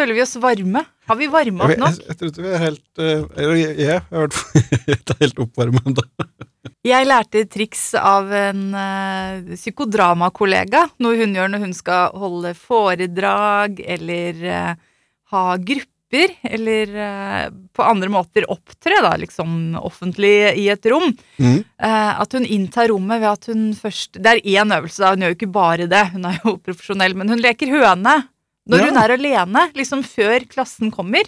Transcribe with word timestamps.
føler 0.00 0.16
vi 0.16 0.24
oss 0.24 0.36
varme? 0.40 0.84
Har 1.10 1.18
vi 1.18 1.28
varma 1.30 1.66
opp 1.66 1.80
nok? 1.80 2.00
jeg, 2.06 2.30
ikke 2.30 2.44
vi 2.44 2.52
er 2.54 2.62
helt 2.62 3.02
eh, 3.02 3.24
eller 3.36 3.58
Jeg 3.58 3.76
jeg 3.80 3.96
er 3.98 4.04
i 4.06 4.22
hvert 4.24 4.38
fall 4.38 5.18
helt 5.24 5.44
oppvarma 5.44 5.82
ennå. 5.90 6.06
Jeg 6.86 7.08
lærte 7.08 7.42
et 7.42 7.50
triks 7.52 7.82
av 7.98 8.30
en 8.32 8.60
uh, 8.72 9.52
psykodramakollega, 9.52 10.86
noe 11.04 11.18
hun 11.18 11.34
gjør 11.36 11.50
når 11.52 11.64
hun 11.66 11.74
skal 11.76 12.16
holde 12.16 12.54
foredrag 12.56 13.82
eller 13.84 14.40
uh, 14.46 14.70
ha 15.34 15.42
grupper, 15.60 16.32
eller 16.48 16.94
uh, 16.96 17.44
på 17.76 17.84
andre 17.84 18.08
måter 18.12 18.48
opptre, 18.48 18.96
da, 19.04 19.12
liksom 19.20 19.76
offentlig 19.80 20.32
i 20.62 20.70
et 20.72 20.88
rom. 20.88 21.12
Mm. 21.36 21.60
At 21.84 22.36
hun 22.36 22.48
inntar 22.48 22.88
rommet 22.92 23.20
ved 23.22 23.30
at 23.30 23.46
hun 23.52 23.70
først 23.76 24.18
Det 24.18 24.32
er 24.32 24.40
én 24.56 24.74
øvelse, 24.76 25.02
da, 25.04 25.12
hun 25.12 25.24
gjør 25.24 25.34
jo 25.34 25.38
ikke 25.38 25.54
bare 25.54 25.88
det, 25.90 26.04
hun 26.16 26.28
er 26.28 26.40
jo 26.40 26.56
profesjonell, 26.66 27.16
men 27.18 27.34
hun 27.34 27.44
leker 27.44 27.72
høne. 27.76 28.22
Når 28.68 28.78
Ja. 28.78 28.84
hun 28.90 28.96
er 29.02 29.14
alene, 29.16 29.72
liksom 29.74 30.02
før 30.04 30.44
klassen 30.48 30.90
kommer, 30.92 31.24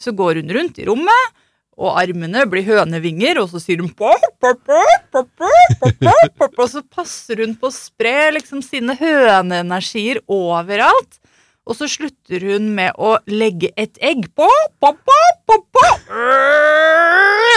så 0.00 0.12
går 0.14 0.42
hun 0.42 0.50
rundt 0.56 0.78
i 0.78 0.86
rommet, 0.86 1.32
og 1.78 1.94
armene 2.00 2.42
blir 2.50 2.64
hønevinger, 2.66 3.38
og 3.38 3.50
så 3.52 3.60
sier 3.62 3.78
hun 3.78 3.92
pop, 3.94 4.18
pop, 4.42 4.58
pop, 4.66 6.58
Og 6.58 6.68
så 6.68 6.82
passer 6.82 7.36
hun 7.44 7.54
på 7.54 7.68
å 7.70 7.74
spre 7.74 8.32
liksom 8.34 8.62
sine 8.66 8.96
høneenergier 8.98 10.18
overalt. 10.26 11.20
Og 11.68 11.76
så 11.76 11.86
slutter 11.86 12.40
hun 12.48 12.70
med 12.74 12.96
å 12.98 13.18
legge 13.28 13.70
et 13.76 13.98
egg 14.00 14.24
på, 14.34 14.48
på, 14.80 14.90
på, 15.04 15.18
på, 15.46 15.58
på. 15.76 15.86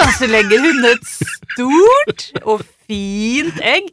Og 0.03 0.13
så 0.19 0.27
legger 0.29 0.59
hun 0.67 0.85
et 0.91 1.05
stort 1.07 2.25
og 2.43 2.61
fint 2.85 3.57
egg. 3.63 3.89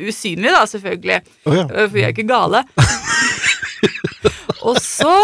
Usynlig, 0.00 0.50
da, 0.54 0.64
selvfølgelig, 0.70 1.20
oh, 1.46 1.54
ja. 1.58 1.66
for 1.68 1.92
vi 1.94 2.02
er 2.06 2.14
ikke 2.14 2.26
gale. 2.30 2.64
Og 4.70 4.78
så 4.82 5.14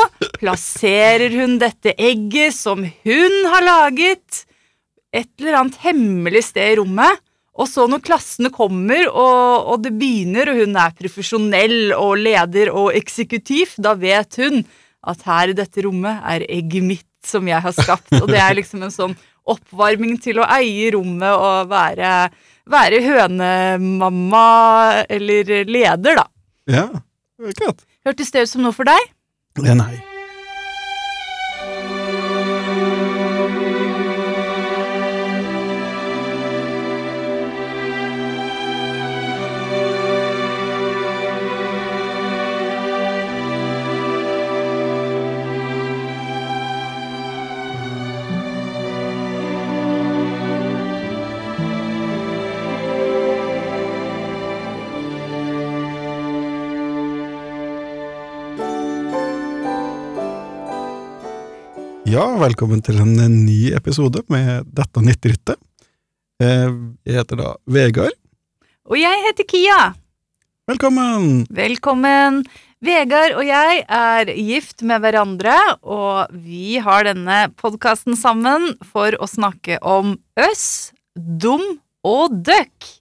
plasserer 0.40 1.32
hun 1.38 1.56
dette 1.62 1.94
egget 1.94 2.56
som 2.56 2.82
hun 2.82 3.36
har 3.52 3.64
laget, 3.66 4.44
et 5.14 5.30
eller 5.40 5.60
annet 5.60 5.78
hemmelig 5.84 6.48
sted 6.50 6.74
i 6.74 6.78
rommet. 6.80 7.22
Og 7.56 7.68
så 7.70 7.86
når 7.88 8.02
klassene 8.04 8.50
kommer, 8.52 9.06
og, 9.08 9.70
og 9.72 9.84
det 9.84 9.94
begynner, 9.96 10.50
og 10.52 10.60
hun 10.60 10.76
er 10.76 10.96
profesjonell 10.98 11.94
og 11.96 12.18
leder 12.20 12.68
og 12.74 12.90
eksekutiv, 12.98 13.78
da 13.80 13.94
vet 13.96 14.36
hun 14.42 14.60
at 15.06 15.22
her 15.24 15.52
i 15.52 15.56
dette 15.56 15.84
rommet 15.86 16.20
er 16.26 16.44
egget 16.50 16.84
mitt 16.84 17.08
som 17.26 17.48
jeg 17.48 17.62
har 17.62 17.74
skapt. 17.74 18.12
Og 18.20 18.28
det 18.28 18.42
er 18.42 18.58
liksom 18.58 18.84
en 18.84 18.92
sånn 18.92 19.16
oppvarming 19.46 20.18
til 20.22 20.42
å 20.42 20.48
eie 20.58 20.90
rommet 20.94 21.32
og 21.32 21.70
være, 21.70 22.12
være 22.70 23.02
hønemamma 23.06 24.46
eller 25.08 25.52
leder, 25.70 26.18
da. 26.18 26.26
ja. 26.76 26.88
klart. 27.56 27.86
Hørtes 28.06 28.34
det 28.34 28.44
ut 28.44 28.52
som 28.52 28.66
noe 28.66 28.74
for 28.74 28.88
deg? 28.88 29.12
Ja, 29.62 29.74
nei. 29.74 30.02
Ja, 62.16 62.24
velkommen 62.40 62.80
til 62.80 62.96
en 63.02 63.10
ny 63.44 63.74
episode 63.76 64.22
med 64.32 64.70
Dette 64.72 65.02
nyttryttet. 65.04 65.58
Eh, 66.40 66.70
Jeg 67.04 67.18
heter 67.18 67.36
da 67.36 67.48
Vegard. 67.68 68.14
Og 68.88 68.96
jeg 68.96 69.20
heter 69.26 69.44
Kia. 69.44 69.80
Velkommen! 70.64 71.44
Velkommen. 71.52 72.38
Vegard 72.80 73.36
og 73.36 73.44
jeg 73.44 73.82
er 73.84 74.32
gift 74.32 74.80
med 74.80 75.04
hverandre, 75.04 75.58
og 75.84 76.32
vi 76.32 76.78
har 76.80 77.04
denne 77.04 77.50
podkasten 77.60 78.16
sammen 78.16 78.72
for 78.80 79.12
å 79.20 79.28
snakke 79.28 79.76
om 79.84 80.16
øss, 80.40 80.94
dum 81.20 81.82
og 82.00 82.40
døkk. 82.48 82.94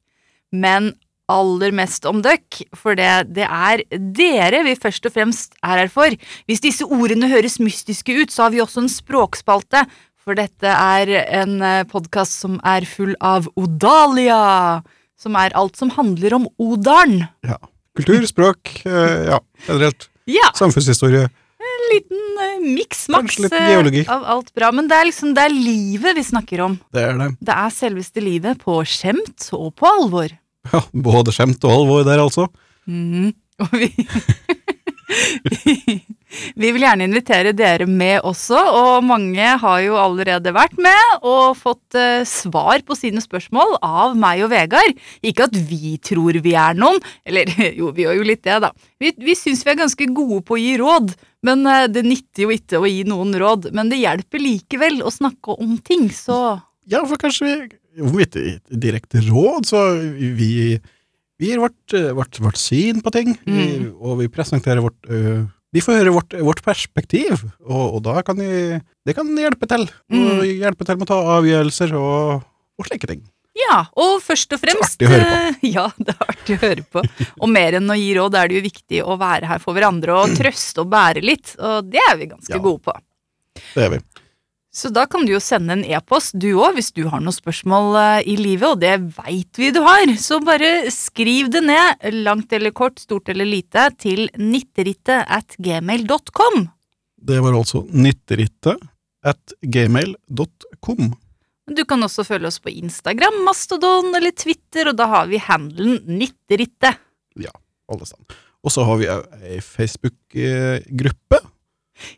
Men 0.52 0.92
aller 1.32 1.74
mest 1.76 2.06
om 2.10 2.20
døkk, 2.22 2.62
for 2.78 2.98
det, 2.98 3.10
det 3.34 3.48
er 3.48 3.84
dere 3.92 4.64
vi 4.68 4.76
først 4.78 5.08
og 5.10 5.16
fremst 5.16 5.56
er 5.62 5.84
her 5.84 5.94
for. 5.94 6.14
Hvis 6.50 6.64
disse 6.64 6.86
ordene 6.86 7.30
høres 7.32 7.60
mystiske 7.64 8.14
ut, 8.20 8.34
så 8.34 8.48
har 8.48 8.54
vi 8.54 8.62
også 8.64 8.84
en 8.84 8.92
språkspalte, 8.92 9.86
for 10.26 10.38
dette 10.38 10.66
er 10.70 11.12
en 11.42 11.60
podkast 11.90 12.40
som 12.42 12.60
er 12.66 12.86
full 12.90 13.14
av 13.22 13.50
Odalia, 13.58 14.82
som 15.18 15.38
er 15.40 15.54
alt 15.58 15.78
som 15.80 15.94
handler 15.96 16.36
om 16.38 16.48
Odalen. 16.62 17.26
Ja. 17.46 17.58
Kultur, 17.96 18.26
språk, 18.28 18.82
eh, 18.86 19.30
ja, 19.32 19.40
generelt. 19.68 20.10
Ja, 20.28 20.50
Samfunnshistorie. 20.58 21.30
en 21.66 21.84
liten 21.94 22.74
miks-maks 22.76 23.38
eh, 23.48 23.70
geologi. 23.72 24.04
av 24.10 24.26
alt 24.26 24.54
bra. 24.54 24.72
Men 24.76 24.90
det 24.90 24.98
er 24.98 25.08
liksom, 25.08 25.34
det 25.38 25.46
er 25.46 25.54
livet 25.54 26.18
vi 26.18 26.24
snakker 26.24 26.66
om. 26.66 26.80
Det 26.94 27.06
er 27.06 27.14
det. 27.22 27.30
Det 27.40 27.56
er 27.56 27.70
selveste 27.72 28.24
livet 28.24 28.60
på 28.60 28.82
skjemt 28.84 29.48
og 29.56 29.72
på 29.80 29.88
alvor. 29.88 30.34
Ja, 30.72 30.82
både 30.94 31.34
skjemt 31.36 31.64
og 31.68 31.72
alvor 31.80 32.06
der, 32.08 32.24
altså. 32.24 32.50
Mhm. 32.90 33.34
Og 33.64 33.72
vi 33.72 33.88
Vi 36.56 36.72
vil 36.74 36.84
gjerne 36.84 37.06
invitere 37.08 37.54
dere 37.56 37.86
med 37.88 38.26
også, 38.26 38.58
og 38.58 39.06
mange 39.06 39.52
har 39.62 39.78
jo 39.86 39.98
allerede 40.00 40.54
vært 40.56 40.76
med 40.82 41.26
og 41.26 41.56
fått 41.60 41.98
eh, 42.00 42.26
svar 42.28 42.82
på 42.88 42.98
sine 42.98 43.24
spørsmål 43.24 43.78
av 43.86 44.18
meg 44.20 44.44
og 44.46 44.52
Vegard. 44.52 44.98
Ikke 45.26 45.48
at 45.48 45.56
vi 45.70 45.96
tror 46.04 46.40
vi 46.44 46.56
er 46.60 46.78
noen, 46.78 47.00
eller 47.28 47.52
jo, 47.80 47.94
vi 47.96 48.06
gjør 48.08 48.20
jo 48.20 48.28
litt 48.28 48.44
det, 48.48 48.60
da. 48.66 48.74
Vi, 49.02 49.14
vi 49.22 49.38
syns 49.38 49.64
vi 49.66 49.74
er 49.74 49.82
ganske 49.86 50.10
gode 50.16 50.42
på 50.48 50.58
å 50.58 50.62
gi 50.62 50.76
råd, 50.82 51.16
men 51.48 51.66
eh, 51.70 51.88
det 51.92 52.06
nytter 52.08 52.48
jo 52.48 52.54
ikke 52.56 52.82
å 52.82 52.90
gi 52.90 53.06
noen 53.08 53.36
råd. 53.40 53.72
Men 53.76 53.94
det 53.94 54.02
hjelper 54.02 54.44
likevel 54.44 55.02
å 55.06 55.14
snakke 55.14 55.58
om 55.60 55.78
ting, 55.86 56.10
så 56.14 56.60
Ja, 56.86 57.00
for 57.08 57.18
kanskje 57.18 57.48
vi 57.48 57.54
Om 58.02 58.20
ikke 58.20 58.60
direkte 58.70 59.22
råd, 59.30 59.66
så 59.70 59.82
vi, 60.02 60.32
vi 60.36 60.50
gir 61.50 61.60
vårt, 61.64 61.94
vårt, 62.18 62.40
vårt 62.44 62.58
syn 62.60 63.02
på 63.04 63.12
ting, 63.16 63.36
vi, 63.46 63.66
Mm. 63.80 63.94
og 64.00 64.18
vi 64.20 64.28
presenterer 64.32 64.82
vårt 64.84 65.08
øh, 65.12 65.46
Vi 65.76 65.82
får 65.84 65.98
høre 66.00 66.12
vårt, 66.16 66.34
vårt 66.40 66.62
perspektiv, 66.64 67.42
og, 67.66 67.96
og 67.98 68.04
da 68.04 68.22
kan 68.24 68.38
de, 68.40 68.82
Det 69.06 69.16
kan 69.16 69.28
hjelpe 69.36 69.68
til. 69.68 69.88
Mm. 70.12 70.44
hjelpe 70.62 70.86
til 70.88 70.96
med 71.00 71.08
å 71.08 71.12
ta 71.12 71.18
avgjørelser 71.38 71.96
og, 72.00 72.44
og 72.80 72.88
slike 72.88 73.08
ting. 73.12 73.24
Ja, 73.56 73.86
og 73.96 74.18
først 74.24 74.52
og 74.56 74.60
fremst 74.60 74.96
artig 75.00 75.08
å 75.08 75.12
høre 75.14 75.26
på. 75.28 75.36
eh, 75.40 75.70
Ja, 75.76 75.86
det 75.98 76.12
er 76.16 76.26
artig 76.32 76.56
å 76.58 76.62
høre 76.64 76.84
på. 76.92 77.04
Og 77.40 77.48
mer 77.52 77.78
enn 77.80 77.88
å 77.92 77.96
gi 77.96 78.10
råd 78.18 78.36
er 78.36 78.48
det 78.52 78.58
jo 78.60 78.64
viktig 78.68 79.04
å 79.04 79.16
være 79.20 79.48
her 79.48 79.60
for 79.64 79.76
hverandre 79.78 80.16
og 80.16 80.34
trøste 80.36 80.84
og 80.84 80.90
bære 80.92 81.24
litt, 81.24 81.54
og 81.60 81.88
det 81.92 82.04
er 82.12 82.18
vi 82.20 82.28
ganske 82.32 82.52
Ja. 82.56 82.60
gode 82.64 82.84
på. 82.88 82.96
Det 83.76 83.84
er 83.86 83.94
vi. 83.96 84.00
Så 84.76 84.90
da 84.92 85.06
kan 85.08 85.24
du 85.24 85.32
jo 85.32 85.40
sende 85.40 85.78
en 85.78 85.86
e-post, 85.88 86.36
du 86.36 86.50
òg, 86.60 86.76
hvis 86.76 86.92
du 86.92 87.06
har 87.08 87.22
noen 87.24 87.36
spørsmål 87.36 87.96
eh, 87.96 88.26
i 88.34 88.36
livet, 88.36 88.68
og 88.74 88.82
det 88.82 88.98
veit 89.16 89.60
vi 89.60 89.70
du 89.72 89.80
har. 89.86 90.12
Så 90.20 90.42
bare 90.44 90.90
skriv 90.92 91.48
det 91.54 91.62
ned, 91.64 92.04
langt 92.26 92.52
eller 92.56 92.76
kort, 92.76 93.00
stort 93.00 93.32
eller 93.32 93.48
lite, 93.48 93.88
til 94.04 94.28
nitterittet 94.36 95.24
at 95.32 95.56
gmail.com. 95.64 96.66
Det 97.26 97.40
var 97.42 97.56
altså 97.56 97.86
nytterittet 97.88 98.84
at 99.26 99.56
gmail.com. 99.64 101.14
Du 101.66 101.82
kan 101.88 102.06
også 102.06 102.28
følge 102.28 102.52
oss 102.52 102.60
på 102.62 102.76
Instagram, 102.76 103.40
Mastodon 103.48 104.12
eller 104.12 104.36
Twitter, 104.36 104.92
og 104.92 105.00
da 105.00 105.08
har 105.10 105.32
vi 105.32 105.40
handelen 105.42 106.04
Nitterittet. 106.20 107.00
Alle 107.86 108.06
sammen. 108.10 108.26
Og 108.66 108.74
så 108.74 108.84
har 108.86 108.98
vi 108.98 109.06
ei 109.08 109.60
Facebook-gruppe. 109.62 111.40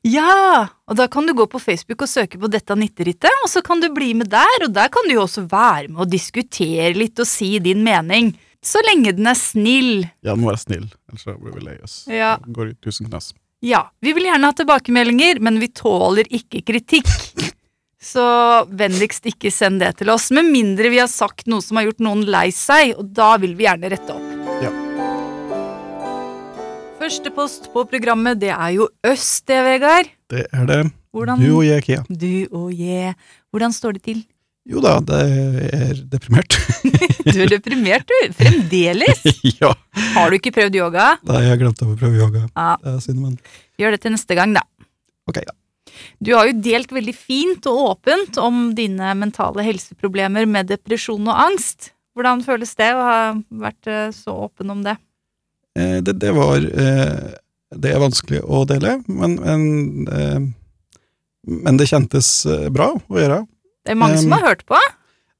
Ja! 0.07 0.67
Og 0.87 0.97
da 0.97 1.07
kan 1.11 1.27
du 1.27 1.33
gå 1.37 1.45
på 1.51 1.61
Facebook 1.61 2.03
og 2.05 2.09
søke 2.11 2.39
på 2.41 2.49
dette 2.51 2.75
nitterittet, 2.77 3.43
og 3.43 3.49
så 3.51 3.61
kan 3.65 3.81
du 3.83 3.89
bli 3.93 4.13
med 4.17 4.31
der, 4.31 4.65
og 4.65 4.73
der 4.75 4.91
kan 4.93 5.07
du 5.07 5.15
jo 5.17 5.25
også 5.25 5.45
være 5.51 5.89
med 5.91 6.05
og 6.05 6.11
diskutere 6.11 6.93
litt 6.97 7.19
og 7.21 7.29
si 7.29 7.57
din 7.63 7.83
mening. 7.85 8.33
Så 8.63 8.81
lenge 8.87 9.13
den 9.15 9.29
er 9.29 9.37
snill. 9.37 10.07
Ja, 10.25 10.33
den 10.33 10.41
må 10.43 10.51
være 10.51 10.63
snill, 10.63 10.87
ellers 11.11 11.27
blir 11.27 11.59
vi 11.59 11.67
lei 11.67 11.77
oss. 11.83 11.99
Ja. 12.11 12.37
Det 12.41 12.55
Går 12.55 12.73
i 12.73 12.79
tusen 12.83 13.09
knas. 13.09 13.33
Ja, 13.65 13.87
vi 14.01 14.13
vil 14.13 14.27
gjerne 14.29 14.49
ha 14.49 14.53
tilbakemeldinger, 14.53 15.39
men 15.41 15.61
vi 15.61 15.71
tåler 15.73 16.29
ikke 16.29 16.61
kritikk. 16.65 17.09
Så 18.07 18.23
vennligst 18.77 19.25
ikke 19.25 19.49
send 19.51 19.81
det 19.81 19.95
til 20.01 20.11
oss, 20.13 20.29
med 20.31 20.45
mindre 20.53 20.93
vi 20.93 21.01
har 21.01 21.09
sagt 21.11 21.49
noe 21.49 21.65
som 21.65 21.79
har 21.79 21.89
gjort 21.89 22.05
noen 22.05 22.25
lei 22.29 22.49
seg, 22.53 22.93
og 22.97 23.09
da 23.17 23.33
vil 23.41 23.57
vi 23.57 23.65
gjerne 23.65 23.93
rette 23.93 24.13
opp. 24.13 24.36
Første 26.97 27.29
post 27.33 27.67
på 27.73 27.83
programmet, 27.89 28.39
det 28.41 28.49
er 28.53 28.71
jo 28.73 28.87
Øst, 29.05 29.45
det, 29.49 29.59
Vegard. 29.65 30.09
Det 30.31 30.47
er 30.51 30.65
det. 30.69 30.79
Hvordan 31.13 31.39
Du 31.41 31.51
og 31.59 31.65
jeg, 31.65 31.83
Kia. 31.85 32.01
Du 32.09 32.47
og 32.57 32.71
jeg. 32.73 33.13
Hvordan 33.53 33.73
står 33.75 33.97
det 33.97 34.03
til? 34.07 34.23
Jo 34.67 34.81
da, 34.83 34.97
det 34.99 35.19
er 35.77 36.01
deprimert. 36.11 36.57
Du 37.27 37.41
er 37.43 37.49
deprimert, 37.51 38.07
du. 38.09 38.33
Fremdeles. 38.35 39.23
ja. 39.61 39.71
Har 40.15 40.31
du 40.31 40.37
ikke 40.39 40.51
prøvd 40.55 40.75
yoga? 40.79 41.13
Nei, 41.27 41.41
jeg 41.43 41.53
har 41.53 41.61
glemt 41.61 41.83
å 41.85 41.89
prøve 41.93 42.19
yoga. 42.19 42.43
Ja, 42.49 42.73
Det 42.81 42.93
er 42.95 42.99
synd, 43.03 43.21
men 43.23 43.37
Gjør 43.77 43.93
det 43.95 44.01
til 44.03 44.15
neste 44.15 44.37
gang, 44.39 44.55
da. 44.57 44.63
Ok, 45.29 45.41
ja. 45.43 45.55
Du 46.23 46.33
har 46.35 46.49
jo 46.49 46.57
delt 46.63 46.91
veldig 46.93 47.13
fint 47.15 47.67
og 47.69 47.83
åpent 47.91 48.39
om 48.41 48.71
dine 48.77 49.13
mentale 49.19 49.63
helseproblemer 49.65 50.47
med 50.49 50.69
depresjon 50.71 51.29
og 51.29 51.45
angst. 51.47 51.91
Hvordan 52.17 52.41
føles 52.45 52.73
det 52.79 52.89
å 52.97 53.03
ha 53.05 53.19
vært 53.63 53.89
eh, 53.91 54.07
så 54.15 54.33
åpen 54.47 54.73
om 54.73 54.81
det? 54.85 54.97
Eh, 55.77 55.97
det, 56.01 56.15
det 56.23 56.31
var 56.35 56.57
eh, 56.57 57.35
Det 57.77 57.91
er 57.93 57.99
vanskelig 58.01 58.39
å 58.47 58.63
dele, 58.69 58.95
men, 59.11 59.35
men, 59.43 60.07
eh, 60.07 60.39
men 61.47 61.77
det 61.79 61.87
kjentes 61.91 62.29
bra 62.73 62.93
å 62.97 63.19
gjøre. 63.19 63.41
Det 63.85 63.93
er 63.93 63.99
mange 63.99 64.17
som 64.19 64.31
har 64.35 64.45
hørt 64.49 64.63
på. 64.67 64.79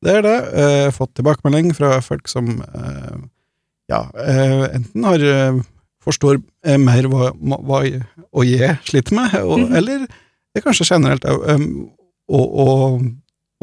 Det 0.05 0.13
er 0.19 0.21
det. 0.25 0.35
Eh, 0.61 0.89
fått 0.95 1.15
tilbakemelding 1.17 1.71
fra 1.75 1.97
folk 2.05 2.27
som 2.31 2.51
eh, 2.61 3.15
ja, 3.91 4.03
eh, 4.19 4.67
enten 4.77 5.07
har 5.07 5.23
forstår 6.07 6.37
mer 6.79 7.07
hva, 7.11 7.31
hva 7.35 7.79
og 8.31 8.43
jeg 8.47 8.77
sliter 8.87 9.15
med, 9.17 9.33
og, 9.41 9.57
Mhm. 9.63 9.73
eller 9.75 10.05
det 10.07 10.61
er 10.61 10.63
kanskje 10.67 10.87
generelt 10.91 11.25
òg, 11.27 11.41
og, 12.27 12.45
og, 12.63 13.01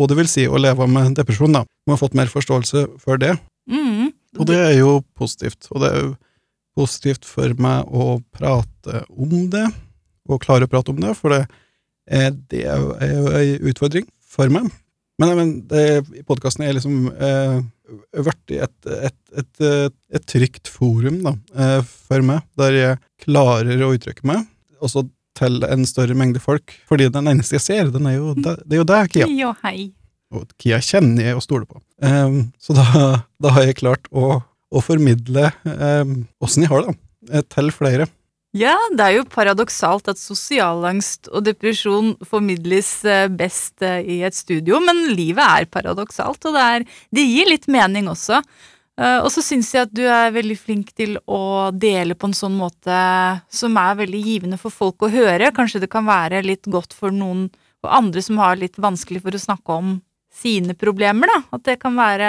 og 0.00 0.08
det 0.10 0.16
vil 0.18 0.28
si 0.28 0.44
å 0.48 0.58
leve 0.60 0.84
med 0.88 1.14
depresjon, 1.16 1.52
da. 1.56 1.62
Man 1.86 1.94
har 1.96 2.00
fått 2.02 2.16
mer 2.18 2.32
forståelse 2.32 2.86
for 3.00 3.16
det, 3.20 3.36
Mm. 3.70 4.10
og 4.38 4.46
det 4.50 4.58
er 4.60 4.74
jo 4.80 4.98
positivt. 5.16 5.68
Og 5.72 5.80
det 5.80 5.88
er 5.92 6.00
jo 6.02 6.10
positivt 6.74 7.26
for 7.28 7.54
meg 7.60 7.90
å 7.90 8.18
prate 8.34 9.04
om 9.10 9.34
det, 9.52 9.66
og 10.28 10.42
klare 10.42 10.66
å 10.66 10.70
prate 10.70 10.94
om 10.94 11.00
det, 11.02 11.12
for 11.18 11.34
det 11.34 11.44
er, 12.06 12.32
det 12.50 12.64
er 12.66 13.12
jo 13.14 13.28
ei 13.34 13.54
utfordring 13.70 14.08
for 14.34 14.50
meg. 14.52 14.70
Men, 15.22 15.34
men 15.38 15.50
det, 15.70 15.84
podkasten 16.26 16.64
er 16.66 16.74
liksom 16.74 17.06
eh, 17.12 17.58
blitt 18.18 18.54
et, 18.56 18.88
et, 18.88 19.18
et, 19.36 19.50
et, 19.60 19.94
et 20.18 20.24
trygt 20.26 20.70
forum 20.72 21.20
da, 21.26 21.36
eh, 21.54 21.80
for 22.08 22.24
meg, 22.26 22.42
der 22.58 22.78
jeg 22.78 23.02
klarer 23.22 23.84
å 23.84 23.92
uttrykke 23.94 24.26
meg, 24.26 24.48
også 24.82 25.06
til 25.38 25.62
en 25.66 25.86
større 25.86 26.16
mengde 26.18 26.42
folk. 26.42 26.74
Fordi 26.90 27.08
den 27.14 27.30
eneste 27.30 27.58
jeg 27.58 27.64
ser, 27.64 27.92
den 27.94 28.08
er 28.10 28.18
jo 28.18 28.34
det, 28.38 28.56
det 28.64 28.76
er 28.76 28.82
jo 28.82 28.88
deg, 28.90 29.12
Kia. 29.14 29.28
Ja, 29.30 29.52
hei. 29.66 29.92
Og 30.34 30.50
Kia 30.58 30.80
kjenner 30.82 31.30
jeg 31.30 31.38
og 31.38 31.44
stoler 31.46 31.68
på. 31.70 31.78
Eh, 32.02 32.40
så 32.62 32.76
da, 32.76 33.06
da 33.42 33.54
har 33.54 33.68
jeg 33.68 33.78
klart 33.82 34.10
å, 34.10 34.40
å 34.74 34.82
formidle 34.82 35.48
åssen 36.42 36.64
de 36.64 36.70
har 36.70 36.86
det, 36.88 36.94
eh, 37.30 37.46
til 37.54 37.70
flere. 37.74 38.08
Ja, 38.54 38.76
det 38.94 39.02
er 39.02 39.16
jo 39.16 39.24
paradoksalt 39.26 40.06
at 40.12 40.20
sosialangst 40.20 41.26
og 41.32 41.42
depresjon 41.48 42.12
formidles 42.22 42.90
eh, 43.02 43.26
best 43.26 43.82
eh, 43.82 43.98
i 44.06 44.20
et 44.22 44.36
studio, 44.36 44.78
men 44.78 45.08
livet 45.10 45.42
er 45.42 45.66
paradoksalt, 45.66 46.46
og 46.46 46.54
det, 46.54 46.62
er, 46.76 46.86
det 47.10 47.24
gir 47.26 47.50
litt 47.50 47.66
mening 47.66 48.06
også. 48.12 48.38
Eh, 48.94 49.18
Og 49.24 49.26
så 49.34 49.42
syns 49.42 49.72
jeg 49.74 49.88
at 49.88 49.96
du 49.98 50.04
er 50.06 50.30
veldig 50.36 50.58
flink 50.60 50.94
til 50.94 51.16
å 51.26 51.72
dele 51.74 52.14
på 52.14 52.30
en 52.30 52.38
sånn 52.38 52.54
måte 52.54 52.94
som 53.50 53.74
er 53.82 53.98
veldig 54.04 54.22
givende 54.22 54.60
for 54.60 54.70
folk 54.70 55.02
å 55.02 55.10
høre. 55.10 55.50
Kanskje 55.56 55.82
det 55.82 55.90
kan 55.90 56.06
være 56.06 56.44
litt 56.46 56.70
godt 56.70 56.94
for 56.94 57.10
noen 57.10 57.48
og 57.84 57.90
andre 57.90 58.22
som 58.22 58.38
har 58.38 58.54
litt 58.56 58.78
vanskelig 58.78 59.20
for 59.26 59.34
å 59.34 59.42
snakke 59.42 59.80
om 59.82 59.96
sine 60.34 60.75
problemer, 60.75 61.31
da. 61.31 61.40
At 61.56 61.64
det 61.69 61.76
kan 61.82 61.96
være 61.98 62.28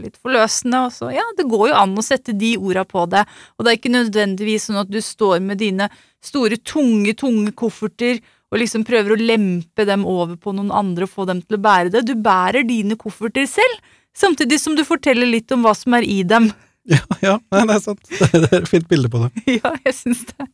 litt 0.00 0.16
forløsende. 0.18 0.86
Og 0.88 0.94
så, 0.94 1.10
ja, 1.14 1.24
det 1.38 1.46
går 1.50 1.70
jo 1.70 1.78
an 1.78 1.96
å 1.96 2.04
sette 2.04 2.34
de 2.36 2.56
orda 2.58 2.86
på 2.88 3.06
det. 3.12 3.24
Og 3.56 3.64
det 3.64 3.72
er 3.72 3.80
ikke 3.80 3.94
nødvendigvis 3.94 4.68
sånn 4.68 4.82
at 4.82 4.90
du 4.92 4.98
står 5.02 5.38
med 5.44 5.62
dine 5.62 5.90
store, 6.24 6.58
tunge, 6.66 7.14
tunge 7.18 7.54
kofferter 7.56 8.20
og 8.52 8.60
liksom 8.62 8.84
prøver 8.86 9.14
å 9.14 9.20
lempe 9.20 9.86
dem 9.86 10.04
over 10.06 10.36
på 10.38 10.54
noen 10.54 10.70
andre 10.74 11.06
og 11.06 11.12
få 11.12 11.26
dem 11.28 11.42
til 11.42 11.58
å 11.58 11.62
bære 11.62 11.92
det. 11.94 12.04
Du 12.06 12.14
bærer 12.18 12.66
dine 12.66 12.98
kofferter 12.98 13.48
selv, 13.50 13.80
samtidig 14.16 14.60
som 14.62 14.76
du 14.78 14.84
forteller 14.86 15.28
litt 15.28 15.50
om 15.54 15.66
hva 15.66 15.74
som 15.76 15.96
er 15.98 16.06
i 16.06 16.22
dem. 16.26 16.50
Ja, 16.86 17.02
ja 17.22 17.34
nei, 17.50 17.64
det 17.66 17.74
er 17.74 17.82
sant. 17.82 18.04
Det, 18.06 18.30
det 18.44 18.50
er 18.52 18.60
et 18.62 18.70
fint 18.70 18.86
bilde 18.90 19.10
på 19.12 19.24
det. 19.24 19.32
Ja, 19.58 19.74
jeg 19.86 19.96
syns 19.98 20.22
det. 20.30 20.46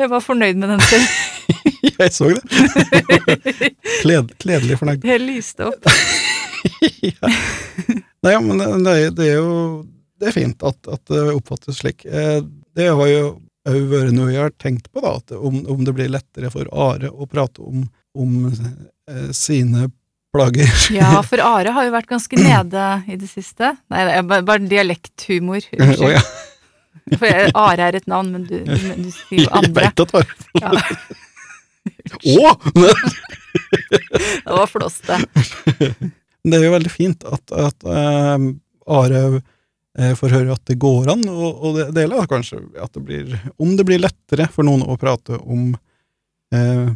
Jeg 0.00 0.10
var 0.10 0.22
fornøyd 0.24 0.58
med 0.58 0.72
den 0.74 0.82
selv. 0.82 1.06
Jeg 2.00 2.10
så 2.12 2.30
det. 2.32 2.42
Kled, 4.02 4.32
kledelig 4.42 4.78
fornøyd. 4.80 5.04
Jeg 5.06 5.22
lyste 5.22 5.68
opp. 5.70 5.88
ja. 7.04 7.30
Nei, 8.24 8.34
men 8.40 8.62
det, 8.86 8.94
det 9.18 9.26
er 9.28 9.36
jo 9.36 9.56
Det 10.18 10.30
er 10.30 10.34
fint 10.34 10.64
at, 10.64 10.78
at 10.88 11.02
det 11.12 11.24
oppfattes 11.34 11.82
slik. 11.82 12.06
Eh, 12.08 12.40
Det 12.74 12.88
har 12.90 13.10
jo 13.10 13.26
òg 13.68 13.84
vært 13.88 14.12
noe 14.16 14.32
jeg 14.32 14.42
har 14.42 14.52
tenkt 14.60 14.90
på, 14.92 15.00
da, 15.04 15.14
at 15.20 15.32
om, 15.36 15.60
om 15.72 15.84
det 15.86 15.94
blir 15.96 16.10
lettere 16.12 16.50
for 16.52 16.68
Are 16.74 17.08
å 17.08 17.24
prate 17.30 17.62
om, 17.64 17.84
om 18.18 18.34
eh, 18.50 19.30
sine 19.36 19.86
plager. 20.34 20.68
Ja, 20.92 21.20
for 21.24 21.40
Are 21.40 21.72
har 21.76 21.86
jo 21.86 21.94
vært 21.94 22.10
ganske 22.10 22.36
nede 22.40 22.82
i 23.08 23.16
det 23.20 23.30
siste. 23.30 23.70
Nei, 23.92 24.02
det 24.08 24.18
er 24.18 24.26
bare, 24.44 24.58
dialekthumor. 24.68 25.64
Unnskyld. 25.78 26.16
ja, 26.16 26.24
For 27.18 27.26
jeg, 27.28 27.50
Are 27.54 27.88
er 27.88 27.98
et 27.98 28.06
navn, 28.10 28.30
men 28.32 28.44
du, 28.48 28.54
men 28.64 29.02
du 29.04 29.10
sier 29.12 29.44
jo 29.44 29.50
andre. 29.60 29.88
jeg 29.88 29.94
veit 29.94 30.04
at 30.04 30.14
Are 30.14 30.26
Ja, 30.60 30.70
Å! 32.24 32.54
det 34.44 34.52
var 34.56 34.66
flåst, 34.70 35.06
Det 35.06 35.94
Det 36.44 36.58
er 36.58 36.64
jo 36.66 36.72
veldig 36.74 36.92
fint 36.92 37.24
at, 37.28 37.52
at 37.56 37.86
eh, 37.88 38.46
Are 38.94 39.20
eh, 39.96 40.12
får 40.18 40.34
høre 40.34 40.56
at 40.56 40.64
det 40.68 40.76
går 40.82 41.08
an 41.14 41.22
å 41.30 41.50
å 41.64 41.70
de- 41.76 41.86
dele, 41.96 42.18
kanskje. 42.28 42.60
At 42.82 42.92
det 42.96 43.04
blir, 43.06 43.36
om 43.56 43.76
det 43.78 43.86
blir 43.88 44.02
lettere 44.02 44.48
for 44.52 44.66
noen 44.66 44.84
å 44.84 44.96
prate 45.00 45.38
om 45.40 45.70
eh, 46.52 46.90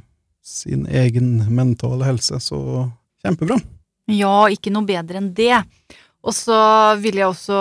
sin 0.44 0.84
egen 0.88 1.30
mentale 1.54 2.04
helse, 2.08 2.40
så 2.44 2.60
kjempebra. 3.24 3.56
Ja, 4.08 4.48
ikke 4.52 4.72
noe 4.72 4.88
bedre 4.88 5.20
enn 5.20 5.32
det. 5.36 5.62
Og 6.26 6.34
så 6.34 6.58
vil 6.98 7.20
jeg 7.20 7.30
også 7.30 7.58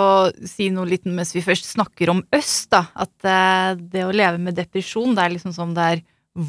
si 0.50 0.66
noe 0.74 0.88
litt 0.88 1.06
mens 1.06 1.30
vi 1.36 1.44
først 1.44 1.68
snakker 1.70 2.10
om 2.10 2.24
øst, 2.34 2.68
da. 2.74 2.88
At 2.98 3.26
eh, 3.28 3.78
det 3.78 4.04
å 4.04 4.14
leve 4.14 4.40
med 4.42 4.58
depresjon, 4.58 5.14
det 5.14 5.24
er 5.24 5.34
liksom 5.36 5.54
som 5.54 5.74
det 5.76 5.88
er 5.94 6.04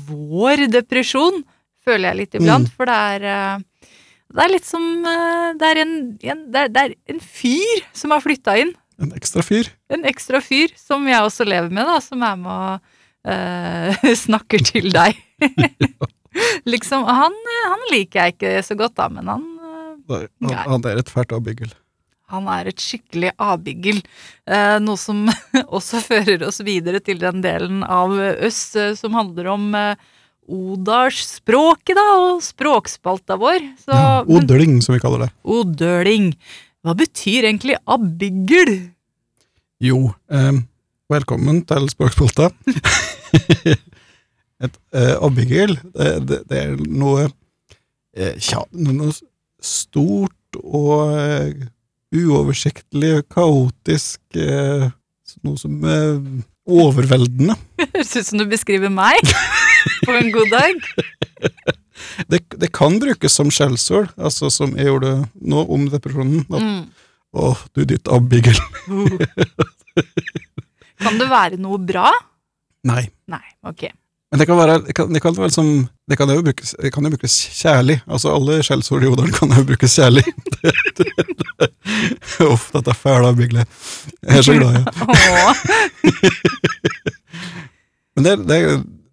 vår 0.09 0.67
depresjon, 0.73 1.43
føler 1.85 2.09
jeg 2.09 2.19
litt 2.19 2.37
iblant. 2.39 2.69
Mm. 2.69 2.75
For 2.75 2.89
det 2.89 2.99
er 3.13 3.27
eh, 3.29 3.89
Det 4.29 4.43
er 4.43 4.51
litt 4.53 4.67
som 4.67 4.83
eh, 5.09 5.49
Det 5.57 5.69
er 5.69 5.81
en, 5.83 5.95
en, 6.33 6.45
det 6.53 6.63
er, 6.63 6.71
det 6.73 6.85
er 6.85 6.95
en 7.13 7.21
fyr 7.23 7.83
som 7.97 8.15
har 8.15 8.25
flytta 8.25 8.57
inn. 8.61 8.73
En 8.99 9.13
ekstra 9.15 9.45
fyr. 9.45 9.69
En 9.93 10.05
ekstra 10.09 10.41
fyr 10.43 10.73
som 10.77 11.05
jeg 11.07 11.23
også 11.23 11.45
lever 11.47 11.69
med, 11.71 11.87
da, 11.87 11.99
som 12.03 12.25
er 12.25 12.39
med 12.41 12.55
og 12.55 13.29
eh, 13.29 14.09
snakker 14.25 14.65
til 14.65 14.89
deg. 14.95 15.21
liksom, 16.73 17.05
han, 17.05 17.37
han 17.69 17.85
liker 17.93 18.25
jeg 18.25 18.35
ikke 18.35 18.57
så 18.65 18.75
godt, 18.81 18.97
da, 18.97 19.07
men 19.13 19.29
han 19.29 19.47
Nei. 20.09 20.23
Han, 20.41 20.55
han 20.81 20.85
er 20.89 20.97
et 21.03 21.09
fælt 21.13 21.35
avbyggel. 21.37 21.69
Han 22.29 22.45
er 22.51 22.69
et 22.69 22.81
skikkelig 22.83 23.31
avbyggel, 23.41 24.01
eh, 24.49 24.77
noe 24.83 24.99
som 25.01 25.25
også 25.77 26.01
fører 26.05 26.43
oss 26.47 26.61
videre 26.65 27.01
til 27.01 27.21
den 27.21 27.41
delen 27.45 27.81
av 27.83 28.13
Øss 28.19 28.61
eh, 28.77 28.93
som 28.99 29.17
handler 29.17 29.49
om 29.55 29.69
eh, 29.77 29.95
Odalsspråket, 30.49 31.93
da, 31.97 32.05
og 32.17 32.39
språkspalta 32.41 33.35
vår. 33.37 33.59
Så, 33.83 33.93
Ja, 33.93 34.23
men- 34.25 34.81
som 34.81 34.95
vi 34.95 35.01
kaller 35.03 35.27
det. 35.27 35.31
Odøling. 35.45 36.31
Hva 36.85 36.95
betyr 36.97 37.45
egentlig 37.49 37.75
avbyggel? 37.85 38.71
Jo, 39.83 40.13
eh, 40.31 40.57
velkommen 41.11 41.61
til 41.69 41.89
språkspalta. 41.91 42.49
Et 44.59 44.75
eh, 44.93 45.15
avbyggel, 45.23 45.77
det, 45.95 46.07
det, 46.27 46.37
det 46.49 46.57
er 46.65 46.73
noe 46.91 47.29
eh, 48.17 48.33
Tja, 48.43 48.65
noe 48.75 49.13
stort 49.63 50.57
og 50.59 51.61
uoversiktlig, 52.15 53.23
kaotisk 53.33 54.21
eh, 54.39 54.87
Noe 55.45 55.59
som 55.61 55.75
er 55.85 56.15
overveldende. 56.65 57.53
Høres 57.93 58.15
ut 58.17 58.25
som 58.31 58.39
du 58.41 58.47
beskriver 58.49 58.89
meg 58.89 59.19
på 60.07 60.15
en 60.17 60.31
god 60.33 60.49
dag. 60.55 60.73
Det, 62.31 62.39
det 62.59 62.69
kan 62.75 62.95
brukes 62.99 63.33
som 63.35 63.49
skjellsord, 63.51 64.09
altså 64.15 64.47
som 64.51 64.71
jeg 64.79 64.87
gjorde 64.87 65.11
nå 65.35 65.61
om 65.71 65.85
depresjonen. 65.91 66.45
At, 66.49 66.63
Mm. 66.63 66.85
Å, 67.35 67.49
du 67.75 67.83
ditt 67.85 68.07
avbyggel. 68.09 68.55
Kan 71.03 71.19
det 71.19 71.27
være 71.29 71.59
noe 71.61 71.77
bra? 71.83 72.09
Nei. 72.89 73.03
Nei, 73.29 73.43
ok. 73.67 73.83
Men 74.29 74.41
det 74.41 74.45
kan 74.45 74.59
være, 74.59 74.75
det 74.85 74.93
kan, 74.93 75.13
det 75.13 75.21
kan 75.23 75.37
som 75.49 75.87
Det 76.09 76.17
kan 76.17 76.29
jo 76.29 76.41
brukes, 76.45 76.75
det 76.77 76.91
kan 76.93 77.05
jo 77.05 77.09
brukes 77.09 77.37
kjærlig. 77.57 77.99
Altså 78.05 78.33
alle 78.33 78.59
skjellsord 78.65 79.03
i 79.03 79.09
Odalen 79.09 79.33
kan 79.33 79.53
jo 79.57 79.63
brukes 79.65 79.95
kjærlig. 79.97 80.23
Uff, 82.51 82.69
dette 82.73 82.93
fæle 82.93 83.31
avbyggelet. 83.31 83.67
Jeg 84.21 84.37
er 84.37 84.45
så 84.45 84.53
glad 84.53 84.77
i 84.77 84.83
ja. 85.25 85.53
Men 88.15 88.25
det, 88.25 88.35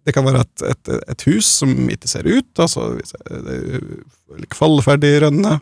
det, 0.05 0.13
kan 0.13 0.25
være 0.25 0.43
et, 0.45 0.63
et, 0.71 0.93
et 1.09 1.25
hus 1.29 1.49
som 1.63 1.73
ikke 1.89 2.09
ser 2.09 2.27
ut, 2.27 2.51
altså 2.59 2.93
kvalferdig 4.53 5.15
er 5.15 5.27
rønne. 5.27 5.57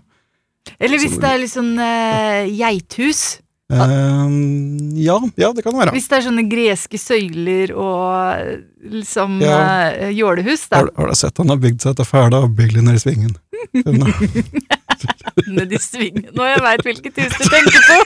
Eller 0.80 1.00
hvis 1.00 1.20
det 1.22 1.30
er 1.30 1.42
litt 1.42 1.54
sånn 1.54 1.76
uh, 1.78 2.44
geithus. 2.50 3.40
Ehm, 3.74 4.94
ja, 5.02 5.30
ja, 5.36 5.54
det 5.54 5.64
kan 5.66 5.74
det 5.74 5.80
være. 5.80 5.92
Hvis 5.96 6.06
det 6.12 6.20
er 6.20 6.26
sånne 6.28 6.44
greske 6.50 7.00
søyler 7.02 7.72
og 7.74 8.62
liksom 8.94 9.40
Ja. 9.42 9.58
uh, 10.06 10.12
jålehus, 10.14 10.68
da. 10.70 10.84
Har, 10.84 10.92
har 10.98 11.08
du 11.10 11.16
sett 11.18 11.38
han 11.42 11.50
har 11.50 11.58
bygd 11.64 11.82
seg 11.82 11.96
etter 11.96 12.06
fæle 12.06 12.44
avbyggelet 12.46 12.86
nede 12.86 13.00
i 13.00 13.02
svingen? 13.02 13.34
nede 15.58 15.74
i 15.74 15.82
svingen. 15.82 16.30
Nå 16.38 16.46
jeg 16.46 16.62
veit 16.68 16.86
hvilket 16.86 17.18
hus 17.24 17.34
du 17.40 17.46
tenker 17.50 17.82
på! 17.90 17.98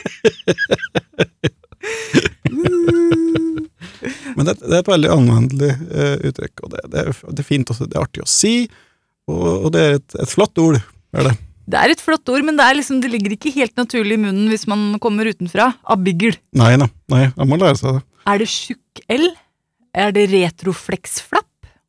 Men 4.36 4.46
det, 4.48 4.54
det 4.62 4.74
er 4.74 4.80
et 4.80 4.88
veldig 4.88 5.10
anvendelig 5.12 5.72
uh, 5.92 6.16
uttrykk, 6.30 6.64
og 6.64 6.72
det, 6.72 6.80
det, 6.92 7.04
er, 7.04 7.12
det 7.36 7.44
er 7.44 7.48
fint 7.50 7.70
også, 7.72 7.84
det 7.90 7.98
er 7.98 8.06
artig 8.06 8.24
å 8.24 8.28
si, 8.30 8.54
og, 9.28 9.66
og 9.66 9.68
det 9.76 9.80
er 9.84 9.98
et, 10.00 10.16
et 10.24 10.30
flott 10.30 10.56
ord, 10.62 10.80
er 11.12 11.28
det. 11.28 11.34
Det 11.70 11.78
er 11.78 11.92
et 11.94 12.00
flott 12.02 12.28
ord, 12.32 12.42
men 12.46 12.56
det, 12.58 12.66
liksom, 12.80 12.98
det 13.02 13.10
ligger 13.12 13.34
ikke 13.36 13.52
helt 13.54 13.76
naturlig 13.78 14.16
i 14.18 14.22
munnen 14.24 14.48
hvis 14.50 14.66
man 14.70 14.96
kommer 15.02 15.28
utenfra. 15.30 15.68
Abigl. 15.94 16.34
Nei 16.58 16.72
da, 16.80 16.88
nei, 17.12 17.24
man 17.36 17.50
må 17.52 17.58
lære 17.60 17.78
seg 17.78 17.98
det. 18.00 18.04
Er 18.30 18.42
det 18.42 18.48
tjukk 18.50 19.02
L? 19.14 19.28
Er 19.94 20.12
det 20.14 20.28
retroflex-flapp? 20.34 21.46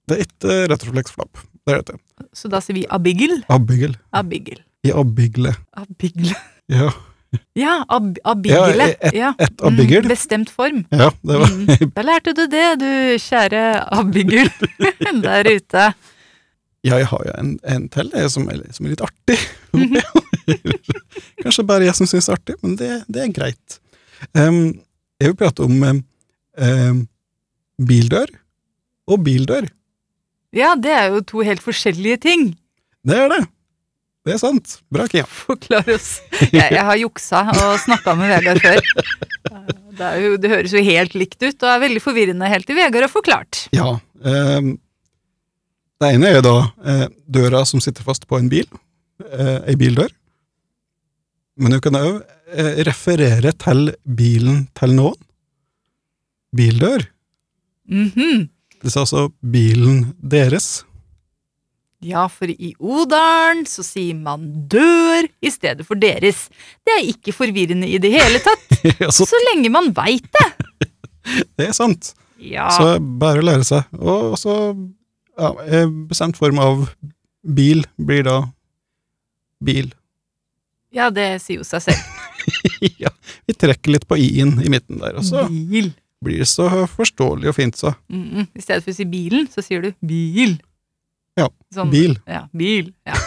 Det 0.09 0.17
er 0.17 0.25
ikke 0.25 0.57
retroflex-flapp, 0.71 1.41
det 1.67 1.75
er 1.79 1.83
det. 1.91 1.97
Så 2.37 2.49
da 2.51 2.59
sier 2.61 2.77
vi 2.79 2.85
abigl? 2.93 3.39
Abigl. 3.51 3.95
Abigl. 4.13 4.59
I 4.85 4.91
abigle. 4.97 5.53
Abigle. 5.77 6.35
Ja, 6.71 6.89
Ja, 7.55 7.77
ab 7.87 8.17
abigle. 8.27 8.57
Ja, 8.75 8.87
et- 9.07 9.13
Ja. 9.15 9.29
et 9.39 9.61
abiggel. 9.63 10.01
Mm, 10.03 10.09
bestemt 10.11 10.49
form. 10.51 10.81
ja, 10.91 11.09
det 11.23 11.37
var 11.39 11.47
Mm. 11.53 11.91
Da 11.95 12.01
lærte 12.03 12.33
du 12.35 12.41
det, 12.51 12.65
du 12.81 12.89
kjære 13.23 13.61
abigl 13.97 14.49
der 15.25 15.47
ute. 15.55 15.85
Ja, 16.81 16.97
jeg 16.97 17.11
har 17.11 17.25
jo 17.27 17.33
en, 17.37 17.51
en 17.69 17.83
til 17.93 18.09
som, 18.33 18.47
er, 18.49 18.63
som 18.73 18.87
er 18.87 18.95
litt 18.95 19.03
artig. 19.05 19.37
Kanskje 21.43 21.65
bare 21.69 21.85
jeg 21.85 21.97
som 21.97 22.09
syns 22.09 22.25
det 22.25 22.33
er 22.33 22.39
artig, 22.39 22.55
men 22.63 22.77
det, 22.79 22.89
det 23.11 23.21
er 23.21 23.35
greit. 23.35 23.77
Um, 24.33 24.79
jeg 25.21 25.31
vil 25.31 25.37
prate 25.37 25.65
om 25.67 25.77
em, 25.85 27.03
bildør 27.77 28.33
og 29.11 29.21
bildør. 29.25 29.69
Ja, 30.57 30.73
det 30.75 30.91
er 30.91 31.13
jo 31.13 31.21
to 31.23 31.45
helt 31.45 31.61
forskjellige 31.63 32.23
ting. 32.25 32.51
Det 33.07 33.17
er 33.17 33.29
det. 33.31 33.43
Det 34.25 34.35
er 34.35 34.41
sant. 34.41 34.79
Bra, 34.93 35.07
Kia. 35.09 35.25
Forklar 35.45 35.87
oss. 35.93 36.15
Jeg, 36.49 36.67
jeg 36.73 36.85
har 36.85 36.99
juksa 36.99 37.45
og 37.53 37.77
snakka 37.85 38.17
med 38.19 38.33
Vegard 38.35 38.61
før. 38.65 38.81
Det, 39.91 40.07
er 40.07 40.21
jo, 40.23 40.37
det 40.39 40.49
høres 40.49 40.71
jo 40.71 40.79
helt 40.81 41.13
likt 41.19 41.43
ut, 41.43 41.57
og 41.59 41.67
er 41.67 41.81
veldig 41.83 42.01
forvirrende 42.01 42.47
helt 42.49 42.65
til 42.65 42.77
Vegard 42.77 43.03
har 43.03 43.11
forklart. 43.11 43.57
Ja. 43.75 43.89
em, 44.23 44.69
det 46.01 46.15
ene 46.15 46.31
er 46.33 46.41
da 46.45 46.55
eh, 46.85 47.07
døra 47.29 47.63
som 47.69 47.81
sitter 47.83 48.05
fast 48.05 48.27
på 48.29 48.39
en 48.39 48.49
bil. 48.51 48.67
Eh, 49.21 49.57
ei 49.69 49.77
bildør. 49.79 50.09
Men 51.61 51.75
du 51.75 51.81
kan 51.83 51.97
òg 51.99 52.21
eh, 52.49 52.81
referere 52.87 53.53
til 53.61 53.91
bilen 54.03 54.65
til 54.77 54.95
noen. 54.97 55.19
Bildør. 56.57 57.05
Mhm. 57.91 58.47
Det 58.81 58.89
er 58.89 59.03
altså 59.03 59.27
bilen 59.45 60.07
deres. 60.17 60.81
Ja, 62.01 62.23
for 62.33 62.49
i 62.49 62.71
Odalen 62.81 63.67
så 63.69 63.83
sier 63.85 64.17
man 64.17 64.47
dør 64.71 65.27
i 65.37 65.51
stedet 65.53 65.85
for 65.85 65.99
deres. 66.01 66.47
Det 66.81 66.95
er 66.95 67.11
ikke 67.11 67.35
forvirrende 67.35 67.85
i 67.85 67.99
det 68.01 68.09
hele 68.15 68.41
tatt, 68.41 68.65
altså, 69.05 69.27
så 69.29 69.41
lenge 69.51 69.69
man 69.69 69.91
veit 69.93 70.25
det. 70.33 70.47
det 71.61 71.67
er 71.69 71.77
sant. 71.77 72.15
Ja, 72.41 72.71
Så 72.73 72.95
bare 73.21 73.43
å 73.43 73.45
lære 73.45 73.67
seg. 73.67 73.85
Og 74.01 74.33
så 74.41 74.55
ja, 75.41 75.49
eh, 75.65 75.87
bestemt 76.11 76.37
form 76.37 76.59
av 76.61 76.85
bil 77.41 77.81
blir 77.97 78.23
da 78.27 78.35
bil. 79.61 79.91
ja 80.93 81.09
det 81.13 81.27
sier 81.41 81.61
jo 81.61 81.65
seg 81.67 81.81
selv. 81.87 82.17
ja, 83.03 83.09
vi 83.47 83.53
trekker 83.57 83.93
litt 83.95 84.07
på 84.09 84.17
i-en 84.21 84.55
i 84.65 84.69
midten 84.73 84.97
der, 85.01 85.17
og 85.19 85.25
så 85.27 85.43
Bil. 85.49 85.91
blir 86.21 86.41
det 86.41 86.47
så 86.49 86.65
forståelig 86.89 87.49
og 87.51 87.55
fint, 87.57 87.77
så. 87.77 87.91
Mm, 88.09 88.47
I 88.57 88.61
stedet 88.63 88.83
for 88.85 88.93
å 88.93 88.97
si 88.97 89.05
bilen, 89.09 89.45
så 89.53 89.61
sier 89.65 89.81
du 89.85 89.91
bil. 90.05 90.57
Ja, 91.37 91.47
Sånn- 91.73 91.91
bil. 91.93 92.17
Ja, 92.29 92.43
bil. 92.53 92.89
Ja. 93.07 93.17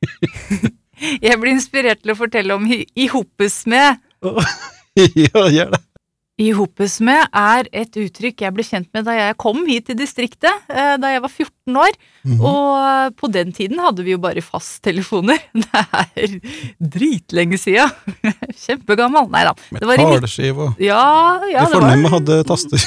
Jeg 1.24 1.36
blir 1.40 1.52
inspirert 1.54 2.02
til 2.02 2.12
å 2.12 2.18
fortelle 2.18 2.56
om 2.56 2.64
I- 2.68 2.86
Ihopesmed. 3.06 4.00
ja, 5.24 5.44
gjør 5.48 5.70
det. 5.76 5.80
Ihopesmed 6.40 7.28
er 7.36 7.68
et 7.76 7.96
uttrykk 8.00 8.46
jeg 8.46 8.54
ble 8.56 8.64
kjent 8.64 8.88
med 8.96 9.04
da 9.04 9.16
jeg 9.16 9.36
kom 9.40 9.60
hit 9.68 9.90
til 9.90 9.98
distriktet, 9.98 10.62
eh, 10.72 10.94
da 11.00 11.12
jeg 11.12 11.22
var 11.24 11.32
14 11.32 11.80
år. 11.82 11.98
Mhm. 12.24 12.40
Og 12.48 13.16
på 13.20 13.30
den 13.32 13.52
tiden 13.56 13.80
hadde 13.80 14.04
vi 14.06 14.14
jo 14.14 14.20
bare 14.22 14.44
fasttelefoner. 14.44 15.40
Det 15.60 15.84
er 16.16 16.36
dritlenge 16.80 17.58
sia. 17.60 17.86
Kjempegammal. 18.64 19.28
Nei 19.32 19.44
da. 19.48 19.54
Med 19.74 19.84
i 19.84 19.96
taleskive 20.00 20.70
og 20.70 20.80
Ja, 20.82 21.40
ja, 21.50 21.66
De 21.66 21.76
fornemme 21.76 22.08
var, 22.08 22.18
hadde 22.18 22.40
taster. 22.48 22.84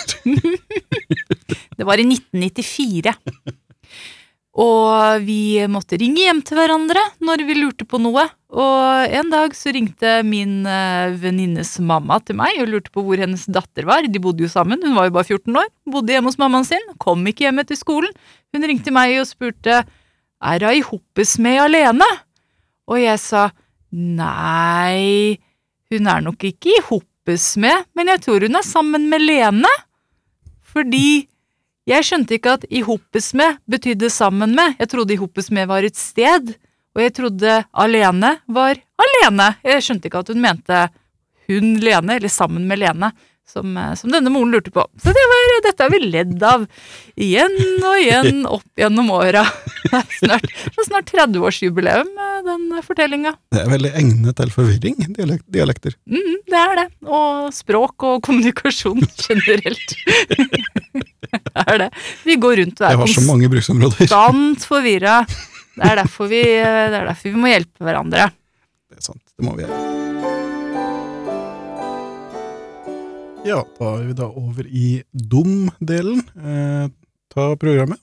det 1.77 1.87
var 1.87 2.01
i 2.01 2.07
1994. 2.09 3.13
Og 4.53 5.23
vi 5.25 5.57
måtte 5.65 5.97
ringe 5.97 6.27
hjem 6.27 6.43
til 6.45 6.59
hverandre 6.59 7.01
når 7.25 7.41
vi 7.47 7.55
lurte 7.57 7.87
på 7.89 7.97
noe. 7.97 8.27
Og 8.53 9.15
en 9.17 9.31
dag 9.33 9.55
så 9.57 9.73
ringte 9.73 10.19
min 10.27 10.67
eh, 10.69 11.15
venninnes 11.17 11.71
mamma 11.81 12.19
til 12.21 12.37
meg 12.37 12.59
og 12.61 12.69
lurte 12.69 12.93
på 12.93 13.01
hvor 13.01 13.17
hennes 13.17 13.47
datter 13.49 13.87
var. 13.89 14.05
De 14.05 14.21
bodde 14.21 14.45
jo 14.45 14.51
sammen, 14.51 14.83
hun 14.85 14.93
var 14.93 15.09
jo 15.09 15.15
bare 15.15 15.29
14 15.31 15.57
år. 15.57 15.71
Bodde 15.89 16.13
hjemme 16.13 16.29
hos 16.29 16.37
mammaen 16.37 16.69
sin, 16.69 16.85
kom 17.01 17.25
ikke 17.25 17.47
hjem 17.47 17.63
etter 17.63 17.79
skolen. 17.79 18.13
Hun 18.53 18.69
ringte 18.69 18.93
meg 18.93 19.15
og 19.23 19.29
spurte 19.31 19.81
er 20.43 20.67
hun 20.67 20.77
i 20.77 20.85
Hoppesmed 20.85 21.59
alene. 21.65 22.11
Og 22.91 23.01
jeg 23.01 23.19
sa 23.23 23.47
nei, 23.89 25.39
hun 25.89 26.09
er 26.13 26.23
nok 26.25 26.45
ikke 26.49 26.75
i 26.75 26.83
Hoppesmed, 26.91 27.89
men 27.97 28.11
jeg 28.13 28.21
tror 28.25 28.45
hun 28.45 28.59
er 28.59 28.67
sammen 28.67 29.09
med 29.09 29.23
Lene. 29.23 29.71
Fordi 30.61 31.25
jeg 31.89 32.05
skjønte 32.07 32.37
ikke 32.37 32.55
at 32.57 32.65
i 32.71 32.79
Hoppesmed 32.85 33.59
betydde 33.67 34.07
sammen 34.13 34.53
med. 34.55 34.77
Jeg 34.79 34.91
trodde 34.93 35.15
i 35.15 35.19
Hoppesmed 35.19 35.67
var 35.67 35.83
et 35.83 35.99
sted, 35.99 36.53
og 36.95 37.01
jeg 37.03 37.13
trodde 37.17 37.55
alene 37.83 38.29
var 38.47 38.79
alene. 39.03 39.49
Jeg 39.65 39.83
skjønte 39.83 40.07
ikke 40.07 40.21
at 40.23 40.31
hun 40.31 40.43
mente 40.43 40.83
hun 41.51 41.73
Lene, 41.83 42.15
eller 42.15 42.31
sammen 42.31 42.63
med 42.69 42.79
Lene, 42.79 43.09
som, 43.49 43.77
eh, 43.77 43.93
som 43.95 44.11
denne 44.11 44.31
moren 44.33 44.51
lurte 44.51 44.71
på. 44.71 44.85
Så 45.03 45.13
det 45.15 45.25
var, 45.31 45.53
dette 45.67 45.83
har 45.85 45.91
vi 45.93 45.99
ledd 45.99 46.43
av 46.47 46.65
igjen 47.15 47.55
og 47.83 47.99
igjen 47.99 48.45
opp 48.57 48.79
gjennom 48.79 49.11
åra. 49.13 49.45
Snart, 50.19 50.47
snart 50.87 51.11
30-årsjubileum 51.11 52.09
med 52.15 52.45
den 52.47 52.83
fortellinga. 52.85 53.35
Det 53.53 53.61
er 53.61 53.71
veldig 53.73 53.91
egnet 53.99 54.37
til 54.39 54.53
forvirring, 54.53 54.95
dialek 55.17 55.43
dialekter. 55.53 55.97
Mm, 56.09 56.37
det 56.49 56.59
er 56.59 56.75
det. 56.79 56.85
Og 57.05 57.49
språk 57.53 58.07
og 58.07 58.21
kommunikasjon 58.25 59.03
generelt. 59.27 59.97
det 60.33 61.65
er 61.67 61.81
det. 61.85 61.89
Vi 62.25 62.39
går 62.41 62.63
rundt 62.63 62.81
og 62.81 62.89
er 62.89 63.01
konstant 63.03 64.69
forvirra. 64.69 65.19
Det 65.73 65.89
vi, 66.29 66.41
det 66.45 67.01
er 67.01 67.09
derfor 67.09 67.33
vi 67.33 67.43
må 67.43 67.49
hjelpe 67.49 67.85
hverandre. 67.85 68.29
Det 68.89 69.01
er 69.01 69.11
sant, 69.11 69.23
det 69.33 69.45
må 69.45 69.57
vi 69.57 69.65
gjøre. 69.67 70.02
Ja, 73.43 73.59
da 73.75 73.89
er 73.97 74.05
vi 74.07 74.13
da 74.15 74.29
over 74.39 74.67
i 74.71 75.01
dum-delen 75.11 76.21
eh, 76.39 76.85
av 77.35 77.55
programmet. 77.59 77.99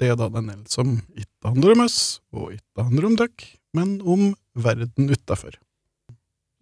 Det 0.00 0.08
er 0.08 0.16
da 0.16 0.30
den 0.32 0.46
delen 0.48 0.68
som 0.72 0.94
ikke 1.12 1.50
handler 1.50 1.74
om 1.74 1.82
oss, 1.84 1.98
og 2.32 2.54
ikke 2.54 2.86
handler 2.86 3.10
om 3.10 3.18
dere, 3.20 3.50
men 3.76 3.98
om 4.00 4.30
verden 4.56 5.12
utafor. 5.12 5.58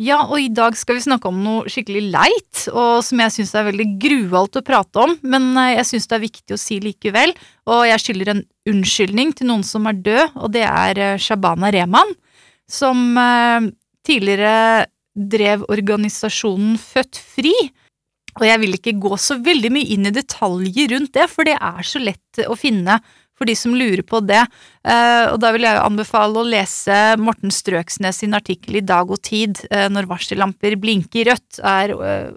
Ja, 0.02 0.25
og 0.26 0.42
i 0.42 0.50
dag 0.50 0.75
skal 0.78 0.98
vi 0.98 1.04
snakke 1.06 1.30
om 1.30 1.38
noe 1.42 1.70
skikkelig 1.70 2.04
leit, 2.10 2.66
og 2.70 3.06
som 3.06 3.22
jeg 3.22 3.37
syns 3.37 3.54
er 3.54 3.70
veldig 3.70 3.88
grualt 4.02 4.58
å 4.58 4.66
prate 4.66 5.06
om, 5.06 5.14
men 5.22 5.50
eh, 5.54 5.76
jeg 5.76 5.90
syns 5.92 6.10
det 6.10 6.18
er 6.18 6.26
viktig 6.26 6.58
å 6.58 6.60
si 6.60 6.82
likevel. 6.82 7.38
Og 7.70 7.87
jeg 7.87 8.02
skylder 8.02 8.34
en 8.34 8.44
unnskyldning 8.75 9.34
til 9.38 9.52
noen 9.52 9.66
som 9.66 9.87
er 9.87 9.98
død, 9.98 10.38
og 10.42 10.54
det 10.58 10.66
er 10.66 11.04
eh, 11.06 11.18
Shabana 11.22 11.70
Rehman, 11.70 12.14
som 12.66 13.10
eh, 13.14 13.75
tidligere 14.06 14.88
drev 15.18 15.66
organisasjonen 15.70 16.78
Født 16.82 17.18
Fri. 17.18 17.54
Og 18.38 18.45
jeg 18.47 18.62
vil 18.62 18.76
ikke 18.78 18.99
gå 19.02 19.16
så 19.21 19.38
veldig 19.42 19.73
mye 19.75 19.95
inn 19.95 20.09
i 20.09 20.14
detaljer 20.14 20.92
rundt 20.95 21.14
det, 21.16 21.26
for 21.30 21.49
det 21.49 21.57
er 21.59 21.87
så 21.87 22.02
lett 22.02 22.45
å 22.47 22.57
finne 22.59 23.00
for 23.38 23.47
de 23.47 23.54
som 23.54 23.75
lurer 23.78 24.02
på 24.07 24.21
det. 24.26 24.40
Eh, 24.83 25.25
og 25.30 25.38
da 25.42 25.52
vil 25.54 25.66
jeg 25.66 25.78
anbefale 25.78 26.40
å 26.40 26.49
lese 26.49 26.99
Morten 27.23 27.54
Strøksnes 27.54 28.23
sin 28.25 28.35
artikkel 28.35 28.80
i 28.80 28.85
Dag 28.85 29.11
og 29.14 29.23
Tid, 29.23 29.62
eh, 29.71 29.87
Når 29.88 30.11
varsellamper 30.11 30.75
blinker 30.80 31.30
rødt, 31.30 31.61
er 31.62 31.95
uh, 31.95 32.33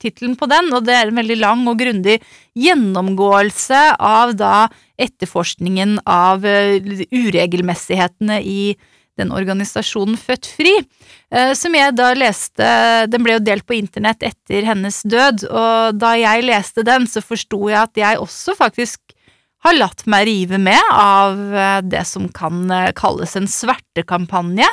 tittelen 0.00 0.36
på 0.38 0.48
den, 0.50 0.70
og 0.72 0.86
det 0.86 0.94
er 0.96 1.10
en 1.10 1.18
veldig 1.18 1.38
lang 1.40 1.64
og 1.68 1.80
grundig 1.80 2.18
gjennomgåelse 2.58 3.80
av 3.98 4.34
da 4.38 4.68
etterforskningen 4.98 5.98
av 6.08 6.46
eh, 6.48 6.78
uregelmessighetene 7.12 8.40
i 8.42 8.62
den 9.18 9.34
organisasjonen 9.34 10.16
Født 10.20 10.48
Fri, 10.56 10.72
eh, 11.34 11.52
som 11.58 11.74
jeg 11.76 11.96
da 11.98 12.12
leste 12.16 12.70
Den 13.10 13.24
ble 13.24 13.36
jo 13.36 13.44
delt 13.44 13.66
på 13.68 13.76
internett 13.78 14.24
etter 14.26 14.66
hennes 14.68 15.02
død, 15.04 15.46
og 15.50 15.98
da 15.98 16.14
jeg 16.18 16.46
leste 16.46 16.86
den, 16.86 17.06
så 17.10 17.22
forsto 17.24 17.68
jeg 17.68 17.80
at 17.82 18.00
jeg 18.00 18.22
også 18.22 18.56
faktisk 18.58 19.14
har 19.66 19.74
latt 19.74 20.04
meg 20.06 20.28
rive 20.28 20.60
med 20.62 20.92
av 20.94 21.38
eh, 21.50 21.80
det 21.82 22.04
som 22.06 22.28
kan 22.34 22.64
eh, 22.70 22.92
kalles 22.96 23.34
en 23.38 23.50
svertekampanje. 23.50 24.68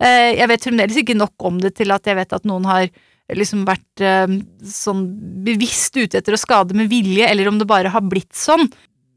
Jeg 0.00 0.48
vet 0.48 0.64
fremdeles 0.64 0.96
ikke 0.96 1.18
nok 1.18 1.44
om 1.44 1.58
det 1.60 1.74
til 1.76 1.92
at 1.92 2.06
jeg 2.08 2.16
vet 2.16 2.32
at 2.32 2.46
noen 2.48 2.64
har 2.68 2.86
liksom 3.36 3.66
vært 3.68 4.02
sånn 4.66 5.02
bevisst 5.44 5.94
ute 5.94 6.18
etter 6.18 6.34
å 6.34 6.40
skade 6.40 6.74
med 6.74 6.88
vilje, 6.90 7.28
eller 7.28 7.46
om 7.46 7.60
det 7.60 7.68
bare 7.68 7.92
har 7.92 8.02
blitt 8.02 8.32
sånn. 8.34 8.64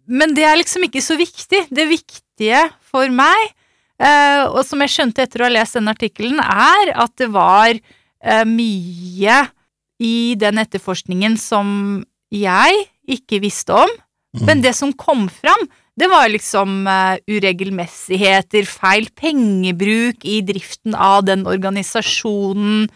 Men 0.06 0.36
det 0.36 0.44
er 0.46 0.60
liksom 0.60 0.86
ikke 0.88 1.02
så 1.04 1.16
viktig. 1.20 1.64
Det 1.72 1.86
viktige 1.90 2.66
for 2.92 3.10
meg, 3.14 3.54
og 4.50 4.64
som 4.66 4.82
jeg 4.84 4.94
skjønte 4.94 5.26
etter 5.26 5.44
å 5.44 5.48
ha 5.48 5.54
lest 5.54 5.78
den 5.78 5.92
artikkelen, 5.92 6.40
er 6.42 6.94
at 7.06 7.14
det 7.22 7.30
var 7.34 7.76
eh, 7.76 8.46
mye 8.48 9.38
i 10.04 10.16
den 10.40 10.60
etterforskningen 10.62 11.38
som 11.40 11.68
jeg 12.34 12.88
ikke 13.06 13.42
visste 13.44 13.76
om. 13.84 13.94
Mm. 14.34 14.46
Men 14.48 14.64
det 14.66 14.74
som 14.78 14.94
kom 14.98 15.28
fram, 15.30 15.68
det 16.00 16.10
var 16.10 16.32
liksom 16.32 16.88
uh, 16.90 17.16
uregelmessigheter, 17.30 18.66
feil 18.66 19.10
pengebruk 19.14 20.26
i 20.26 20.40
driften 20.46 20.98
av 20.98 21.22
den 21.28 21.46
organisasjonen. 21.50 22.88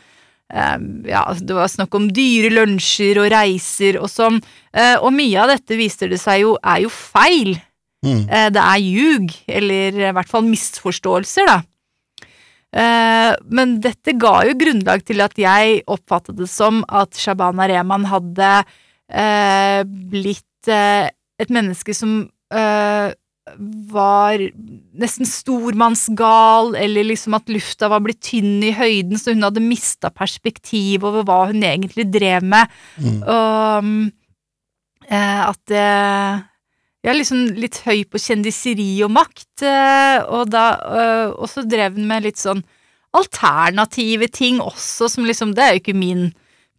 Uh, 0.49 0.79
ja, 1.05 1.21
det 1.37 1.53
var 1.53 1.69
snakk 1.69 1.93
om 1.97 2.09
dyre 2.09 2.49
lunsjer 2.55 3.21
og 3.21 3.29
reiser 3.35 3.99
og 4.01 4.09
sånn. 4.09 4.41
Uh, 4.73 4.97
og 4.97 5.11
mye 5.13 5.43
av 5.43 5.53
dette 5.53 5.77
viser 5.77 6.09
det 6.09 6.21
seg 6.23 6.47
jo 6.47 6.57
er 6.63 6.87
jo 6.87 6.93
feil. 6.93 7.53
Mm. 8.05 8.23
Eh, 8.29 8.49
det 8.53 8.63
er 8.63 8.83
ljug, 8.83 9.33
eller 9.49 9.99
i 10.03 10.13
hvert 10.15 10.29
fall 10.29 10.45
misforståelser, 10.47 11.49
da. 11.49 11.59
Eh, 12.77 13.31
men 13.57 13.77
dette 13.81 14.13
ga 14.19 14.41
jo 14.45 14.57
grunnlag 14.59 15.05
til 15.07 15.23
at 15.23 15.37
jeg 15.39 15.81
oppfattet 15.89 16.37
det 16.37 16.49
som 16.51 16.83
at 16.85 17.17
Shabana 17.17 17.65
Rehman 17.71 18.05
hadde 18.11 18.49
eh, 19.07 19.81
blitt 19.87 20.43
et 20.67 21.53
menneske 21.53 21.93
som 21.95 22.25
var 23.87 24.41
nesten 24.99 25.29
stormannsgal, 25.29 26.73
eller 26.75 27.07
liksom 27.07 27.37
at 27.37 27.47
lufta 27.47 27.87
var 27.93 28.01
blitt 28.03 28.19
tynn 28.25 28.57
i 28.65 28.73
høyden, 28.75 29.15
så 29.15 29.31
hun 29.31 29.45
hadde 29.47 29.63
mista 29.63 30.11
perspektiv 30.11 31.05
over 31.07 31.23
hva 31.23 31.37
hun 31.53 31.63
egentlig 31.63 32.09
drev 32.11 32.43
med. 32.43 32.73
Mm. 32.99 33.21
Og 33.21 33.87
um, 33.87 33.93
at 35.07 35.61
det 35.71 35.87
Jeg 37.07 37.13
er 37.13 37.21
liksom 37.21 37.43
litt 37.55 37.77
høy 37.85 38.01
på 38.11 38.19
kjendiseri 38.19 38.89
og 39.05 39.13
makt, 39.15 39.61
eh, 39.63 40.17
og 40.27 40.49
da 40.51 40.63
eh, 40.75 41.29
Og 41.39 41.47
så 41.47 41.63
drev 41.63 41.95
hun 41.95 42.03
med 42.09 42.25
litt 42.25 42.41
sånn 42.41 42.59
alternative 43.15 44.27
ting 44.27 44.59
også, 44.59 45.07
som 45.13 45.23
liksom 45.23 45.53
Det 45.55 45.63
er 45.63 45.71
jo 45.71 45.79
ikke 45.79 45.95
min 45.95 46.25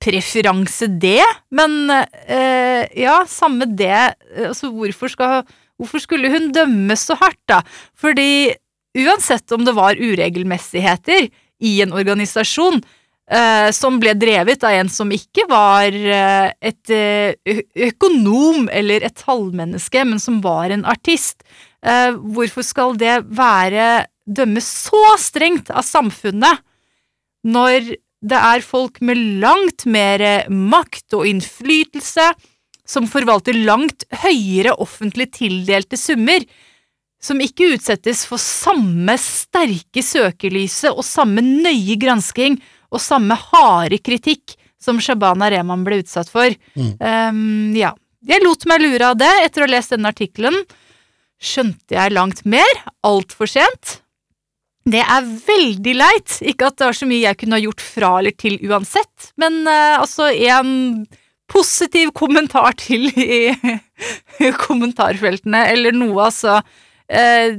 preferanse, 0.05 0.87
det, 1.01 1.25
men 1.51 1.89
eh, 1.91 2.85
ja, 3.01 3.17
samme 3.27 3.67
det. 3.67 4.13
Altså, 4.45 4.69
hvorfor 4.71 5.11
skal 5.11 5.41
Hvorfor 5.79 6.03
skulle 6.03 6.31
hun 6.31 6.53
dømmes 6.55 7.07
så 7.09 7.17
hardt, 7.19 7.41
da? 7.49 7.63
Fordi 7.99 8.53
uansett 8.99 9.51
om 9.55 9.65
det 9.67 9.75
var 9.75 9.99
uregelmessigheter 9.99 11.29
i 11.59 11.73
en 11.83 11.95
organisasjon, 11.95 12.83
eh, 13.31 13.71
som 13.77 13.99
ble 14.01 14.15
drevet 14.19 14.65
av 14.65 14.77
en 14.77 14.91
som 14.93 15.11
ikke 15.15 15.47
var 15.51 15.95
eh, 15.95 16.51
et 16.61 16.93
eh, 16.95 17.63
økonom 17.89 18.69
eller 18.73 19.07
et 19.07 19.17
tallmenneske, 19.23 20.05
men 20.05 20.23
som 20.23 20.41
var 20.45 20.75
en 20.75 20.87
artist. 20.89 21.43
Hvorfor 21.79 22.65
skal 22.67 22.97
det 22.99 23.21
være 23.39 24.09
dømmes 24.27 24.67
så 24.67 25.03
strengt 25.23 25.69
av 25.71 25.85
samfunnet 25.87 26.59
når 27.47 27.93
det 28.19 28.41
er 28.51 28.65
folk 28.67 28.99
med 28.99 29.21
langt 29.39 29.85
mer 29.87 30.25
makt 30.51 31.15
og 31.15 31.29
innflytelse 31.31 32.33
som 32.89 33.07
forvalter 33.07 33.61
langt 33.63 34.03
høyere 34.25 34.75
offentlig 34.83 35.29
tildelte 35.37 35.95
summer, 36.01 36.43
som 37.23 37.39
ikke 37.43 37.73
utsettes 37.75 38.25
for 38.27 38.43
samme 38.43 39.15
sterke 39.21 40.03
søkelyset 40.03 40.91
og 40.91 41.07
samme 41.07 41.43
nøye 41.45 41.99
gransking 42.01 42.59
og 42.93 43.03
samme 43.03 43.37
harde 43.51 44.01
kritikk 44.01 44.57
som 44.81 45.01
Shabana 45.03 45.51
Rehman 45.53 45.85
ble 45.87 46.01
utsatt 46.03 46.31
for. 46.33 46.53
Mm. 46.79 46.93
Um, 46.99 47.77
ja. 47.77 47.95
Jeg 48.29 48.43
lot 48.43 48.67
meg 48.69 48.83
lure 48.83 49.13
av 49.13 49.19
det 49.19 49.31
etter 49.45 49.63
å 49.63 49.69
ha 49.69 49.73
lest 49.77 49.95
denne 49.95 50.11
artikkelen. 50.11 50.57
Skjønte 51.39 51.95
jeg 51.95 52.15
langt 52.15 52.43
mer, 52.49 52.83
altfor 53.07 53.51
sent. 53.51 53.99
Det 54.89 55.03
er 55.05 55.27
veldig 55.47 55.95
leit. 55.99 56.39
Ikke 56.43 56.71
at 56.71 56.79
det 56.81 56.89
var 56.89 56.99
så 56.99 57.09
mye 57.09 57.27
jeg 57.27 57.39
kunne 57.43 57.59
ha 57.59 57.63
gjort 57.63 57.85
fra 57.85 58.13
eller 58.21 58.37
til 58.39 58.59
uansett, 58.67 59.33
men 59.41 59.61
uh, 59.69 60.01
altså 60.01 60.31
en 60.33 61.07
positiv 61.49 62.13
kommentar 62.17 62.77
til 62.81 63.09
i 63.17 63.55
kommentarfeltene, 64.67 65.65
eller 65.73 65.97
noe, 65.97 66.29
altså. 66.29 66.59
Eh, 67.09 67.55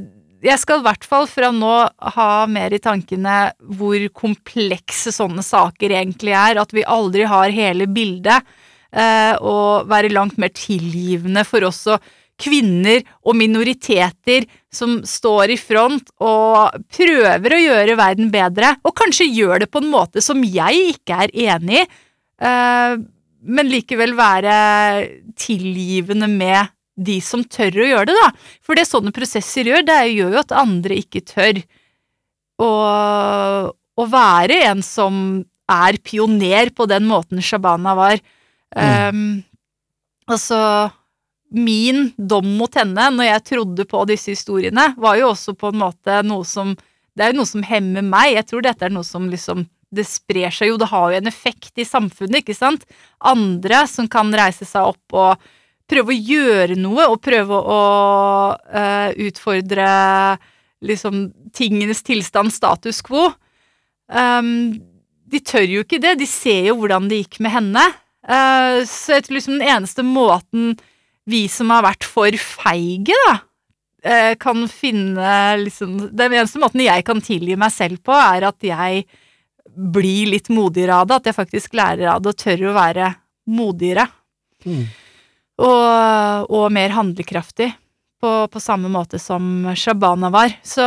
jeg 0.45 0.59
skal 0.61 0.79
i 0.79 0.85
hvert 0.85 1.05
fall 1.07 1.27
fra 1.29 1.49
nå 1.51 1.73
ha 2.15 2.29
mer 2.51 2.73
i 2.75 2.81
tankene 2.83 3.51
hvor 3.79 4.05
komplekse 4.15 5.11
sånne 5.15 5.43
saker 5.45 5.95
egentlig 5.97 6.35
er, 6.37 6.61
at 6.61 6.73
vi 6.75 6.85
aldri 6.87 7.25
har 7.27 7.51
hele 7.53 7.89
bildet, 7.91 8.47
eh, 8.91 9.35
og 9.41 9.89
være 9.91 10.13
langt 10.13 10.39
mer 10.39 10.53
tilgivende 10.55 11.43
for 11.47 11.67
også 11.67 11.99
kvinner 12.39 13.03
og 13.27 13.35
minoriteter 13.35 14.47
som 14.71 15.01
står 15.03 15.55
i 15.55 15.59
front 15.59 16.13
og 16.23 16.77
prøver 16.95 17.55
å 17.55 17.61
gjøre 17.65 17.99
verden 17.99 18.31
bedre, 18.31 18.77
og 18.87 18.95
kanskje 18.95 19.27
gjør 19.27 19.65
det 19.65 19.71
på 19.73 19.83
en 19.83 19.91
måte 19.91 20.23
som 20.23 20.39
jeg 20.45 20.93
ikke 20.95 21.23
er 21.25 21.35
enig 21.51 21.83
i, 21.83 21.87
eh, 22.47 22.99
men 23.39 23.71
likevel 23.71 24.17
være 24.17 24.53
tilgivende 25.39 26.27
med 26.27 26.71
de 26.99 27.19
som 27.23 27.43
tør 27.47 27.79
å 27.79 27.89
gjøre 27.93 28.09
det, 28.11 28.17
da. 28.19 28.29
For 28.65 28.77
det 28.77 28.87
sånne 28.89 29.13
prosesser 29.15 29.69
gjør, 29.69 29.85
det 29.87 29.99
gjør 30.11 30.35
jo 30.35 30.41
at 30.41 30.55
andre 30.57 30.99
ikke 30.99 31.23
tør 31.27 31.61
å, 32.59 32.71
å 33.71 34.07
være 34.11 34.63
en 34.67 34.83
som 34.85 35.23
er 35.69 35.99
pioner 36.03 36.71
på 36.75 36.87
den 36.89 37.07
måten 37.09 37.41
Shabana 37.45 37.95
var. 37.97 38.21
Um, 38.75 39.41
altså 40.29 40.59
Min 41.49 42.11
dom 42.13 42.45
mot 42.59 42.75
henne, 42.77 43.07
når 43.15 43.25
jeg 43.25 43.45
trodde 43.47 43.85
på 43.89 44.03
disse 44.05 44.35
historiene, 44.35 44.91
var 45.01 45.17
jo 45.17 45.31
også 45.31 45.55
på 45.57 45.71
en 45.71 45.79
måte 45.81 46.19
noe 46.21 46.45
som 46.45 46.75
Det 47.17 47.25
er 47.25 47.31
jo 47.33 47.39
noe 47.39 47.49
som 47.49 47.63
hemmer 47.65 48.05
meg. 48.05 48.35
Jeg 48.35 48.45
tror 48.51 48.61
dette 48.63 48.85
er 48.85 48.93
noe 48.93 49.07
som 49.07 49.25
liksom 49.31 49.65
Det 49.89 50.05
sprer 50.05 50.53
seg 50.53 50.69
jo, 50.69 50.77
det 50.77 50.91
har 50.91 51.09
jo 51.09 51.17
en 51.17 51.31
effekt 51.31 51.81
i 51.81 51.87
samfunnet, 51.89 52.43
ikke 52.43 52.53
sant? 52.53 52.85
Andre 53.17 53.87
som 53.89 54.05
kan 54.07 54.29
reise 54.29 54.67
seg 54.69 54.91
opp 54.91 55.17
og 55.17 55.49
prøve 55.89 56.13
å 56.13 56.21
gjøre 56.31 56.77
noe, 56.79 57.07
og 57.09 57.21
prøve 57.23 57.57
å 57.57 57.81
uh, 58.55 59.09
utfordre 59.25 59.89
liksom 60.85 61.27
tingenes 61.55 62.03
tilstand, 62.07 62.53
status 62.53 63.01
quo. 63.05 63.29
Um, 64.09 64.79
de 65.29 65.41
tør 65.45 65.67
jo 65.69 65.83
ikke 65.83 66.01
det, 66.01 66.15
de 66.21 66.27
ser 66.29 66.71
jo 66.71 66.79
hvordan 66.79 67.09
det 67.09 67.23
gikk 67.23 67.39
med 67.45 67.53
henne. 67.57 67.85
Uh, 68.25 68.81
så 68.87 69.17
jeg 69.17 69.27
tror 69.27 69.39
liksom 69.39 69.59
den 69.59 69.69
eneste 69.75 70.05
måten 70.05 70.73
vi 71.29 71.45
som 71.51 71.69
har 71.73 71.85
vært 71.85 72.07
for 72.07 72.33
feige, 72.41 73.17
da, 73.27 73.35
uh, 74.07 74.33
kan 74.41 74.65
finne 74.71 75.33
liksom 75.61 75.97
Den 76.17 76.33
eneste 76.33 76.61
måten 76.61 76.85
jeg 76.85 77.05
kan 77.07 77.21
tilgi 77.23 77.57
meg 77.59 77.73
selv 77.75 78.01
på, 78.05 78.15
er 78.15 78.47
at 78.49 78.65
jeg 78.65 79.03
blir 79.69 80.31
litt 80.33 80.49
modigere 80.51 81.01
av 81.01 81.09
det. 81.09 81.19
At 81.19 81.29
jeg 81.29 81.37
faktisk 81.37 81.77
lærer 81.77 82.09
av 82.15 82.23
det 82.23 82.33
og 82.33 82.41
tør 82.41 82.69
å 82.71 82.77
være 82.77 83.13
modigere. 83.49 84.07
Mm. 84.65 84.87
Og, 85.59 86.49
og 86.55 86.65
mer 86.71 86.95
handlekraftig. 86.95 87.73
På, 88.19 88.29
på 88.51 88.59
samme 88.59 88.89
måte 88.91 89.15
som 89.15 89.69
Shabana 89.79 90.27
var. 90.33 90.51
Så 90.59 90.83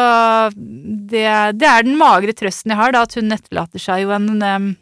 det, 0.52 1.24
det 1.56 1.68
er 1.68 1.86
den 1.86 1.96
magre 1.96 2.34
trøsten 2.36 2.74
jeg 2.74 2.76
har, 2.76 2.92
da, 2.92 3.06
at 3.06 3.16
hun 3.16 3.32
etterlater 3.32 3.80
seg 3.80 4.02
jo 4.04 4.12
en 4.12 4.76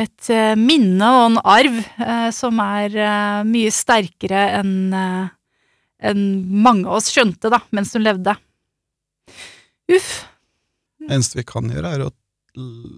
et 0.00 0.30
eh, 0.32 0.56
minne 0.58 1.12
og 1.14 1.24
en 1.28 1.38
arv 1.44 1.76
eh, 1.78 2.30
som 2.34 2.58
er 2.64 2.96
eh, 2.96 3.40
mye 3.46 3.70
sterkere 3.74 4.46
enn 4.58 4.74
en 6.00 6.20
mange 6.64 6.88
av 6.88 6.98
oss 6.98 7.10
skjønte, 7.12 7.50
da, 7.52 7.60
mens 7.76 7.92
hun 7.94 8.04
levde. 8.06 8.34
Uff. 9.92 10.12
Det 11.00 11.12
eneste 11.12 11.40
vi 11.40 11.46
kan 11.48 11.68
gjøre, 11.68 11.92
er 11.92 12.06
å 12.06 12.12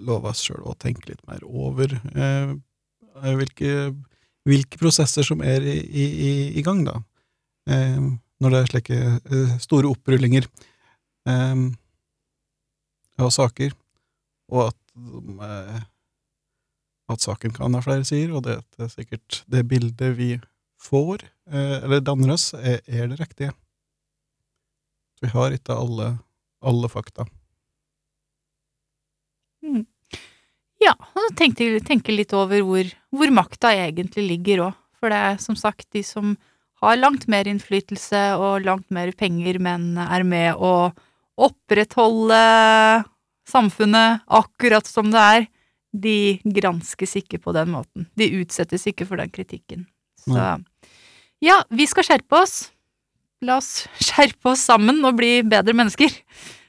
love 0.07 0.31
oss 0.31 0.45
sjøl 0.47 0.63
å 0.67 0.77
tenke 0.79 1.11
litt 1.11 1.23
mer 1.29 1.43
over 1.47 1.97
eh, 2.15 2.55
hvilke, 3.41 3.93
hvilke 4.49 4.79
prosesser 4.81 5.27
som 5.27 5.43
er 5.47 5.63
i, 5.63 5.79
i, 5.87 6.33
i- 6.59 6.65
gang, 6.67 6.83
da. 6.87 6.97
Eh, 7.71 8.01
når 8.43 8.51
det 8.55 8.61
er 8.65 8.71
slike 8.73 8.99
eh, 8.99 9.53
store 9.63 9.91
opprullinger 9.93 10.49
eh, 11.31 11.63
av 13.23 13.31
saker, 13.31 13.75
og 14.53 14.65
at, 14.73 14.79
eh, 15.47 15.83
at 17.13 17.23
saken 17.23 17.55
kan 17.55 17.75
ha 17.77 17.83
flere 17.85 18.05
sider, 18.09 18.35
og 18.35 18.47
det, 18.49 18.59
er 18.83 18.91
sikkert 18.91 19.43
det 19.53 19.63
bildet 19.71 20.17
vi 20.19 20.33
får, 20.83 21.23
eh, 21.53 21.77
eller 21.85 22.03
danner 22.03 22.35
oss, 22.35 22.51
er, 22.59 22.81
er 22.91 23.13
det 23.13 23.21
riktige. 23.23 23.53
Vi 25.23 25.31
har 25.31 25.55
ikke 25.55 25.77
alle, 25.79 26.17
alle 26.67 26.89
fakta. 26.91 27.29
Ja, 30.83 30.97
og 30.99 31.37
tenke, 31.39 31.69
tenke 31.87 32.11
litt 32.15 32.33
over 32.35 32.59
hvor, 32.67 32.89
hvor 33.13 33.33
makta 33.35 33.73
egentlig 33.77 34.25
ligger 34.31 34.67
òg. 34.69 34.79
For 35.03 35.13
det 35.13 35.19
er 35.19 35.41
som 35.43 35.57
sagt 35.59 35.89
de 35.95 36.05
som 36.07 36.37
har 36.83 36.99
langt 36.99 37.29
mer 37.31 37.49
innflytelse 37.51 38.21
og 38.39 38.67
langt 38.67 38.89
mer 38.95 39.11
penger, 39.19 39.59
men 39.63 39.97
er 39.99 40.25
med 40.27 40.59
å 40.59 40.93
opprettholde 41.43 42.39
samfunnet 43.49 44.23
akkurat 44.31 44.87
som 44.87 45.11
det 45.13 45.25
er. 45.37 45.49
De 45.93 46.17
granskes 46.57 47.19
ikke 47.21 47.41
på 47.43 47.53
den 47.53 47.73
måten. 47.75 48.07
De 48.17 48.31
utsettes 48.41 48.87
ikke 48.89 49.07
for 49.09 49.21
den 49.21 49.33
kritikken. 49.35 49.85
Så 50.23 50.39
ja, 51.43 51.59
vi 51.75 51.89
skal 51.91 52.07
skjerpe 52.07 52.39
oss. 52.39 52.57
La 53.43 53.59
oss 53.59 53.85
skjerpe 54.07 54.55
oss 54.55 54.65
sammen 54.71 55.03
og 55.05 55.19
bli 55.19 55.41
bedre 55.43 55.75
mennesker. 55.77 56.15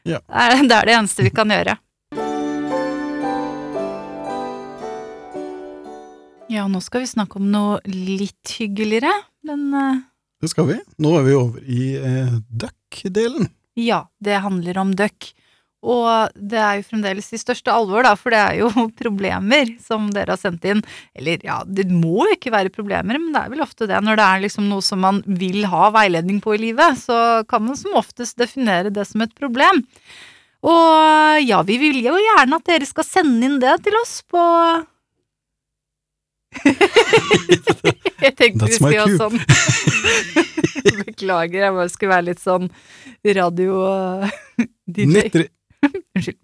Ja. 0.03 0.19
Det 0.27 0.75
er 0.75 0.89
det 0.89 0.97
eneste 0.97 1.25
vi 1.25 1.31
kan 1.33 1.53
gjøre. 1.53 1.77
Ja, 6.51 6.65
nå 6.67 6.81
skal 6.83 7.03
vi 7.03 7.11
snakke 7.13 7.39
om 7.39 7.47
noe 7.53 7.79
litt 7.87 8.57
hyggeligere, 8.59 9.11
men 9.47 9.69
uh... 9.71 10.01
Det 10.43 10.49
skal 10.51 10.67
vi. 10.67 10.75
Nå 10.99 11.13
er 11.15 11.23
vi 11.23 11.37
over 11.39 11.63
i 11.71 11.85
eh, 11.95 12.33
duck-delen. 12.51 13.47
ja, 13.79 14.03
det 14.19 14.41
handler 14.43 14.81
om 14.81 14.91
duck. 14.99 15.29
Og 15.83 16.35
det 16.35 16.59
er 16.59 16.77
jo 16.79 16.85
fremdeles 16.87 17.27
i 17.35 17.39
største 17.39 17.71
alvor, 17.71 18.03
da, 18.03 18.13
for 18.19 18.35
det 18.35 18.41
er 18.41 18.59
jo 18.61 18.69
problemer 19.01 19.71
som 19.83 20.09
dere 20.15 20.35
har 20.35 20.41
sendt 20.41 20.67
inn. 20.67 20.83
Eller 21.15 21.43
ja, 21.47 21.61
det 21.63 21.87
må 21.91 22.27
jo 22.27 22.35
ikke 22.37 22.53
være 22.55 22.73
problemer, 22.75 23.19
men 23.19 23.31
det 23.35 23.45
er 23.45 23.55
vel 23.55 23.63
ofte 23.63 23.87
det. 23.87 24.03
Når 24.03 24.19
det 24.19 24.27
er 24.27 24.45
liksom 24.45 24.69
noe 24.71 24.83
som 24.83 25.03
man 25.03 25.23
vil 25.27 25.63
ha 25.71 25.89
veiledning 25.95 26.43
på 26.43 26.57
i 26.57 26.61
livet, 26.67 26.99
så 27.03 27.17
kan 27.47 27.63
man 27.67 27.79
som 27.79 27.99
oftest 27.99 28.39
definere 28.39 28.91
det 28.93 29.07
som 29.09 29.23
et 29.23 29.35
problem. 29.39 29.83
Og 30.63 31.43
ja, 31.43 31.59
vi 31.67 31.79
vil 31.81 31.99
jo 32.03 32.15
gjerne 32.15 32.59
at 32.59 32.67
dere 32.67 32.87
skal 32.87 33.07
sende 33.07 33.47
inn 33.47 33.59
det 33.63 33.81
til 33.83 33.95
oss 33.99 34.21
på 34.27 34.43
Jeg 38.23 38.35
tenkte 38.39 38.65
That's 38.65 38.79
vi 38.79 38.79
skulle 38.79 39.03
ha 39.03 39.07
sånn. 39.19 39.37
Beklager, 41.03 41.59
jeg 41.65 41.73
bare 41.75 41.91
skulle 41.91 42.13
være 42.13 42.27
litt 42.29 42.41
sånn 42.43 42.65
radio-DJ. 43.23 45.15
Unnskyld. 46.15 46.39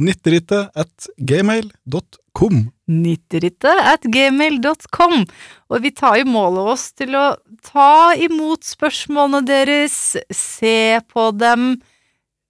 Nitterittet 0.00 0.70
at 0.80 1.08
gmail.com. 1.28 2.60
Nitterittet 2.88 3.82
at 3.92 4.06
gmail.com. 4.08 5.26
Og 5.68 5.84
vi 5.84 5.90
tar 5.92 6.16
jo 6.22 6.30
mål 6.32 6.56
av 6.62 6.70
oss 6.72 6.86
til 6.96 7.12
å 7.18 7.26
ta 7.66 8.14
imot 8.16 8.64
spørsmålene 8.64 9.44
deres, 9.44 10.16
se 10.32 11.00
på 11.04 11.28
dem, 11.36 11.74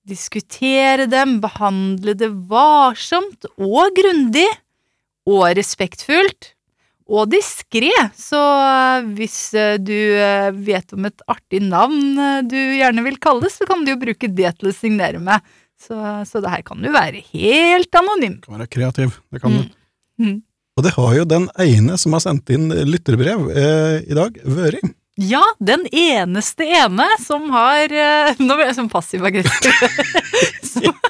diskutere 0.07 1.09
dem, 1.11 1.41
behandle 1.43 2.15
det 2.19 2.31
varsomt 2.51 3.51
og 3.59 3.99
grundig 3.99 4.47
og 5.27 5.51
respektfullt. 5.59 6.55
Og 7.11 7.27
diskré, 7.33 7.91
så 8.15 8.39
eh, 8.39 9.09
hvis 9.19 9.39
eh, 9.59 9.77
du 9.83 9.95
eh, 10.15 10.51
vet 10.55 10.93
om 10.95 11.09
et 11.09 11.25
artig 11.31 11.59
navn 11.67 12.15
du 12.47 12.55
gjerne 12.79 13.03
vil 13.07 13.19
kalles, 13.23 13.57
så 13.59 13.67
kan 13.67 13.83
du 13.85 13.91
jo 13.95 13.99
bruke 14.03 14.31
det 14.31 14.53
til 14.61 14.71
å 14.71 14.75
signere 14.77 15.19
med. 15.23 15.43
Så, 15.81 15.97
så 16.29 16.43
det 16.45 16.53
her 16.53 16.63
kan 16.67 16.79
jo 16.85 16.93
være 16.95 17.23
helt 17.33 17.99
anonym. 17.99 18.39
Du 18.43 18.51
Kan 18.51 18.59
være 18.61 18.71
kreativ. 18.71 19.19
Det 19.33 19.41
kan 19.43 19.57
Mm. 19.57 19.67
du. 19.67 19.77
Mm. 20.25 20.39
Og 20.79 20.85
det 20.87 20.93
har 20.95 21.15
jo 21.17 21.25
den 21.29 21.47
ene 21.61 21.97
som 21.99 22.13
har 22.15 22.21
sendt 22.23 22.51
inn 22.55 22.69
lytterbrev 22.71 23.49
eh, 23.51 23.97
i 24.07 24.15
dag, 24.17 24.37
Vøring. 24.45 24.93
Ja, 25.21 25.41
den 25.61 25.83
eneste 25.91 26.65
ene 26.65 27.09
som 27.21 27.49
har 27.53 27.91
eh, 27.93 28.31
Nå 28.45 28.55
ble 28.57 28.69
jeg 28.71 28.77
sånn 28.79 28.93
passiv-aggressiv. 28.93 29.73
Som- 30.63 30.95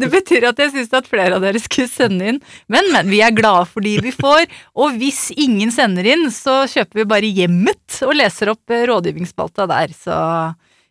det 0.00 0.08
betyr 0.12 0.48
at 0.50 0.60
jeg 0.62 0.74
syns 0.74 0.94
at 0.96 1.08
flere 1.10 1.36
av 1.38 1.44
dere 1.44 1.60
skulle 1.62 1.90
sende 1.90 2.32
inn. 2.32 2.40
Men, 2.70 2.88
men, 2.94 3.10
vi 3.10 3.20
er 3.24 3.34
glade 3.36 3.66
for 3.70 3.84
de 3.84 3.96
vi 4.04 4.12
får. 4.14 4.46
Og 4.78 4.96
hvis 5.00 5.28
ingen 5.36 5.72
sender 5.74 6.08
inn, 6.08 6.28
så 6.34 6.62
kjøper 6.70 7.02
vi 7.02 7.10
bare 7.10 7.34
Hjemmet 7.38 8.00
og 8.06 8.16
leser 8.18 8.52
opp 8.54 8.72
eh, 8.72 8.86
rådgivningsspalta 8.88 9.68
der. 9.70 9.92
Så 9.94 10.16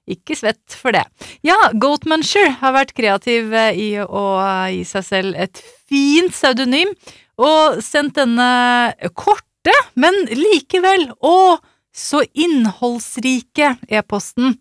ikke 0.07 0.37
svett 0.39 0.75
for 0.79 0.95
det. 0.95 1.03
Ja, 1.45 1.57
Goatmuncher 1.75 2.53
har 2.61 2.75
vært 2.75 2.95
kreativ 2.97 3.51
eh, 3.51 3.73
i 3.75 3.89
å 4.01 4.25
gi 4.71 4.83
seg 4.87 5.07
selv 5.07 5.39
et 5.39 5.61
fint 5.89 6.31
pseudonym, 6.33 6.93
og 7.37 7.81
sendt 7.85 8.17
denne 8.17 8.93
korte, 9.17 9.73
men 9.99 10.15
likevel 10.31 11.09
å 11.21 11.57
så 11.97 12.21
innholdsrike 12.37 13.75
e-posten. 13.89 14.55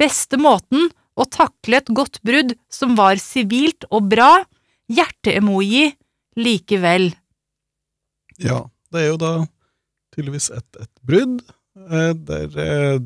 Beste 0.00 0.40
måten 0.40 0.90
å 1.16 1.24
takle 1.32 1.78
et 1.80 1.88
godt 1.96 2.20
brudd 2.26 2.54
som 2.72 2.94
var 2.98 3.16
sivilt 3.22 3.86
og 3.90 4.08
bra, 4.12 4.44
hjerte-emoji 4.92 5.94
likevel. 6.36 7.10
Ja, 8.42 8.66
det 8.92 9.02
er 9.02 9.08
jo 9.10 9.18
da 9.20 9.30
tydeligvis 10.14 10.50
et, 10.54 10.68
et 10.80 10.92
brudd, 11.06 11.40
eh, 11.88 12.12
der 12.28 12.58
eh, 12.62 12.98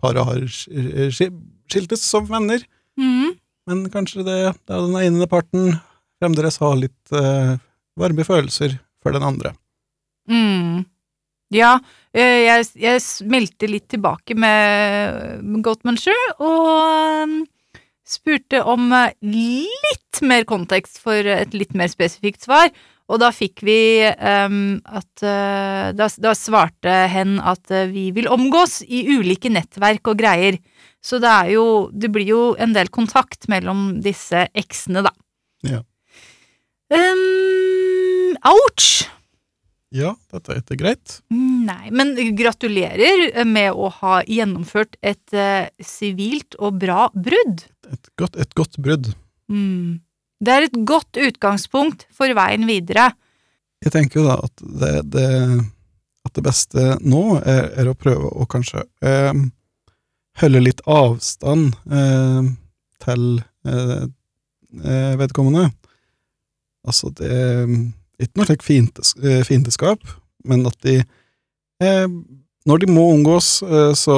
paret 0.00 0.24
har 0.26 0.40
sk- 0.48 1.30
skiltes 1.70 2.04
som 2.06 2.26
venner, 2.30 2.64
Mm. 3.00 3.36
men 3.70 3.84
kanskje 3.88 4.24
det, 4.26 4.38
det 4.66 4.74
er 4.74 4.82
den 4.82 4.96
ene 4.98 5.26
parten 5.30 5.70
fremdeles 6.20 6.58
har 6.60 6.74
litt 6.76 7.12
eh, 7.16 7.54
varme 7.96 8.24
følelser 8.26 8.74
for 9.00 9.14
den 9.14 9.22
andre. 9.24 9.54
Mm. 10.28 10.82
Ja, 11.50 11.74
eh, 12.14 12.46
jeg, 12.46 12.66
jeg 12.78 13.02
smelte 13.02 13.70
litt 13.70 13.88
tilbake 13.90 14.36
med 14.38 15.42
med 15.42 15.64
og 16.38 17.26
um, 17.26 17.40
spurte 18.06 18.62
om 18.62 18.92
eh, 18.94 19.16
litt 19.26 20.22
mer 20.22 20.46
kontekst 20.46 21.02
for 21.02 21.14
et 21.14 21.54
litt 21.56 21.74
mer 21.74 21.90
spesifikt 21.90 22.46
svar. 22.46 22.70
Og 23.10 23.18
da 23.18 23.32
fikk 23.34 23.64
vi 23.66 24.06
um, 24.06 24.78
at 24.86 25.24
uh, 25.26 25.90
da, 25.98 26.06
da 26.22 26.34
svarte 26.38 26.92
hen 27.10 27.40
at 27.42 27.72
uh, 27.74 27.88
vi 27.90 28.12
vil 28.14 28.30
omgås 28.30 28.84
i 28.86 29.02
ulike 29.10 29.50
nettverk 29.50 30.12
og 30.12 30.20
greier. 30.20 30.60
Så 31.02 31.18
det 31.18 31.30
er 31.32 31.48
jo 31.56 31.64
Det 31.90 32.10
blir 32.12 32.28
jo 32.28 32.42
en 32.60 32.76
del 32.76 32.90
kontakt 32.92 33.48
mellom 33.50 33.98
disse 34.04 34.46
eksene, 34.54 35.02
da. 35.02 35.10
Ja. 35.66 35.82
Um, 36.94 38.36
ouch! 38.46 39.08
Ja, 39.90 40.12
dette 40.30 40.54
er 40.54 40.60
ikke 40.60 40.78
greit. 40.78 41.16
Nei, 41.34 41.90
men 41.90 42.14
gratulerer 42.38 43.42
med 43.48 43.74
å 43.74 43.88
ha 44.00 44.20
gjennomført 44.22 44.94
et 45.02 45.34
eh, 45.34 45.66
sivilt 45.82 46.54
og 46.62 46.78
bra 46.82 47.08
brudd. 47.14 47.64
Et 47.90 48.12
godt, 48.20 48.38
et 48.38 48.54
godt 48.54 48.78
brudd. 48.78 49.10
Mm. 49.50 49.98
Det 50.40 50.54
er 50.54 50.68
et 50.68 50.78
godt 50.86 51.18
utgangspunkt 51.20 52.06
for 52.14 52.30
veien 52.38 52.68
videre. 52.70 53.10
Jeg 53.82 53.92
tenker 53.96 54.20
jo 54.20 54.28
da 54.28 54.38
at 54.46 54.62
det, 54.62 54.94
det, 55.16 55.28
at 56.28 56.38
det 56.38 56.44
beste 56.46 56.86
nå 57.02 57.24
er, 57.40 57.72
er 57.82 57.90
å 57.90 57.98
prøve 57.98 58.30
å 58.30 58.46
kanskje 58.48 58.86
eh, 59.02 59.34
holde 60.40 60.62
litt 60.62 60.82
avstand 60.88 61.74
eh, 61.90 62.50
til 63.02 63.24
eh, 63.66 64.02
eh, 64.84 65.14
vedkommende. 65.18 65.70
Altså, 66.86 67.10
det 67.18 67.34
ikke 68.20 68.40
noe 68.40 68.48
slik 68.48 68.64
fiendes, 68.66 69.14
eh, 69.22 69.40
fiendeskap, 69.46 70.04
men 70.48 70.66
at 70.68 70.76
de 70.86 71.00
eh, 71.00 72.06
Når 72.68 72.82
de 72.82 72.86
må 72.92 73.06
omgås, 73.14 73.62
eh, 73.64 73.92
så 73.96 74.14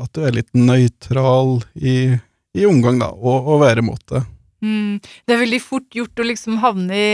at 0.00 0.08
du 0.16 0.22
er 0.24 0.32
litt 0.32 0.48
nøytral 0.56 1.58
i, 1.76 2.16
i 2.56 2.64
omgang, 2.64 2.96
da, 3.02 3.10
og, 3.12 3.50
og 3.52 3.60
væremåte. 3.60 4.22
Mm. 4.64 4.96
Det 5.28 5.34
er 5.34 5.42
veldig 5.42 5.60
fort 5.60 5.92
gjort 5.92 6.22
å 6.22 6.24
liksom 6.24 6.56
havne 6.62 6.96
i 6.96 7.10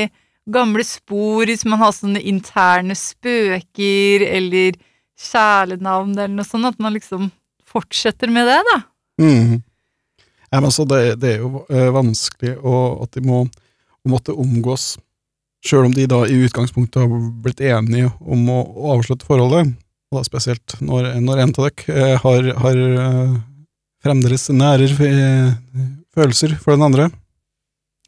gamle 0.54 0.84
spor 0.86 1.50
hvis 1.50 1.66
man 1.66 1.82
har 1.82 1.92
sånne 1.94 2.22
interne 2.22 2.94
spøker 2.98 4.24
eller 4.26 4.78
kjælenavn 5.18 6.14
eller 6.14 6.36
noe 6.36 6.46
sånt, 6.46 6.70
at 6.70 6.80
man 6.82 6.94
liksom 6.96 7.30
fortsetter 7.68 8.30
med 8.32 8.48
det, 8.50 8.60
da. 8.70 8.78
Mm. 9.22 9.62
Ja, 10.52 10.60
men 10.60 10.68
altså, 10.68 10.84
det, 10.88 11.16
det 11.22 11.36
er 11.36 11.44
jo 11.44 11.64
eh, 11.72 11.88
vanskelig 11.94 12.58
å, 12.60 13.02
at 13.04 13.14
de 13.16 13.24
må 13.24 13.44
måtte 14.08 14.34
omgås, 14.34 14.96
sjøl 15.62 15.86
om 15.86 15.94
de 15.94 16.08
da 16.10 16.24
i 16.26 16.40
utgangspunktet 16.44 17.04
har 17.04 17.30
blitt 17.44 17.62
enige 17.62 18.10
om 18.20 18.44
å, 18.50 18.60
avslutte 18.96 19.26
forholdet, 19.28 19.72
og 20.10 20.18
da 20.18 20.26
spesielt 20.26 20.76
når, 20.82 21.14
når 21.22 21.44
en 21.44 21.54
av 21.54 21.68
dere 21.68 22.08
har, 22.22 22.48
har 22.64 22.80
eh, 23.06 23.36
fremdeles 24.04 24.48
nære 24.52 24.88
eh, 25.06 25.84
følelser 26.12 26.56
for 26.60 26.74
den 26.74 26.86
andre. 26.88 27.08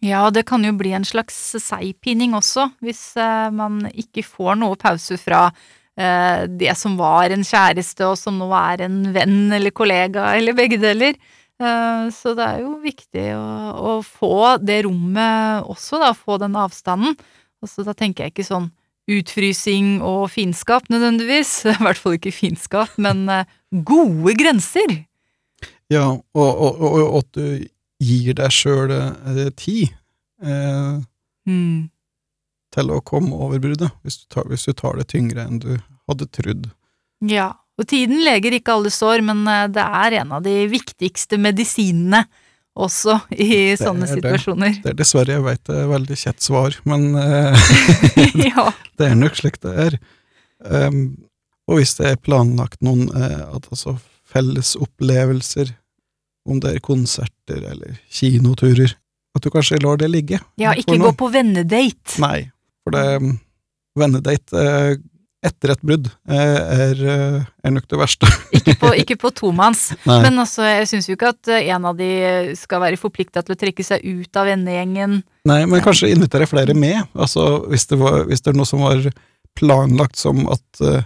Ja, 0.05 0.27
det 0.35 0.45
kan 0.51 0.65
jo 0.67 0.75
bli 0.77 0.93
en 0.93 1.07
slags 1.09 1.37
seigpining 1.63 2.35
også, 2.37 2.67
hvis 2.85 3.15
eh, 3.17 3.49
man 3.55 3.87
ikke 3.95 4.27
får 4.27 4.59
noe 4.61 4.81
pause 4.81 5.21
fra 5.21 5.49
det 5.95 6.73
som 6.75 6.97
var 6.99 7.31
en 7.31 7.45
kjæreste, 7.47 8.03
og 8.03 8.17
som 8.19 8.35
nå 8.35 8.49
er 8.59 8.81
en 8.83 8.97
venn 9.15 9.53
eller 9.55 9.71
kollega, 9.71 10.25
eller 10.35 10.57
begge 10.59 10.75
deler. 10.83 11.15
Så 11.55 12.33
det 12.35 12.49
er 12.49 12.65
jo 12.65 12.73
viktig 12.83 13.29
å, 13.39 13.45
å 13.79 13.93
få 14.03 14.57
det 14.59 14.81
rommet 14.89 15.71
også, 15.71 16.01
da, 16.03 16.11
få 16.19 16.41
den 16.43 16.59
avstanden. 16.59 17.15
Og 17.65 17.71
så 17.73 17.85
da 17.87 17.95
tenker 17.97 18.27
jeg 18.27 18.35
ikke 18.35 18.47
sånn 18.47 18.69
utfrysing 19.11 19.99
og 20.05 20.29
fiendskap 20.33 20.87
nødvendigvis, 20.93 21.51
i 21.73 21.79
hvert 21.81 22.01
fall 22.01 22.17
ikke 22.19 22.33
fiendskap, 22.35 22.95
men 23.01 23.25
eh, 23.33 23.49
gode 23.85 24.37
grenser. 24.41 25.01
Ja, 25.93 26.07
og, 26.13 27.19
at 27.21 27.29
du 27.37 27.67
gir 28.05 28.37
deg 28.39 28.53
sjøl 28.55 28.95
eh, 28.95 29.51
tid 29.57 29.91
eh, 30.45 31.03
Mm. 31.45 31.91
til 32.73 32.89
å 32.89 33.03
komme 33.05 33.37
over 33.37 33.61
bruddet, 33.61 33.93
hvis 34.01 34.23
hvis 34.49 34.63
du 34.65 34.73
tar 34.73 34.97
det 34.97 35.11
tyngre 35.13 35.43
enn 35.45 35.59
du 35.61 35.75
hadde 36.09 36.25
trodd. 36.33 36.71
Ja, 37.21 37.51
og 37.77 37.85
tiden 37.91 38.23
leger 38.25 38.57
ikke 38.57 38.73
alle 38.73 38.89
sår, 38.89 39.21
men 39.29 39.43
eh, 39.45 39.67
det 39.69 39.85
er 39.85 40.17
en 40.23 40.33
av 40.33 40.41
de 40.47 40.55
viktigste 40.73 41.37
medisinene 41.37 42.23
også 42.75 43.21
i 43.31 43.77
sånne 43.79 44.09
det. 44.09 44.17
situasjoner. 44.19 44.81
Det 44.83 44.93
er 44.95 44.99
dessverre, 44.99 45.37
jeg 45.37 45.45
veit 45.45 45.63
det 45.69 45.77
er 45.79 45.93
veldig 45.93 46.19
kjett 46.19 46.43
svar, 46.43 46.79
men 46.89 47.07
eh, 47.23 47.71
ja. 48.49 48.67
det 48.99 49.11
er 49.11 49.17
nok 49.19 49.39
slik 49.39 49.61
det 49.65 49.77
er. 49.89 50.01
Um, 50.65 51.07
og 51.69 51.81
hvis 51.81 51.95
det 51.99 52.11
er 52.11 52.21
planlagt 52.21 52.83
noen 52.85 53.09
uh, 53.15 53.55
altså 53.55 53.97
felles 54.35 54.75
opplevelser, 54.81 55.73
om 56.49 56.59
det 56.61 56.75
er 56.77 56.85
konserter 56.85 57.63
eller 57.71 57.97
kinoturer, 58.13 58.93
at 59.35 59.43
du 59.43 59.51
kanskje 59.51 59.81
lar 59.83 59.97
det 59.99 60.11
ligge. 60.13 60.39
ja, 60.61 60.75
ikke 60.77 60.99
gå 61.01 61.15
på 61.19 61.31
vennedate. 61.33 62.19
Nei, 62.23 62.51
for 62.85 62.95
det 62.95 63.39
vennedate 63.99 64.61
eh, 64.61 64.93
etter 65.45 65.75
et 65.75 65.83
brudd 65.85 66.09
eh, 66.09 66.59
er, 66.89 67.01
eh, 67.15 67.39
er 67.65 67.75
nok 67.75 67.87
det 67.91 68.01
verste. 68.01 68.29
Ikke 68.57 68.75
på, 68.81 68.93
ikke 68.97 69.17
på 69.21 69.31
tomanns. 69.37 69.91
Men 70.25 70.39
altså, 70.41 70.65
jeg 70.67 70.89
syns 70.91 71.09
jo 71.09 71.17
ikke 71.17 71.33
at 71.35 71.53
eh, 71.53 71.69
en 71.75 71.89
av 71.91 71.99
de 71.99 72.11
skal 72.59 72.83
være 72.83 73.01
forplikta 73.01 73.45
til 73.45 73.57
å 73.57 73.61
trekke 73.61 73.85
seg 73.87 74.05
ut 74.05 74.41
av 74.41 74.49
vennegjengen. 74.49 75.21
Nei, 75.45 75.59
men 75.69 75.83
kanskje 75.85 76.09
invitere 76.15 76.49
flere 76.49 76.73
med. 76.77 77.03
Altså, 77.13 77.67
hvis 77.69 77.85
det, 77.91 77.99
var, 78.01 78.23
hvis 78.31 78.41
det 78.41 78.55
er 78.55 78.57
noe 78.57 78.69
som 78.69 78.81
var 78.81 79.03
planlagt 79.59 80.17
som 80.17 80.47
at 80.49 80.81
uh, 80.81 81.03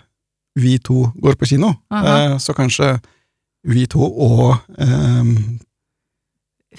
vi 0.58 0.76
to 0.78 1.08
går 1.18 1.34
på 1.40 1.48
kino, 1.50 1.72
uh 1.90 1.98
-huh. 1.98 2.34
uh, 2.34 2.38
så 2.38 2.54
kanskje 2.54 3.00
vi 3.66 3.86
to 3.90 4.04
og 4.06 4.54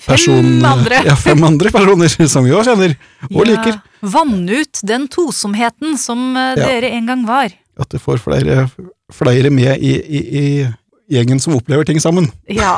eh, 0.08 0.18
Fem 0.18 0.66
andre. 0.66 1.02
Ja, 1.08 1.16
fem 1.20 1.44
andre 1.44 1.72
personer 1.74 2.12
som 2.28 2.48
vi 2.48 2.54
òg 2.56 2.68
kjenner 2.68 2.96
og 3.30 3.42
liker. 3.48 3.80
Vann 4.02 4.44
ut 4.50 4.82
den 4.88 5.08
tosomheten 5.12 5.98
som 6.00 6.32
eh, 6.38 6.54
Ja. 6.60 6.68
dere 6.68 6.94
en 6.98 7.10
gang 7.10 7.26
var. 7.28 7.52
At 7.80 7.90
det 7.94 8.02
får 8.04 8.22
flere, 8.24 8.70
flere 9.14 9.50
med 9.50 9.80
i, 9.80 9.96
i, 10.00 10.22
i 10.40 11.16
gjengen 11.16 11.40
som 11.40 11.56
opplever 11.56 11.88
ting 11.88 12.00
sammen. 12.04 12.32
Ja. 12.48 12.78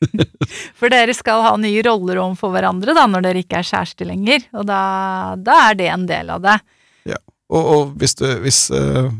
For 0.80 0.88
dere 0.88 1.12
skal 1.12 1.42
ha 1.44 1.56
nye 1.60 1.82
roller 1.84 2.22
overfor 2.22 2.54
hverandre 2.54 2.96
da, 2.96 3.04
når 3.10 3.26
dere 3.26 3.42
ikke 3.44 3.60
er 3.60 3.68
kjærester 3.68 4.08
lenger, 4.08 4.46
og 4.56 4.64
da, 4.68 4.82
da 5.36 5.58
er 5.68 5.76
det 5.76 5.90
en 5.92 6.06
del 6.08 6.32
av 6.32 6.44
det. 6.44 6.60
Og, 7.50 7.62
og 7.74 7.94
hvis, 7.98 8.14
du, 8.18 8.26
hvis, 8.44 8.60
eh, 8.70 9.10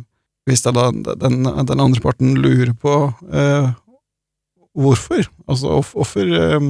hvis 0.49 0.63
da 0.63 0.73
den, 0.77 1.03
den, 1.43 1.81
andre 1.83 2.03
parten 2.03 2.37
lurer 2.39 2.73
på 2.79 2.95
eh, 3.27 3.73
hvorfor, 4.79 5.27
altså 5.51 5.81
hvorfor 5.91 6.31
eh, 6.39 6.69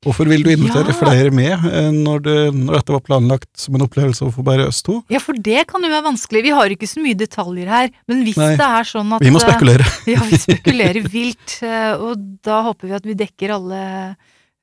Hvorfor 0.00 0.24
vil 0.30 0.40
du 0.46 0.48
invitere 0.48 0.94
Ja. 0.94 0.96
flere 0.96 1.28
med 1.34 1.52
eh, 1.68 1.90
når, 1.92 2.22
du, 2.24 2.30
når 2.56 2.78
dette 2.78 2.94
var 2.94 3.02
planlagt 3.04 3.50
som 3.60 3.74
en 3.76 3.84
opplevelse 3.84 4.22
overfor 4.24 4.46
bare 4.46 4.64
oss 4.70 4.80
to? 4.86 5.02
Ja, 5.12 5.20
for 5.20 5.36
det 5.36 5.66
kan 5.68 5.84
jo 5.84 5.90
være 5.92 6.06
vanskelig. 6.08 6.40
Vi 6.46 6.54
har 6.56 6.72
ikke 6.72 6.88
så 6.88 7.02
mye 7.04 7.18
detaljer 7.20 7.68
her, 7.68 7.90
men 8.08 8.22
hvis 8.24 8.38
Nei. 8.40 8.54
det 8.56 8.64
er 8.64 8.88
sånn 8.88 9.12
at 9.12 9.20
Vi 9.26 9.32
må 9.34 9.42
eh, 9.42 9.44
spekulere. 9.50 9.84
Ja, 10.08 10.24
vi 10.24 10.38
spekulerer 10.46 11.04
vilt, 11.12 11.58
eh, 11.60 11.92
og 12.00 12.16
da 12.48 12.62
håper 12.70 12.88
vi 12.88 12.96
at 12.96 13.08
vi 13.10 13.18
dekker 13.20 13.52
alle 13.58 13.82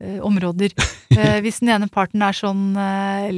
eh, 0.02 0.19
områder. 0.26 0.73
Eh, 1.17 1.39
hvis 1.41 1.62
den 1.63 1.69
ene 1.73 1.88
parten 1.89 2.21
er 2.21 2.36
sånn 2.36 2.76
eh, 2.78 3.30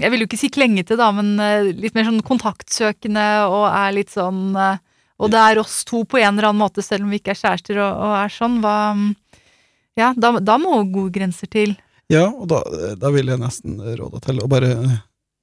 Jeg 0.00 0.08
vil 0.10 0.22
jo 0.22 0.26
ikke 0.26 0.38
si 0.40 0.48
klengete, 0.50 0.96
da, 0.98 1.10
men 1.14 1.36
eh, 1.38 1.68
litt 1.76 1.94
mer 1.94 2.06
sånn 2.08 2.22
kontaktsøkende 2.26 3.26
og 3.52 3.66
er 3.68 3.92
litt 3.94 4.10
sånn 4.10 4.56
eh, 4.56 4.80
Og 5.22 5.30
det 5.30 5.42
er 5.44 5.60
oss 5.60 5.76
to 5.86 6.00
på 6.08 6.18
en 6.18 6.32
eller 6.32 6.48
annen 6.48 6.64
måte, 6.64 6.82
selv 6.82 7.04
om 7.06 7.12
vi 7.12 7.20
ikke 7.20 7.36
er 7.36 7.38
kjærester 7.42 7.78
og, 7.84 8.00
og 8.08 8.16
er 8.18 8.32
sånn, 8.34 8.56
hva 8.64 8.74
Ja, 9.96 10.12
da, 10.16 10.34
da 10.44 10.58
må 10.60 10.78
gode 10.92 11.12
grenser 11.14 11.48
til. 11.50 11.74
Ja, 12.12 12.26
og 12.30 12.46
da, 12.52 12.60
da 13.00 13.10
vil 13.14 13.32
jeg 13.32 13.40
nesten 13.42 13.78
råde 13.98 14.20
til 14.22 14.38
å 14.44 14.48
bare 14.50 14.72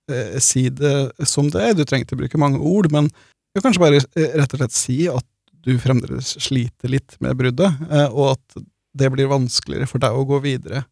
eh, 0.07 0.37
si 0.39 0.67
det 0.69 1.11
som 1.27 1.49
det 1.51 1.63
er. 1.63 1.73
Du 1.75 1.83
trenger 1.83 2.05
ikke 2.07 2.19
bruke 2.21 2.39
mange 2.41 2.61
ord, 2.61 2.91
men 2.93 3.09
du 3.09 3.59
kan 3.59 3.67
kanskje 3.71 3.83
bare 3.83 3.99
eh, 4.03 4.35
rett 4.39 4.53
og 4.55 4.61
slett 4.61 4.77
si 4.77 4.99
at 5.11 5.25
du 5.63 5.73
fremdeles 5.79 6.33
sliter 6.43 6.91
litt 6.91 7.17
med 7.23 7.37
bruddet, 7.39 7.81
eh, 7.89 8.07
og 8.11 8.33
at 8.37 8.63
det 8.93 9.09
blir 9.13 9.29
vanskeligere 9.31 9.87
for 9.89 10.03
deg 10.03 10.15
å 10.15 10.25
gå 10.29 10.41
videre 10.43 10.83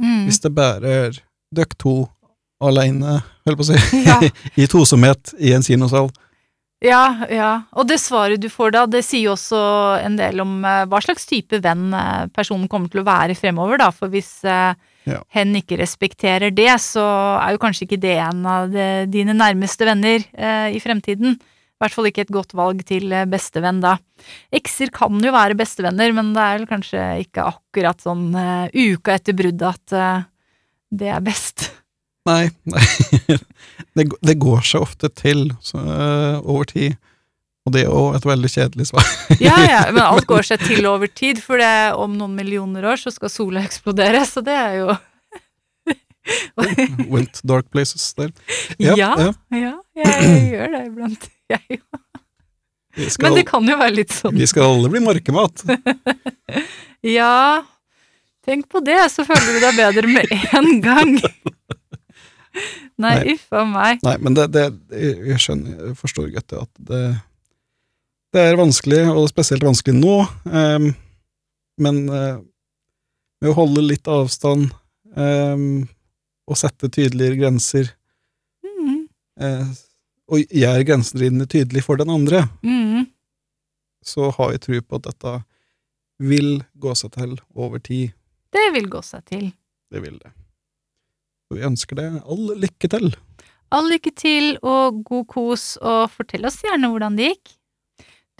Mm. 0.00 0.22
hvis 0.24 0.38
det 0.40 0.50
bare 0.56 0.88
er 0.88 1.18
dere 1.54 1.76
to 1.78 1.92
alene, 2.64 3.18
holdt 3.44 3.58
på 3.60 3.64
å 3.66 3.66
si, 3.68 3.98
Ja. 4.06 4.16
i 4.56 4.64
tosomhet 4.66 5.34
i 5.38 5.52
en 5.52 5.62
kinosal. 5.62 6.08
Ja, 6.82 7.26
ja. 7.30 7.50
Og 7.78 7.86
det 7.86 8.00
svaret 8.02 8.42
du 8.42 8.48
får 8.50 8.72
da, 8.74 8.86
det 8.90 9.04
sier 9.06 9.28
jo 9.28 9.36
også 9.36 9.58
en 10.02 10.16
del 10.18 10.42
om 10.42 10.56
eh, 10.66 10.82
hva 10.90 10.98
slags 11.04 11.28
type 11.30 11.60
venn 11.62 11.92
eh, 11.94 12.24
personen 12.34 12.66
kommer 12.70 12.90
til 12.90 13.04
å 13.04 13.06
være 13.06 13.36
fremover, 13.38 13.78
da. 13.82 13.92
For 13.94 14.10
hvis 14.12 14.40
eh, 14.44 14.74
Ja. 15.02 15.18
hen 15.34 15.54
ikke 15.58 15.80
respekterer 15.80 16.52
det, 16.54 16.70
så 16.78 17.02
er 17.42 17.54
jo 17.54 17.62
kanskje 17.62 17.88
ikke 17.88 18.02
det 18.02 18.16
en 18.22 18.44
av 18.46 18.68
de, 18.70 18.84
dine 19.10 19.34
nærmeste 19.34 19.86
venner 19.86 20.22
eh, 20.30 20.68
i 20.76 20.82
fremtiden. 20.82 21.38
I 21.38 21.82
hvert 21.82 21.96
fall 21.96 22.06
ikke 22.06 22.22
et 22.22 22.34
godt 22.34 22.54
valg 22.54 22.84
til 22.86 23.10
bestevenn 23.26 23.80
da. 23.82 23.96
Ekser 24.54 24.92
kan 24.94 25.18
jo 25.18 25.32
være 25.34 25.58
bestevenner, 25.58 26.14
men 26.14 26.30
det 26.36 26.42
er 26.44 26.60
vel 26.60 26.68
kanskje 26.70 27.06
ikke 27.24 27.48
akkurat 27.50 27.98
sånn 28.04 28.28
uh, 28.38 28.70
uka 28.70 29.16
etter 29.18 29.34
bruddet 29.34 29.66
at 29.66 29.96
uh, 29.98 30.22
det 30.94 31.10
er 31.10 31.24
best. 31.26 31.72
Nei. 32.28 32.50
Det, 33.92 34.06
det 34.24 34.34
går 34.40 34.62
seg 34.64 34.84
ofte 34.86 35.08
til 35.12 35.50
så, 35.60 35.76
uh, 35.76 36.38
over 36.48 36.64
tid, 36.70 36.94
og 37.66 37.74
det 37.74 37.82
er 37.84 37.90
òg 37.92 38.14
et 38.16 38.24
veldig 38.24 38.48
kjedelig 38.48 38.86
svar. 38.88 39.04
Ja, 39.36 39.56
ja, 39.68 39.80
men 39.92 40.00
alt 40.00 40.24
går 40.30 40.46
seg 40.48 40.62
til 40.64 40.86
over 40.88 41.10
tid, 41.12 41.42
for 41.44 41.60
det, 41.60 41.92
om 42.00 42.14
noen 42.16 42.32
millioner 42.38 42.86
år 42.88 42.96
så 43.02 43.12
skal 43.12 43.28
sola 43.32 43.60
eksplodere, 43.66 44.22
så 44.24 44.40
det 44.46 44.54
er 44.56 44.78
jo 44.78 44.94
Went 47.12 47.42
dark 47.44 47.68
places 47.74 48.06
der. 48.16 48.32
Ja, 48.80 48.96
Ja, 48.96 49.12
ja, 49.18 49.32
ja. 49.58 49.74
jeg 49.98 50.40
gjør 50.54 50.72
det 50.78 50.82
iblant. 50.86 51.28
Jeg, 51.52 51.80
òg. 51.82 53.18
men 53.26 53.36
det 53.36 53.44
kan 53.50 53.68
jo 53.68 53.76
være 53.82 53.96
litt 53.98 54.14
sånn 54.14 54.38
vi 54.40 54.48
skal 54.48 54.70
alle 54.70 54.88
bli 54.92 55.02
markemat. 55.04 55.66
Ja, 57.04 57.60
tenk 58.46 58.70
på 58.72 58.80
det, 58.84 59.02
så 59.12 59.24
føler 59.28 59.58
du 59.58 59.60
deg 59.66 59.82
bedre 59.82 60.08
med 60.16 60.32
en 60.56 60.78
gang. 60.84 61.18
Nei, 63.02 63.16
uff 63.34 63.46
a 63.56 63.64
meg. 63.66 64.02
Nei, 64.04 64.16
men 64.22 64.36
det, 64.36 64.48
det 64.52 64.66
jeg 64.92 65.40
skjønner, 65.40 65.78
jeg 65.88 65.96
forstår 65.98 66.28
godt 66.34 66.48
det 66.52 66.58
at 66.60 66.82
det, 66.90 67.00
det 68.36 68.44
er 68.50 68.58
vanskelig, 68.60 69.00
og 69.12 69.30
spesielt 69.30 69.64
vanskelig 69.64 69.96
nå. 69.98 70.18
Um, 70.44 70.90
men 71.82 72.02
uh, 72.12 72.36
med 73.42 73.50
å 73.50 73.56
holde 73.56 73.84
litt 73.86 74.08
avstand 74.10 74.68
um, 75.16 75.82
og 76.46 76.60
sette 76.60 76.90
tydeligere 76.92 77.40
grenser, 77.44 77.92
Mm, 78.62 79.06
uh, 79.42 79.68
og 80.32 80.54
gjøre 80.54 80.84
grensene 80.86 81.24
dine 81.24 81.46
tydelige 81.50 81.84
for 81.86 81.98
den 82.00 82.10
andre, 82.10 82.44
mm, 82.62 83.04
så 84.02 84.30
har 84.36 84.52
jeg 84.54 84.62
tro 84.64 84.80
på 84.82 84.98
at 85.00 85.08
dette 85.08 85.32
vil 86.22 86.62
gå 86.78 86.94
seg 86.98 87.12
til 87.16 87.34
over 87.54 87.82
tid. 87.82 88.12
det 88.52 88.68
vil 88.74 88.88
gå 88.90 89.02
seg 89.02 89.24
til. 89.26 89.52
Det 89.90 90.02
vil 90.02 90.18
det. 90.18 90.32
Og 91.52 91.58
vi 91.60 91.66
ønsker 91.68 91.98
deg 91.98 92.20
all 92.24 92.54
lykke 92.56 92.88
til. 92.88 93.10
All 93.72 93.88
lykke 93.92 94.12
til 94.16 94.54
og 94.64 95.02
god 95.04 95.26
kos, 95.28 95.74
og 95.80 96.06
fortell 96.12 96.48
oss 96.48 96.62
gjerne 96.64 96.88
hvordan 96.92 97.18
det 97.18 97.34
gikk. 97.34 97.58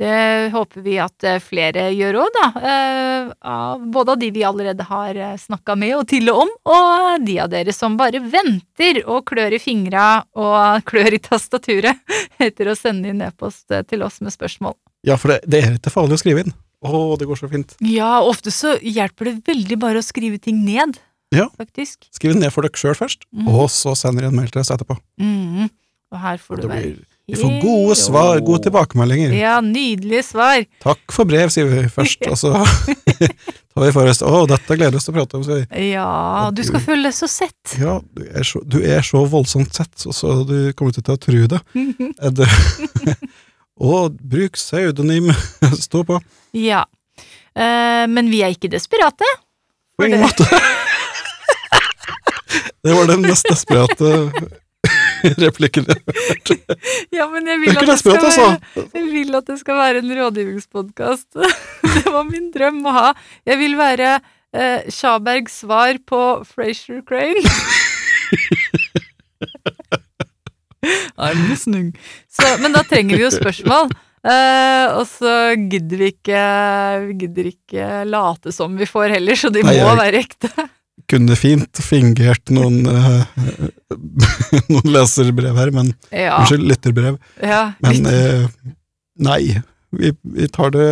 Det 0.01 0.49
håper 0.55 0.81
vi 0.83 0.95
at 1.05 1.25
eh, 1.29 1.37
flere 1.45 1.91
gjør 1.93 2.17
òg, 2.25 2.31
da. 2.39 2.47
Eh, 2.65 3.83
Både 3.93 4.15
av 4.15 4.19
de 4.23 4.31
vi 4.33 4.43
allerede 4.49 4.87
har 4.89 5.19
snakka 5.39 5.77
med 5.79 5.93
og 5.99 6.07
til 6.11 6.31
og 6.33 6.41
om, 6.47 6.53
og 6.73 7.27
de 7.27 7.37
av 7.45 7.53
dere 7.53 7.75
som 7.77 7.99
bare 8.01 8.23
venter 8.25 9.03
og 9.05 9.27
klør 9.29 9.59
i 9.59 9.61
fingra 9.63 10.07
og 10.33 10.83
klør 10.89 11.19
i 11.19 11.21
tastaturet 11.23 12.01
etter 12.43 12.73
å 12.73 12.77
sende 12.79 13.13
inn 13.13 13.21
e-post 13.29 13.71
eh, 13.71 13.85
til 13.85 14.03
oss 14.09 14.23
med 14.25 14.33
spørsmål. 14.35 14.75
Ja, 15.07 15.21
for 15.21 15.35
det, 15.35 15.43
det 15.53 15.61
er 15.61 15.77
ikke 15.77 15.93
farlig 15.93 16.17
å 16.17 16.23
skrive 16.25 16.47
inn. 16.47 16.57
Å, 16.83 16.99
det 17.21 17.29
går 17.31 17.39
så 17.39 17.53
fint. 17.53 17.77
Ja, 17.85 18.17
ofte 18.27 18.51
så 18.51 18.75
hjelper 18.83 19.29
det 19.29 19.37
veldig 19.53 19.77
bare 19.85 20.01
å 20.01 20.07
skrive 20.07 20.41
ting 20.43 20.65
ned, 20.67 20.97
Ja. 21.33 21.47
faktisk. 21.57 22.09
Skriv 22.13 22.35
det 22.35 22.43
ned 22.45 22.53
for 22.53 22.63
dere 22.67 22.77
sjøl 22.77 22.95
først, 22.99 23.25
Mm. 23.33 23.49
og 23.49 23.71
så 23.73 23.95
sender 23.97 24.23
jeg 24.27 24.33
en 24.33 24.37
mail 24.43 24.51
til 24.53 24.61
oss 24.61 24.71
etterpå. 24.71 24.99
Mm. 25.21 25.71
Og 26.13 26.21
her 26.21 26.37
får 26.37 26.55
Og 26.59 26.61
du 26.63 26.69
være 26.69 26.93
vi 27.29 27.37
får 27.39 27.53
gode 27.63 27.95
svar, 27.97 28.41
gode 28.45 28.65
tilbakemeldinger. 28.67 29.33
Ja, 29.33 29.61
nydelige 29.65 30.25
svar. 30.27 30.65
Takk 30.83 31.13
for 31.15 31.25
brev, 31.25 31.49
sier 31.55 31.65
vi 31.71 31.85
først, 31.89 32.27
og 32.29 32.37
så 32.37 32.51
tar 33.73 33.85
vi 33.87 33.93
for 33.95 34.11
oss 34.11 34.21
Å, 34.27 34.43
dette 34.51 34.77
gleder 34.77 34.91
vi 34.93 34.99
oss 35.01 35.07
til 35.07 35.15
å 35.15 35.17
prate 35.21 35.39
om, 35.39 35.45
sier 35.47 35.63
vi. 35.63 35.93
Ja, 35.95 36.49
Og 36.49 36.55
du 36.57 36.61
du- 36.61 36.69
skal 36.69 36.81
føle 36.85 37.05
deg 37.09 37.15
så 37.17 37.29
sett. 37.31 37.77
Ja, 37.81 38.01
du 38.13 38.25
er 38.27 38.43
så, 38.45 38.61
du 38.69 38.81
er 38.83 39.01
så 39.07 39.23
voldsomt 39.31 39.73
sett, 39.73 39.95
så, 39.97 40.13
så 40.13 40.35
du 40.45 40.73
kommer 40.75 40.93
ikke 40.93 41.07
til 41.07 41.15
å 41.17 41.23
tro 41.23 41.47
det. 41.55 41.63
Det 42.37 42.49
og 43.93 44.19
bruk 44.21 44.59
pseudonym. 44.59 45.31
Stå 45.79 46.05
på. 46.05 46.19
Ja. 46.59 46.85
Eh, 47.57 48.05
men 48.11 48.29
vi 48.31 48.43
er 48.45 48.53
ikke 48.53 48.69
desperate. 48.71 49.25
På 49.97 50.07
ingen 50.11 50.21
måte. 50.27 50.45
Det 52.83 52.95
var 52.97 53.07
den 53.11 53.23
mest 53.23 53.47
desperate 53.51 54.11
replikken 55.45 55.87
jeg 55.87 55.99
har 56.03 56.17
hørt. 56.19 56.53
Ja, 57.19 57.27
men 57.31 57.47
jeg 57.47 57.61
vil, 57.63 57.77
at 57.79 57.87
det 57.87 57.99
skal 58.01 58.17
altså. 58.19 58.47
være, 58.75 58.87
jeg 58.97 59.05
vil 59.13 59.39
at 59.39 59.47
det 59.53 59.59
skal 59.61 59.79
være 59.79 60.03
en 60.03 60.15
rådgivningspodkast. 60.19 61.29
Det 61.95 62.11
var 62.11 62.25
min 62.27 62.49
drøm 62.55 62.81
å 62.89 62.95
ha. 62.97 63.07
Jeg 63.47 63.61
vil 63.61 63.77
være 63.79 64.17
eh, 64.19 64.89
Sjabergs 64.93 65.61
svar 65.63 66.01
på 66.09 66.23
Frazier 66.49 67.03
Crane. 67.07 67.43
Så, 72.33 72.47
men 72.63 72.73
da 72.75 72.83
trenger 72.89 73.19
vi 73.21 73.25
jo 73.27 73.31
spørsmål. 73.33 73.93
Eh, 74.23 74.87
og 74.99 75.07
så 75.11 75.33
gidder 75.59 75.99
vi 75.99 76.09
ikke 76.13 76.43
Vi 77.09 77.15
gidder 77.25 77.49
ikke 77.51 77.87
late 78.07 78.53
som 78.55 78.77
vi 78.79 78.87
får 78.87 79.17
heller, 79.17 79.39
så 79.39 79.51
de 79.51 79.65
Nei, 79.67 79.75
må 79.81 79.89
jeg- 79.91 79.99
være 80.03 80.21
ekte. 80.23 80.51
Kunne 81.13 81.37
fint 81.37 81.81
fingert 81.85 82.53
noen, 82.55 82.87
eh, 82.89 83.25
noen 84.73 84.95
leserbrev 84.95 85.59
her, 85.61 85.73
men 85.75 85.93
Ja. 86.09 86.39
Unnskyld, 86.41 86.65
lytterbrev. 86.71 87.19
ja 87.43 87.75
Men 87.85 88.09
eh, 88.09 88.47
nei, 89.21 89.59
vi, 89.93 90.15
vi 90.25 90.49
tar 90.49 90.73
det 90.73 90.89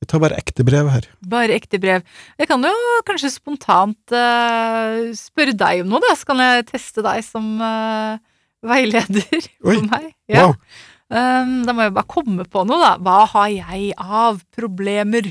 Vi 0.00 0.08
tar 0.08 0.22
bare 0.22 0.38
ekte 0.40 0.64
brev 0.64 0.88
her. 0.88 1.06
Bare 1.28 1.54
ekte 1.54 1.78
brev. 1.78 2.02
Jeg 2.40 2.48
kan 2.48 2.62
jo 2.64 2.72
kanskje 3.04 3.28
spontant 3.34 4.14
uh, 4.16 5.10
spørre 5.12 5.52
deg 5.52 5.82
om 5.82 5.90
noe, 5.92 6.00
da, 6.00 6.14
så 6.16 6.30
kan 6.30 6.40
jeg 6.40 6.70
teste 6.70 7.04
deg 7.04 7.20
som 7.26 7.60
uh, 7.60 8.16
veileder 8.64 9.44
Oi, 9.68 9.74
for 9.74 9.84
meg. 9.90 10.14
Ja. 10.32 10.46
Wow. 10.46 10.56
Um, 11.10 11.52
da 11.66 11.74
må 11.74 11.84
jeg 11.84 11.94
bare 11.98 12.08
komme 12.08 12.46
på 12.48 12.64
noe, 12.64 12.80
da. 12.80 12.94
Hva 13.02 13.26
har 13.32 13.52
jeg 13.52 13.92
av 14.00 14.40
problemer? 14.56 15.28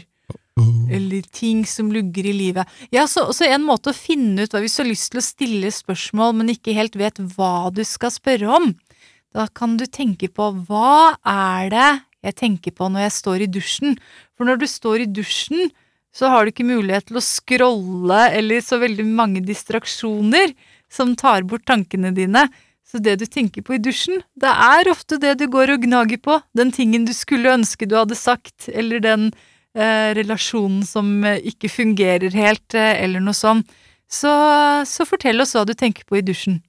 Eller 0.96 1.26
ting 1.36 1.66
som 1.70 1.92
lugger 1.94 2.30
i 2.30 2.36
livet. 2.36 2.70
Ja, 2.94 3.06
så, 3.08 3.28
så 3.36 3.48
en 3.48 3.66
måte 3.68 3.92
å 3.92 3.98
finne 3.98 4.46
ut 4.46 4.54
hva 4.54 4.62
Hvis 4.64 4.78
du 4.78 4.84
har 4.84 4.90
lyst 4.92 5.12
til 5.14 5.22
å 5.22 5.26
stille 5.26 5.72
spørsmål, 5.74 6.36
men 6.40 6.54
ikke 6.54 6.76
helt 6.78 6.98
vet 7.00 7.22
hva 7.36 7.70
du 7.74 7.84
skal 7.88 8.14
spørre 8.14 8.50
om, 8.60 8.72
da 9.36 9.46
kan 9.54 9.78
du 9.78 9.86
tenke 9.86 10.32
på 10.34 10.50
hva 10.68 11.16
er 11.22 11.70
det 11.74 11.90
jeg 12.26 12.36
tenker 12.40 12.74
på 12.76 12.90
når 12.90 13.06
jeg 13.08 13.18
står 13.20 13.46
i 13.46 13.52
dusjen? 13.60 14.00
For 14.36 14.50
når 14.50 14.64
du 14.64 14.68
står 14.68 15.06
i 15.06 15.12
dusjen, 15.12 15.70
så 16.16 16.32
har 16.32 16.44
du 16.44 16.52
ikke 16.52 16.66
mulighet 16.68 17.10
til 17.10 17.20
å 17.20 17.24
scrolle 17.24 18.24
eller 18.36 18.64
så 18.66 18.80
veldig 18.82 19.06
mange 19.06 19.44
distraksjoner 19.46 20.56
som 20.90 21.14
tar 21.20 21.46
bort 21.48 21.68
tankene 21.70 22.12
dine. 22.16 22.48
Så 22.90 22.98
det 22.98 23.20
du 23.22 23.28
tenker 23.30 23.62
på 23.62 23.76
i 23.78 23.82
dusjen, 23.82 24.24
det 24.34 24.50
er 24.50 24.90
ofte 24.90 25.20
det 25.22 25.36
du 25.38 25.46
går 25.52 25.76
og 25.76 25.84
gnager 25.86 26.18
på. 26.26 26.40
Den 26.58 26.74
tingen 26.74 27.06
du 27.06 27.14
skulle 27.14 27.54
ønske 27.54 27.86
du 27.86 27.94
hadde 28.00 28.18
sagt, 28.18 28.66
eller 28.74 29.04
den 29.04 29.30
relasjonen 29.76 30.86
som 30.88 31.24
eh, 31.24 31.40
ikke 31.52 31.70
fungerer 31.70 32.34
helt, 32.34 32.74
eh, 32.74 33.04
eller 33.04 33.22
noe 33.24 33.38
sånt. 33.38 33.70
Så, 34.10 34.32
så 34.90 35.06
fortell 35.06 35.42
oss 35.44 35.54
hva 35.54 35.68
du 35.70 35.76
tenker 35.78 36.04
på 36.10 36.18
i 36.18 36.26
dusjen. 36.26 36.64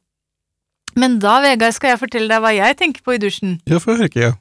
Men 0.98 1.16
da, 1.22 1.38
Vegard, 1.40 1.72
skal 1.72 1.94
jeg 1.94 2.02
fortelle 2.02 2.28
deg 2.28 2.42
hva 2.42 2.50
jeg 2.52 2.76
tenker 2.76 3.00
på 3.06 3.14
i 3.16 3.22
dusjen. 3.22 3.56
Ja, 3.70 3.78
for 3.80 3.96
ikke 4.04 4.20
jeg. 4.26 4.34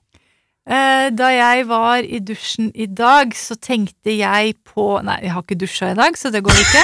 Eh, 0.70 1.08
da 1.16 1.30
jeg 1.34 1.68
var 1.70 2.04
i 2.04 2.20
dusjen 2.22 2.72
i 2.76 2.86
dag, 2.86 3.32
så 3.34 3.56
tenkte 3.56 4.12
jeg 4.14 4.54
på 4.68 5.02
Nei, 5.06 5.18
jeg 5.24 5.32
har 5.34 5.42
ikke 5.46 5.58
dusja 5.64 5.92
i 5.94 5.96
dag, 5.98 6.18
så 6.20 6.30
det 6.34 6.44
går 6.46 6.56
ikke. 6.62 6.84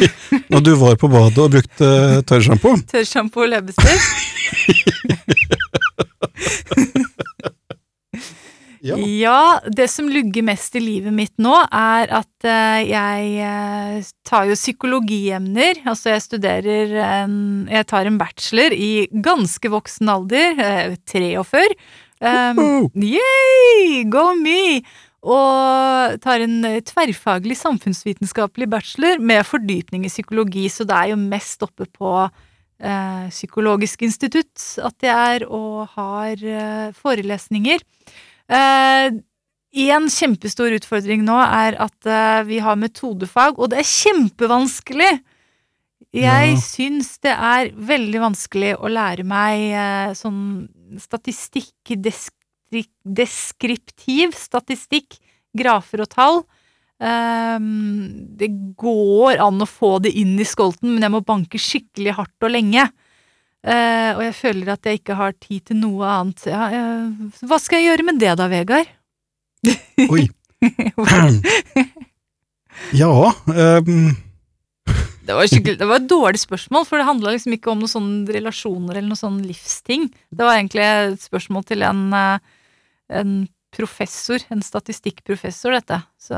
Når 0.52 0.60
du 0.68 0.72
var 0.78 0.94
på 1.00 1.08
badet 1.10 1.38
og 1.42 1.50
brukte 1.56 1.86
tørrsjampo 2.28 2.70
Tørrsjampo 2.92 3.38
og 3.42 3.48
leppestift. 3.56 4.04
Ja. 8.84 8.98
Ja, 9.00 9.60
det 9.64 9.86
som 9.88 10.10
lugger 10.12 10.44
mest 10.44 10.74
i 10.76 10.82
livet 10.82 11.14
mitt 11.16 11.32
nå, 11.40 11.54
er 11.72 12.10
at 12.20 12.48
eh, 12.48 12.82
jeg 12.90 13.30
eh, 13.40 14.10
tar 14.28 14.50
jo 14.50 14.58
psykologiemner. 14.58 15.80
Altså, 15.88 16.12
jeg 16.12 16.26
studerer 16.26 16.92
en 17.04 17.38
Jeg 17.70 17.88
tar 17.88 18.04
en 18.10 18.20
bachelor 18.20 18.76
i 18.76 19.08
ganske 19.24 19.72
voksen 19.72 20.12
alder, 20.12 20.60
eh, 20.60 20.98
43. 21.08 21.64
Um, 22.20 22.60
Woho! 22.60 22.90
Yay! 22.94 24.04
Go 24.12 24.34
me! 24.36 24.84
Og 25.24 26.20
tar 26.20 26.44
en 26.44 26.58
eh, 26.68 26.82
tverrfaglig 26.84 27.56
samfunnsvitenskapelig 27.56 28.68
bachelor 28.68 29.22
med 29.24 29.46
fordypning 29.48 30.04
i 30.04 30.12
psykologi, 30.12 30.68
så 30.68 30.84
det 30.88 30.98
er 30.98 31.14
jo 31.14 31.20
mest 31.20 31.64
oppe 31.64 31.88
på 31.88 32.12
eh, 32.20 33.24
Psykologisk 33.32 34.04
institutt 34.04 34.66
at 34.84 35.08
jeg 35.08 35.38
er 35.38 35.46
og 35.48 35.96
har 35.96 36.44
eh, 36.44 36.92
forelesninger. 37.00 37.80
Eh, 38.48 39.12
en 39.84 40.08
kjempestor 40.12 40.74
utfordring 40.76 41.24
nå 41.26 41.36
er 41.42 41.76
at 41.82 42.06
eh, 42.06 42.42
vi 42.48 42.60
har 42.62 42.76
metodefag, 42.80 43.58
og 43.58 43.72
det 43.72 43.82
er 43.82 43.88
kjempevanskelig! 43.90 45.12
Jeg 46.14 46.50
Ja. 46.52 46.58
syns 46.62 47.16
det 47.24 47.32
er 47.34 47.72
veldig 47.74 48.20
vanskelig 48.22 48.76
å 48.78 48.90
lære 48.92 49.24
meg 49.26 49.64
eh, 49.74 50.12
sånn 50.14 50.68
statistikk, 51.02 51.74
deskri 51.98 52.84
deskriptiv 53.04 54.34
statistikk, 54.38 55.18
grafer 55.56 56.02
og 56.04 56.10
tall. 56.10 56.40
Ehm, 57.02 58.36
det 58.38 58.48
går 58.78 59.38
an 59.42 59.62
å 59.62 59.66
få 59.68 59.96
det 60.02 60.12
inn 60.18 60.38
i 60.38 60.46
skolten, 60.46 60.94
men 60.94 61.02
jeg 61.02 61.14
må 61.14 61.20
banke 61.26 61.58
skikkelig 61.58 62.14
hardt 62.18 62.46
og 62.46 62.50
lenge. 62.54 62.88
Eh, 63.64 64.10
og 64.12 64.20
jeg 64.26 64.34
føler 64.36 64.74
at 64.74 64.84
jeg 64.84 65.00
ikke 65.00 65.16
har 65.16 65.32
tid 65.40 65.70
til 65.70 65.78
noe 65.80 66.08
annet. 66.18 66.44
Ja, 66.50 66.66
eh, 66.68 67.38
hva 67.48 67.58
skal 67.62 67.80
jeg 67.80 67.88
gjøre 67.94 68.06
med 68.10 68.20
det 68.20 68.34
da, 68.40 68.48
Vegard? 68.52 68.90
Oi. 70.10 70.28
Ja 72.90 73.06
um. 73.46 74.16
Det 75.24 75.32
var, 75.32 75.46
skikkelig, 75.48 75.78
det 75.80 75.86
var 75.88 76.02
et 76.02 76.08
dårlig 76.10 76.40
spørsmål, 76.42 76.82
for 76.84 77.00
det 77.00 77.06
handla 77.08 77.32
liksom 77.32 77.54
ikke 77.56 77.70
om 77.72 77.78
noen 77.80 77.92
sånne 77.92 78.34
relasjoner 78.34 78.98
eller 78.98 79.08
noen 79.08 79.20
sånne 79.20 79.46
livsting. 79.48 80.10
Det 80.28 80.44
var 80.44 80.58
egentlig 80.58 80.82
et 80.84 81.22
spørsmål 81.24 81.64
til 81.70 81.84
en, 81.86 82.02
eh, 82.12 82.66
en 83.20 83.30
professor, 83.72 84.44
en 84.52 84.60
statistikkprofessor, 84.60 85.78
dette. 85.78 86.02
Så 86.20 86.36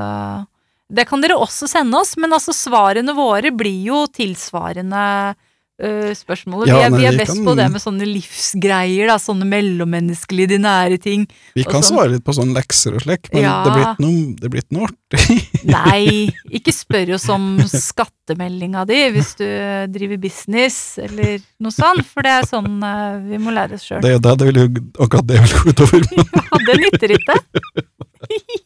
det 0.86 1.08
kan 1.10 1.24
dere 1.24 1.34
også 1.34 1.66
sende 1.66 1.98
oss, 1.98 2.14
men 2.20 2.36
altså 2.36 2.54
svarene 2.54 3.16
våre 3.16 3.50
blir 3.50 3.80
jo 3.88 4.04
tilsvarende 4.06 5.34
øh, 5.82 6.12
spørsmålet. 6.16 6.68
Ja, 6.70 6.76
vi 6.76 6.84
er, 6.84 6.96
vi 6.96 7.04
er 7.06 7.12
vi 7.12 7.18
best 7.20 7.32
kan- 7.34 7.44
på 7.44 7.54
det 7.58 7.66
med 7.72 7.80
sånne 7.82 8.06
livsgreier, 8.08 9.06
da, 9.10 9.16
sånne 9.20 9.44
mellommenneskelige, 9.50 10.48
de 10.54 10.58
nære 10.64 10.98
ting. 11.02 11.26
Vi 11.54 11.64
kan 11.64 11.82
sånn. 11.82 11.96
svare 11.96 12.10
litt 12.14 12.24
på 12.24 12.32
sånne 12.36 12.54
lekser 12.56 12.94
og 12.96 13.02
slik, 13.04 13.28
men 13.32 13.42
Ja. 13.42 13.56
det 13.64 14.50
blir 14.50 14.62
ikke 14.62 14.76
noe, 14.78 14.88
artig. 14.88 15.36
Nei, 15.76 16.30
ikke 16.50 16.72
spør 16.74 17.14
oss 17.14 17.28
om 17.28 17.58
skattemeldinga 17.60 18.86
di 18.88 19.02
hvis 19.14 19.34
du 19.38 19.44
driver 19.92 20.16
business 20.18 20.98
eller 20.98 21.38
noe 21.60 21.70
sånt, 21.74 22.04
for 22.06 22.22
det 22.26 22.32
er 22.40 22.48
sånn 22.48 22.82
eh, 22.82 23.20
vi 23.30 23.38
må 23.38 23.52
lære 23.54 23.74
oss 23.78 23.84
sjøl. 23.86 24.00
Det 24.02 24.16
det, 24.22 24.36
det 24.38 24.46
vil 24.52 24.62
jo 24.64 24.68
akkurat 25.04 25.26
det 25.26 25.40
vil 25.44 25.54
gå 25.60 25.74
utover. 25.74 26.00
Men, 26.10 26.24
Ja, 26.56 26.58
det 26.66 26.76
nytter 26.80 27.12
ikke. 27.20 27.36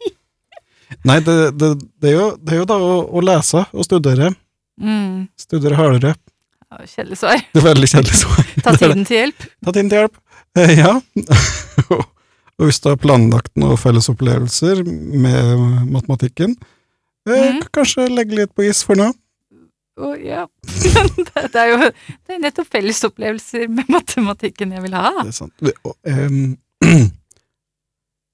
nei, 1.09 1.19
det, 1.27 1.37
det, 1.59 1.69
det, 2.01 2.11
er 2.11 2.17
jo, 2.17 2.27
det 2.41 2.55
er 2.55 2.61
jo 2.63 2.67
da 2.69 2.77
å, 2.81 2.95
å 3.11 3.23
lese 3.25 3.65
og 3.73 3.85
studere. 3.87 4.31
Mm. 4.81 5.29
Studere 5.39 5.77
hardere. 5.79 6.15
Kjedelig 6.71 7.19
svar. 7.19 7.41
Det 7.51 7.59
er 7.59 7.67
veldig 7.67 7.89
kjedelig 7.91 8.19
svar. 8.21 8.51
Ta 8.65 8.75
tiden 8.79 9.07
til 9.09 9.17
hjelp. 9.17 9.47
Ta 9.65 9.73
tiden 9.75 9.91
til 9.91 10.03
hjelp. 10.05 10.21
Eh, 10.59 10.75
ja. 10.79 10.93
og 12.61 12.69
hvis 12.69 12.79
du 12.83 12.93
har 12.93 13.01
planlagt 13.03 13.51
noen 13.59 13.81
fellesopplevelser 13.81 14.85
med 14.87 15.65
matematikken, 15.91 16.55
eh, 17.27 17.49
mm. 17.57 17.65
kanskje 17.75 18.07
legge 18.13 18.39
litt 18.39 18.55
på 18.55 18.69
is 18.69 18.85
for 18.87 18.99
nå. 19.01 19.11
Å, 20.01 20.15
ja. 20.23 20.47
det, 21.27 21.45
det 21.53 21.61
er 21.61 21.73
jo 21.73 21.79
det 21.91 22.37
er 22.37 22.43
nettopp 22.47 22.71
fellesopplevelser 22.73 23.67
med 23.69 23.91
matematikken 23.91 24.77
jeg 24.77 24.87
vil 24.87 24.97
ha. 24.97 25.11
Det 25.21 25.35
er 25.35 25.39
sant. 25.43 25.55
Det- 25.59 25.77
og, 25.83 25.97
ehm, 26.07 26.55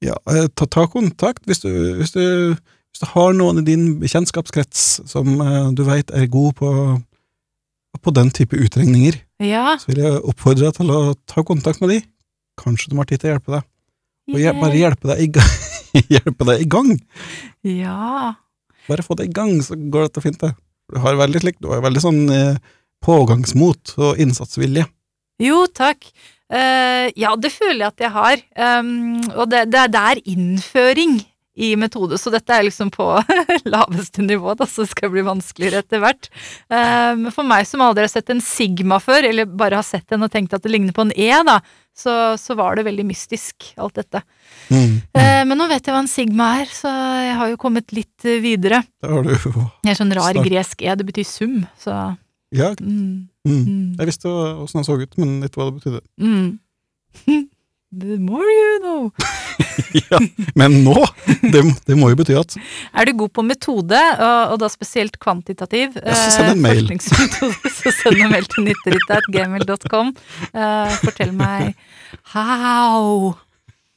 ja, 0.07 0.16
eh, 0.31 0.46
ta, 0.55 0.68
ta 0.68 0.87
kontakt 0.92 1.49
hvis 1.49 1.64
du, 1.64 1.70
hvis, 1.99 2.12
du, 2.12 2.55
hvis 2.92 3.03
du 3.03 3.09
har 3.16 3.35
noen 3.35 3.64
i 3.64 3.66
din 3.66 3.88
bekjentskapskrets 4.03 4.87
som 5.09 5.40
eh, 5.40 5.62
du 5.72 5.87
veit 5.88 6.12
er 6.14 6.29
god 6.31 6.61
på, 6.61 6.70
på 8.03 8.13
den 8.15 8.31
type 8.35 8.57
utregninger, 8.59 9.21
Ja. 9.43 9.77
så 9.81 9.91
vil 9.91 10.03
jeg 10.05 10.21
oppfordre 10.23 10.69
deg 10.69 10.77
til 10.79 10.93
å 10.95 11.01
ta 11.29 11.43
kontakt 11.47 11.81
med 11.83 11.91
de. 11.95 12.01
Kanskje 12.61 12.91
de 12.91 12.97
har 13.01 13.09
tid 13.09 13.21
til 13.21 13.31
å 13.31 13.35
hjelpe 13.35 13.53
deg. 13.57 13.67
Og 14.33 14.41
hjelp, 14.43 14.61
bare 14.61 14.81
hjelpe 14.81 15.11
deg, 15.13 15.21
i 15.23 15.29
gang, 15.37 15.53
hjelpe 16.17 16.49
deg 16.49 16.63
i 16.65 16.69
gang. 16.77 16.93
Ja. 17.63 18.35
Bare 18.89 19.05
få 19.07 19.17
det 19.19 19.29
i 19.29 19.35
gang, 19.35 19.59
så 19.63 19.77
går 19.77 20.09
dette 20.09 20.23
fint, 20.25 20.41
det. 20.41 20.55
Du 20.93 20.99
har 21.03 21.19
veldig 21.19 21.43
slik, 21.43 21.61
du 21.63 21.69
har 21.73 21.83
veldig 21.83 22.03
sånn 22.03 22.23
eh, 22.31 22.59
pågangsmot 23.05 23.97
og 23.99 24.21
innsatsvilje. 24.23 24.87
Jo, 25.43 25.65
takk. 25.69 26.07
Uh, 26.47 27.11
ja, 27.19 27.33
det 27.37 27.51
føler 27.51 27.83
jeg 27.83 27.91
at 27.91 28.03
jeg 28.05 28.13
har. 28.15 28.43
Um, 28.79 29.19
og 29.35 29.49
det, 29.51 29.65
det, 29.75 29.83
det 29.93 30.03
er 30.13 30.21
innføring 30.31 31.17
i 31.57 31.71
metode, 31.81 32.19
så 32.21 32.31
dette 32.33 32.53
er 32.53 32.66
liksom 32.66 32.90
på 32.92 33.05
laveste 33.75 34.21
nivå, 34.25 34.53
da, 34.59 34.66
så 34.69 34.85
det 34.85 34.92
skal 34.92 35.12
bli 35.14 35.25
vanskeligere 35.25 35.81
etter 35.81 36.03
hvert. 36.03 36.29
Um, 36.69 37.31
for 37.33 37.49
meg 37.49 37.64
som 37.69 37.85
aldri 37.85 38.05
har 38.05 38.12
sett 38.12 38.33
en 38.33 38.42
sigma 38.45 38.99
før, 39.01 39.25
eller 39.31 39.49
bare 39.49 39.81
har 39.81 39.87
sett 39.87 40.05
den 40.12 40.27
og 40.27 40.33
tenkt 40.33 40.53
at 40.57 40.66
det 40.66 40.75
ligner 40.75 40.92
på 40.97 41.07
en 41.07 41.14
E, 41.16 41.31
da, 41.49 41.57
så, 41.97 42.37
så 42.37 42.59
var 42.59 42.77
det 42.77 42.85
veldig 42.90 43.07
mystisk, 43.09 43.71
alt 43.81 43.97
dette. 43.97 44.21
Mm. 44.69 45.01
Uh, 45.16 45.42
men 45.49 45.57
nå 45.57 45.71
vet 45.73 45.81
jeg 45.88 45.97
hva 45.97 46.05
en 46.05 46.12
sigma 46.12 46.51
er, 46.61 46.77
så 46.77 46.92
jeg 47.25 47.40
har 47.40 47.55
jo 47.55 47.62
kommet 47.64 47.97
litt 47.97 48.29
eh, 48.29 48.37
videre. 48.45 48.85
Det 49.01 49.16
har 49.16 49.25
du 49.25 49.33
jo. 49.33 49.66
Det 49.81 49.95
er 49.95 50.01
sånn 50.03 50.12
rar 50.12 50.37
Snart. 50.37 50.53
gresk 50.53 50.85
E, 50.85 50.92
det 50.92 51.09
betyr 51.09 51.29
sum, 51.31 51.59
så 51.81 51.97
Ja, 52.55 52.75
mm, 52.77 53.27
mm. 53.49 53.59
mm. 53.64 53.90
jeg 53.97 54.12
visste 54.12 54.29
åssen 54.29 54.83
den 54.83 54.88
så 54.92 55.01
ut, 55.01 55.16
men 55.16 55.38
ikke 55.49 55.62
hva 55.62 55.71
det 55.73 55.81
betydde. 55.81 56.05
Mm. 56.21 57.47
The 57.97 58.18
more 58.20 58.44
you 58.44 58.78
know. 58.82 59.11
ja, 60.11 60.18
men 60.59 60.74
nå! 60.84 60.99
Det, 61.40 61.62
det 61.88 61.97
må 61.97 62.11
jo 62.12 62.18
bety 62.20 62.34
at 62.36 62.57
Er 62.92 63.09
du 63.09 63.14
god 63.22 63.32
på 63.38 63.44
metode, 63.47 64.01
og, 64.18 64.53
og 64.53 64.59
da 64.61 64.68
spesielt 64.72 65.16
kvantitativ 65.22 65.97
Ja, 66.03 66.12
så 66.16 66.34
send 66.34 66.51
en 66.51 66.59
eh, 66.59 66.62
mail. 66.66 66.82
forskningsmetode, 66.84 67.72
så 67.78 67.94
send 68.03 68.20
en 68.20 68.34
mail 68.34 68.49
til 68.53 68.68
nytteritt.gmail.com. 68.68 70.12
Uh, 70.53 70.92
fortell 71.01 71.32
meg 71.36 71.72
how. 72.34 73.32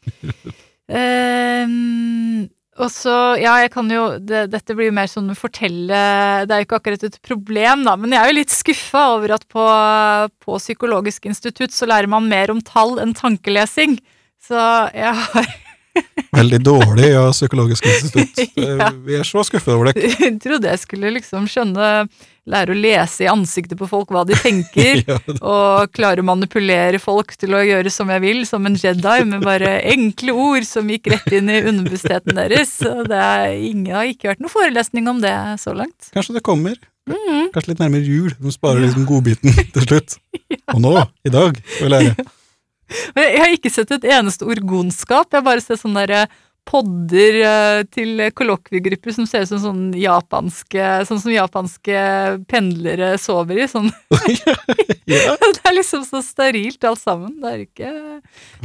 Ehm, 0.89 2.47
og 2.79 2.91
så, 2.93 3.13
ja, 3.39 3.57
jeg 3.63 3.71
kan 3.73 3.89
jo 3.91 4.03
det, 4.23 4.45
Dette 4.53 4.75
blir 4.77 4.89
jo 4.89 4.95
mer 4.95 5.09
sånn 5.11 5.29
fortelle 5.37 5.99
Det 6.47 6.55
er 6.55 6.61
jo 6.61 6.67
ikke 6.67 6.79
akkurat 6.79 7.05
et 7.09 7.17
problem, 7.25 7.83
da, 7.87 7.95
men 7.99 8.15
jeg 8.15 8.21
er 8.21 8.31
jo 8.31 8.37
litt 8.39 8.53
skuffa 8.53 9.05
over 9.17 9.35
at 9.35 9.43
på, 9.51 9.65
på 10.45 10.59
Psykologisk 10.61 11.27
institutt 11.29 11.75
så 11.75 11.89
lærer 11.89 12.11
man 12.11 12.29
mer 12.31 12.53
om 12.53 12.61
tall 12.63 12.97
enn 13.03 13.15
tankelesing. 13.17 13.97
Så 14.47 14.59
jeg 14.95 15.15
har 15.23 15.51
Veldig 16.35 16.59
dårlig 16.63 17.09
av 17.17 17.31
Psykologisk 17.33 17.87
institutt. 17.89 18.43
Ja. 18.59 18.91
Vi 19.05 19.15
er 19.17 19.27
så 19.27 19.41
skuffet 19.47 19.73
over 19.73 19.89
det. 19.89 20.03
Jeg 20.19 20.37
trodde 20.43 20.69
jeg 20.69 20.81
skulle 20.81 21.11
liksom 21.15 21.47
skjønne, 21.49 22.07
lære 22.49 22.73
å 22.73 22.77
lese 22.77 23.25
i 23.25 23.29
ansiktet 23.31 23.77
på 23.79 23.87
folk 23.89 24.11
hva 24.13 24.25
de 24.27 24.37
tenker. 24.39 25.03
Ja, 25.09 25.17
og 25.39 25.91
klare 25.95 26.21
å 26.21 26.27
manipulere 26.27 26.99
folk 27.01 27.31
til 27.39 27.55
å 27.55 27.61
gjøre 27.63 27.91
som 27.93 28.09
jeg 28.13 28.21
vil, 28.23 28.43
som 28.49 28.65
en 28.67 28.77
Jedi, 28.77 29.17
med 29.29 29.45
bare 29.45 29.77
enkle 29.93 30.35
ord 30.35 30.67
som 30.67 30.89
gikk 30.91 31.09
rett 31.13 31.29
inn 31.37 31.49
i 31.51 31.61
underbevisstheten 31.63 32.37
deres. 32.37 32.75
Og 32.89 33.07
det 33.09 33.19
er, 33.19 33.53
ingen 33.69 33.95
har 33.95 34.09
ikke 34.09 34.31
vært 34.31 34.43
noen 34.43 34.53
forelesning 34.53 35.09
om 35.11 35.21
det 35.23 35.33
så 35.61 35.73
langt. 35.77 36.11
kanskje 36.15 36.37
det 36.37 36.45
kommer. 36.45 36.77
Mhm. 37.09 37.49
Kanskje 37.55 37.73
litt 37.73 37.81
nærmere 37.81 38.05
jul. 38.05 38.33
De 38.37 38.51
sparer 38.53 38.85
liksom 38.85 39.07
godbiten 39.09 39.55
til 39.75 39.87
slutt. 39.87 40.19
Og 40.75 40.83
nå, 40.83 40.93
i 41.25 41.33
dag, 41.33 41.57
skal 41.77 41.87
vi 41.87 41.93
lære. 41.95 42.27
Jeg 43.17 43.41
har 43.41 43.53
ikke 43.53 43.71
sett 43.73 43.91
et 43.93 44.05
eneste 44.17 44.47
orgonskap. 44.49 45.29
Jeg 45.29 45.41
har 45.41 45.45
bare 45.45 45.63
sett 45.63 45.81
sånn 45.81 45.97
der 45.97 46.13
eh, 46.23 46.37
podder 46.69 47.37
eh, 47.41 47.81
til 47.89 48.21
kollokviegrupper 48.37 49.15
som 49.15 49.25
ser 49.29 49.45
ut 49.45 49.49
som 49.49 49.61
sånn 49.63 49.83
japanske 49.97 50.89
Sånn 51.09 51.21
som 51.23 51.33
japanske 51.33 52.01
pendlere 52.51 53.15
sover 53.21 53.63
i. 53.63 53.67
Sånn. 53.71 53.89
Ja, 55.09 55.33
Det 55.41 55.63
er 55.65 55.73
liksom 55.73 56.03
så 56.05 56.21
sterilt 56.21 56.85
alt 56.85 57.01
sammen. 57.01 57.39
Det 57.41 57.49
er 57.49 57.61
ikke, 57.63 57.91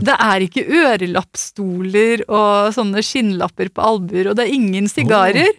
det 0.05 0.17
er 0.21 0.45
ikke 0.45 0.65
ørelappstoler 0.83 2.25
og 2.29 2.75
sånne 2.77 3.01
skinnlapper 3.05 3.71
på 3.73 3.85
albuer, 3.85 4.29
og 4.29 4.37
det 4.37 4.45
er 4.45 4.53
ingen 4.53 4.91
sigarer. 4.93 5.55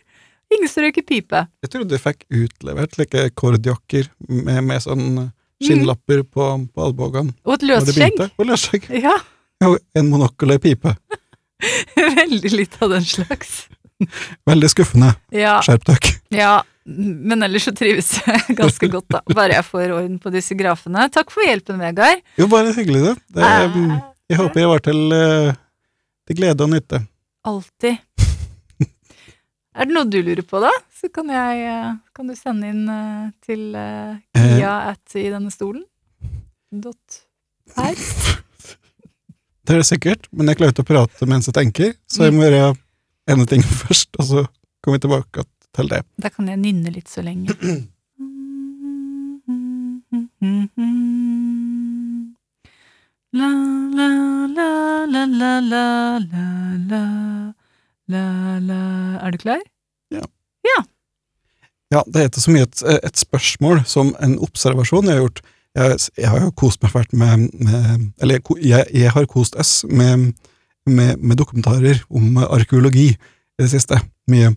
Ingen 0.53 0.69
som 0.69 0.85
røyker 0.85 1.01
pipe. 1.01 1.41
jeg 1.65 1.71
trodde 1.73 1.97
du 1.97 2.01
fikk 2.03 2.21
utlevert 2.29 2.99
like 3.01 3.23
kordjakker 3.33 4.11
med, 4.29 4.61
med 4.67 4.83
sånn 4.83 5.07
skinnlapper 5.63 6.21
på, 6.29 6.51
på 6.69 6.85
albuene. 6.85 7.33
Og 7.47 7.57
et 7.57 7.65
løsskjegg. 7.65 8.21
Og 8.37 8.45
løsskjegg. 8.51 8.85
Ja, 9.01 9.15
Og 9.65 9.79
en 9.97 10.11
monokkel 10.11 10.53
og 10.53 10.59
ei 10.59 10.63
pipe. 10.69 10.93
veldig 12.21 12.51
litt 12.53 12.77
av 12.83 12.93
den 12.95 13.05
slags. 13.07 13.65
Veldig 14.47 14.69
skuffende. 14.71 15.13
Ja, 15.31 15.57
Skjerp 15.63 15.85
dere. 15.87 16.15
ja, 16.35 16.55
men 16.85 17.43
ellers 17.45 17.65
så 17.65 17.73
trives 17.75 18.11
jeg 18.19 18.57
ganske 18.59 18.89
godt, 18.91 19.07
da. 19.09 19.21
Bare 19.33 19.57
jeg 19.57 19.65
får 19.65 19.93
orden 19.95 20.17
på 20.21 20.33
disse 20.33 20.57
grafene. 20.57 21.07
Takk 21.13 21.31
for 21.33 21.47
hjelpen, 21.47 21.79
Vegard. 21.81 22.21
Jo, 22.39 22.49
bare 22.51 22.75
hyggelig, 22.75 23.01
det. 23.07 23.15
det 23.37 23.47
er, 23.47 23.79
jeg 24.29 24.41
håper 24.41 24.61
jeg 24.61 24.71
var 24.73 24.83
til, 24.85 25.01
eh, 25.15 25.55
til 26.27 26.39
glede 26.41 26.67
og 26.67 26.73
nytte. 26.75 27.01
Alltid. 27.45 28.01
Er 29.75 29.89
det 29.89 29.91
noe 29.91 30.07
du 30.07 30.21
lurer 30.23 30.45
på, 30.47 30.61
da? 30.63 30.71
Så 30.95 31.09
kan, 31.11 31.27
jeg, 31.33 31.65
eh, 31.67 31.89
kan 32.15 32.29
du 32.31 32.35
sende 32.39 32.69
inn 32.71 32.85
eh, 32.87 33.27
til 33.43 33.67
Kia 33.75 34.75
at 34.93 35.19
i 35.19 35.27
denne 35.33 35.51
stolen. 35.53 35.83
Dot 36.71 37.23
her. 37.75 38.43
Det 39.65 39.73
er 39.73 39.81
det 39.81 39.87
sikkert, 39.89 40.27
men 40.29 40.45
jeg 40.51 40.59
klarer 40.59 40.75
ikke 40.75 40.83
å 40.85 40.87
prate 40.91 41.25
mens 41.29 41.49
jeg 41.49 41.55
tenker, 41.57 41.95
så 42.05 42.27
jeg 42.27 42.35
må 42.35 42.45
gjøre 42.45 42.75
ene 43.33 43.45
ting 43.49 43.63
først, 43.81 44.11
og 44.21 44.27
så 44.29 44.43
kommer 44.85 44.99
vi 44.99 45.05
tilbake 45.07 45.45
til 45.75 45.89
det. 45.89 46.03
Da 46.21 46.29
kan 46.29 46.51
jeg 46.51 46.61
nynne 46.61 46.93
litt 46.93 47.09
så 47.09 47.25
lenge. 47.25 47.49
La, 53.35 53.49
la, 53.97 54.09
la, 54.53 54.69
la, 55.09 55.23
la, 55.33 55.53
la, 55.65 55.85
la, 56.93 57.03
la, 58.13 58.25
la, 58.69 58.83
Er 59.25 59.33
du 59.33 59.41
klar? 59.41 59.65
Ja, 61.93 62.01
det 62.07 62.23
heter 62.25 62.41
så 62.41 62.51
mye 62.53 62.65
et, 62.65 62.81
et 63.05 63.19
spørsmål 63.19 63.83
som 63.87 64.13
en 64.23 64.39
observasjon 64.43 65.05
jeg 65.09 65.17
har 65.17 65.25
gjort. 65.25 65.41
Jeg, 65.75 65.99
jeg 66.17 66.31
har 66.31 66.43
jo 66.43 66.51
kost 66.55 66.81
meg 66.83 66.93
fælt 66.93 67.13
med, 67.13 67.49
med 67.59 68.11
Eller 68.23 68.39
jeg, 68.63 68.85
jeg, 68.93 69.11
har 69.11 69.25
kost 69.27 69.57
oss 69.59 69.83
med, 69.89 70.31
med, 70.87 71.17
med 71.19 71.39
dokumentarer 71.39 71.99
om 72.09 72.37
arkeologi 72.45 73.09
i 73.11 73.17
det 73.61 73.69
siste. 73.71 73.99
Mye. 74.31 74.53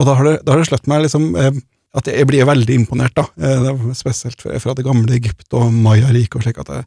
Og 0.00 0.08
da 0.08 0.16
har 0.16 0.28
det, 0.28 0.34
da 0.44 0.52
har 0.52 0.60
det 0.60 0.68
slått 0.68 0.88
meg 0.90 1.04
liksom 1.04 1.30
eh, 1.36 1.54
at 1.96 2.06
jeg 2.06 2.28
blir 2.28 2.46
veldig 2.46 2.76
imponert, 2.76 3.16
da. 3.16 3.24
Eh, 3.40 3.88
spesielt 3.98 4.40
fra, 4.40 4.74
det 4.76 4.86
gamle 4.86 5.16
Egypt 5.16 5.56
og 5.58 5.72
Maya-riket 5.74 6.38
og 6.38 6.44
slik 6.46 6.60
at 6.62 6.70
det, 6.70 6.84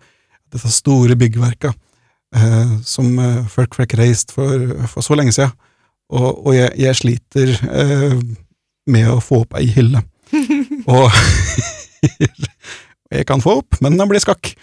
disse 0.54 0.70
store 0.70 1.18
byggverka 1.18 1.74
eh, 2.38 2.74
som 2.86 3.10
folk 3.50 3.76
fikk 3.78 3.98
reist 3.98 4.34
for, 4.36 4.70
for 4.90 5.06
så 5.06 5.18
lenge 5.18 5.34
siden. 5.36 5.54
Og, 6.14 6.46
og 6.46 6.56
jeg, 6.56 6.70
jeg 6.78 7.00
sliter 7.00 7.54
eh, 7.74 8.18
med 8.94 9.10
å 9.10 9.22
få 9.24 9.44
opp 9.44 9.58
ei 9.58 9.66
hylle. 9.74 10.04
og 10.94 11.10
jeg 13.14 13.28
kan 13.30 13.42
få 13.44 13.60
opp, 13.62 13.80
men 13.84 13.98
den 14.00 14.10
blir 14.10 14.22
skakk. 14.24 14.54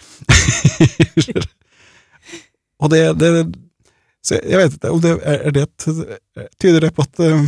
og 2.81 2.91
det, 2.93 3.03
det 3.21 3.31
jeg 4.29 4.57
vet 4.59 4.75
ikke, 4.75 4.91
om 4.93 5.01
det 5.01 5.15
er, 5.25 5.47
det 5.55 5.65
Tyder 6.61 6.83
det 6.83 6.91
på 6.93 7.01
at 7.01 7.21
eh, 7.25 7.47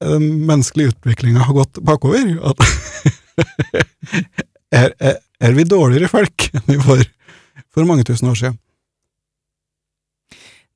den 0.00 0.28
menneskelige 0.48 0.94
utviklinga 0.94 1.44
har 1.44 1.56
gått 1.56 1.80
bakover? 1.84 2.30
At 2.48 2.62
er, 4.80 4.94
er, 4.96 5.18
er 5.40 5.56
vi 5.56 5.66
dårligere 5.68 6.08
folk 6.12 6.48
enn 6.54 6.64
vi 6.70 6.78
var 6.80 7.04
for 7.68 7.88
mange 7.88 8.06
tusen 8.08 8.30
år 8.30 8.40
siden? 8.40 8.56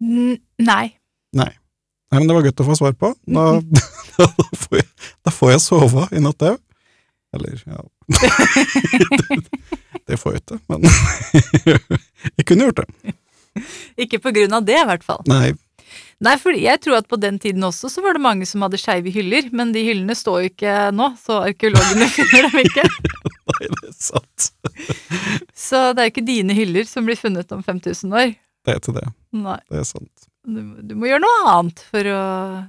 N 0.02 0.36
nei. 0.58 0.92
Nei, 2.12 2.20
men 2.20 2.28
det 2.28 2.36
var 2.36 2.44
godt 2.44 2.60
å 2.60 2.66
få 2.66 2.76
svar 2.76 2.96
på. 2.98 3.14
Da, 3.24 3.46
da, 4.18 4.26
får, 4.52 4.82
jeg, 4.82 4.88
da 5.24 5.32
får 5.32 5.54
jeg 5.54 5.64
sove 5.64 6.08
i 6.12 6.20
natt 6.20 6.44
òg. 6.44 6.58
Eller, 7.32 7.56
ja 7.66 7.80
Det 10.08 10.18
får 10.20 10.34
jeg 10.34 10.42
ikke, 10.42 10.58
men 10.68 10.86
jeg 12.36 12.46
kunne 12.48 12.66
gjort 12.68 12.82
det. 12.82 13.14
Ikke 14.04 14.18
på 14.24 14.32
grunn 14.34 14.56
av 14.56 14.64
det, 14.66 14.78
i 14.80 14.88
hvert 14.88 15.04
fall. 15.06 15.22
Nei, 15.30 15.52
Nei, 16.22 16.36
for 16.38 16.54
jeg 16.54 16.78
tror 16.84 17.00
at 17.00 17.08
på 17.10 17.18
den 17.20 17.38
tiden 17.42 17.64
også 17.66 17.88
så 17.90 18.02
var 18.04 18.14
det 18.14 18.22
mange 18.22 18.46
som 18.48 18.62
hadde 18.62 18.78
skeive 18.80 19.10
hyller, 19.12 19.48
men 19.52 19.72
de 19.74 19.82
hyllene 19.82 20.14
står 20.16 20.44
jo 20.44 20.50
ikke 20.52 20.74
nå, 20.94 21.08
så 21.18 21.40
arkeologene 21.48 22.06
finner 22.14 22.46
dem 22.46 22.60
ikke. 22.62 22.84
nei, 23.50 23.64
det 23.66 23.88
er 23.90 23.96
sant. 23.98 24.46
Så 25.58 25.82
det 25.92 26.04
er 26.04 26.08
jo 26.08 26.14
ikke 26.14 26.26
dine 26.28 26.56
hyller 26.56 26.86
som 26.88 27.08
blir 27.08 27.18
funnet 27.18 27.50
om 27.54 27.64
5000 27.66 28.14
år. 28.14 28.36
Det 28.62 28.76
er 28.76 28.78
ikke 28.78 28.94
det. 29.00 29.08
Nei, 29.34 29.58
Det 29.72 29.82
er 29.82 29.88
sant. 29.88 30.28
Du, 30.42 30.60
du 30.82 30.96
må 30.98 31.06
gjøre 31.06 31.22
noe 31.22 31.52
annet 31.52 31.84
for 31.92 32.08
å 32.10 32.22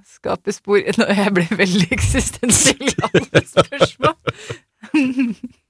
skape 0.06 0.54
spor. 0.54 0.84
Nå, 1.00 1.10
jeg 1.10 1.34
ble 1.36 1.48
veldig 1.50 1.90
eksistensiell 1.96 2.92
i 2.92 2.96
alle 3.10 3.44
spørsmål. 3.50 4.16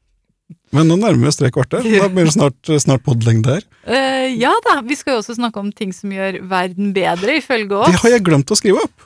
Men 0.74 0.89
nå 0.89 0.97
nærmer 0.97 1.22
vi 1.22 1.30
oss 1.30 1.38
tre 1.38 1.51
kvarter. 1.54 1.86
Da 1.86 2.08
blir 2.10 2.26
det 2.26 2.34
snart, 2.34 2.70
snart 2.82 3.04
podlengde 3.06 3.60
her. 3.60 3.66
Uh, 3.86 4.26
ja 4.34 4.51
da, 4.66 4.80
vi 4.86 4.97
skal 4.97 5.16
jo 5.16 5.22
også 5.22 5.36
snakke 5.38 5.62
om 5.62 5.70
ting 5.76 5.93
som 5.93 6.12
gjør 6.14 6.39
verden 6.49 6.95
bedre, 6.95 7.38
ifølge 7.38 7.78
oss. 7.78 7.93
Det 7.93 8.01
har 8.01 8.16
jeg 8.16 8.26
glemt 8.26 8.54
å 8.54 8.58
skrive 8.58 8.82
opp! 8.82 9.06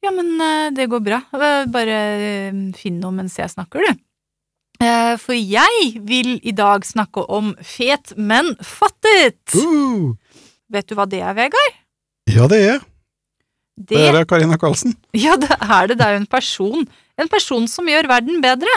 Ja, 0.00 0.12
men 0.14 0.30
uh, 0.38 0.70
det 0.72 0.86
går 0.88 1.02
bra. 1.04 1.18
Eh, 1.34 1.64
Bare 1.68 1.98
finn 2.78 3.02
noe 3.02 3.12
mens 3.12 3.34
jeg 3.36 3.50
snakker, 3.52 3.84
du. 3.84 4.06
For 5.20 5.36
jeg 5.36 5.90
vil 6.08 6.38
i 6.46 6.54
dag 6.56 6.86
snakke 6.88 7.26
om 7.28 7.50
fet, 7.60 8.14
men 8.16 8.54
fattet. 8.64 9.42
Uh, 9.52 10.14
Vet 10.72 10.88
du 10.88 10.94
hva 10.96 11.04
det 11.10 11.20
er, 11.20 11.34
Vegard? 11.36 11.79
Ja, 12.34 12.46
det 12.50 12.60
er 12.62 12.78
Det, 13.80 13.96
Det 13.96 14.06
er 14.12 14.24
Karina 14.28 14.58
Karlsen. 14.60 14.94
ja, 15.16 15.36
det 15.40 15.50
er 15.56 15.90
det. 15.90 15.98
Det 15.98 16.06
er 16.06 16.16
jo 16.16 16.22
en 16.22 16.30
person. 16.30 16.88
En 17.20 17.28
person 17.28 17.68
som 17.68 17.88
gjør 17.88 18.08
verden 18.10 18.40
bedre. 18.44 18.74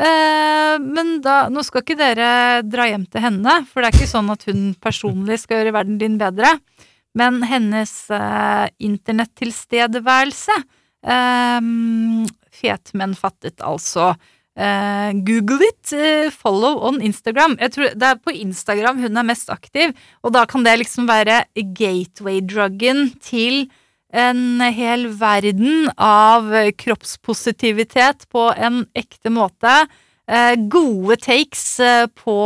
Eh, 0.00 0.76
men 0.80 1.18
da, 1.24 1.48
nå 1.52 1.60
skal 1.66 1.84
ikke 1.84 1.98
dere 2.00 2.28
dra 2.64 2.86
hjem 2.88 3.04
til 3.12 3.20
henne, 3.26 3.58
for 3.68 3.82
det 3.82 3.90
er 3.90 3.98
ikke 3.98 4.08
sånn 4.14 4.30
at 4.32 4.46
hun 4.48 4.70
personlig 4.80 5.42
skal 5.42 5.60
gjøre 5.60 5.74
verden 5.76 5.98
din 6.00 6.16
bedre. 6.20 6.54
Men 7.18 7.42
hennes 7.44 7.92
eh, 8.08 8.68
internettilstedeværelse 8.80 10.56
eh, 11.04 11.60
Fet, 12.52 12.92
men 12.94 13.14
fattet, 13.18 13.60
altså. 13.64 14.12
Eh, 14.52 15.12
Google 15.24 15.64
it, 15.64 15.92
Uh, 15.92 16.30
follow 16.30 16.78
on 16.86 17.02
Instagram. 17.02 17.56
Jeg 17.60 17.72
tror 17.72 17.94
Det 17.94 18.08
er 18.08 18.20
på 18.20 18.32
Instagram 18.32 19.00
hun 19.02 19.16
er 19.16 19.26
mest 19.26 19.50
aktiv, 19.50 19.92
og 20.22 20.32
da 20.32 20.46
kan 20.46 20.64
det 20.64 20.78
liksom 20.78 21.08
være 21.08 21.44
gateway-druggen 21.56 23.10
til 23.20 23.68
en 24.12 24.60
hel 24.60 25.08
verden 25.08 25.90
av 25.96 26.48
kroppspositivitet 26.76 28.24
på 28.32 28.48
en 28.56 28.86
ekte 28.94 29.32
måte. 29.32 29.86
Uh, 30.30 30.54
gode 30.70 31.16
takes 31.20 31.80
på 32.16 32.38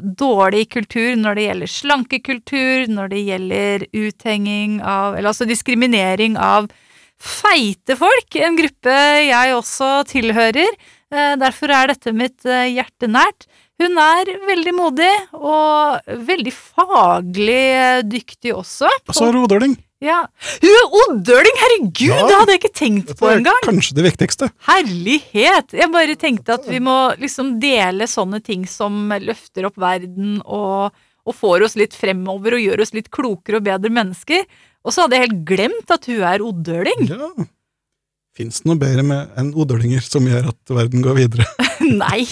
dårlig 0.00 0.70
kultur 0.70 1.16
når 1.20 1.34
det 1.34 1.46
gjelder 1.48 1.72
slankekultur, 1.74 2.86
når 2.88 3.12
det 3.12 3.22
gjelder 3.26 3.86
uthenging 3.92 4.80
av 4.80 5.16
Eller 5.16 5.32
altså 5.34 5.44
diskriminering 5.44 6.36
av 6.38 6.70
feite 7.20 7.96
folk, 7.96 8.36
en 8.36 8.56
gruppe 8.56 8.96
jeg 9.26 9.56
også 9.56 10.04
tilhører. 10.08 10.68
Eh, 11.14 11.34
derfor 11.38 11.70
er 11.70 11.92
dette 11.92 12.12
mitt 12.16 12.46
eh, 12.48 12.72
hjerte 12.74 13.06
nært. 13.10 13.46
Hun 13.78 13.98
er 14.00 14.30
veldig 14.48 14.72
modig 14.74 15.12
og 15.36 16.06
veldig 16.26 16.52
faglig 16.54 17.64
eh, 17.76 18.04
dyktig 18.06 18.54
også. 18.56 18.90
Og 19.06 19.14
så 19.14 19.28
er 19.28 19.36
hun 19.36 19.44
odøling. 19.46 19.76
Ja. 20.04 20.24
Hun 20.60 20.74
er 20.76 20.94
odøling! 21.00 21.56
herregud! 21.62 22.10
Ja. 22.10 22.18
Det 22.26 22.36
hadde 22.36 22.54
jeg 22.56 22.60
ikke 22.60 22.74
tenkt 22.76 23.14
på 23.16 23.30
engang! 23.32 23.62
kanskje 23.64 23.96
det 23.96 24.04
viktigste. 24.10 24.50
Herlighet! 24.66 25.72
Jeg 25.78 25.92
bare 25.94 26.16
tenkte 26.20 26.58
at 26.58 26.68
vi 26.68 26.82
må 26.84 26.96
liksom 27.20 27.54
dele 27.62 28.08
sånne 28.10 28.42
ting 28.44 28.66
som 28.68 29.08
løfter 29.22 29.70
opp 29.70 29.78
verden 29.80 30.40
og, 30.44 30.92
og 31.24 31.38
får 31.38 31.68
oss 31.68 31.78
litt 31.80 31.96
fremover 31.96 32.58
og 32.58 32.66
gjør 32.66 32.84
oss 32.84 32.92
litt 32.96 33.08
klokere 33.14 33.62
og 33.62 33.68
bedre 33.70 33.92
mennesker. 33.94 34.44
Og 34.86 34.94
så 34.94 35.04
hadde 35.04 35.18
jeg 35.18 35.28
helt 35.30 35.44
glemt 35.48 35.94
at 35.94 36.10
hun 36.10 36.26
er 36.28 36.44
odøling. 36.44 37.08
Ja. 37.08 37.30
Fins 38.36 38.60
det 38.60 38.68
noe 38.68 38.80
bedre 38.80 39.04
med 39.06 39.32
enn 39.40 39.54
odølinger 39.56 40.04
som 40.04 40.26
gjør 40.28 40.50
at 40.52 40.74
verden 40.76 41.04
går 41.04 41.16
videre? 41.16 41.46
Nei. 42.02 42.26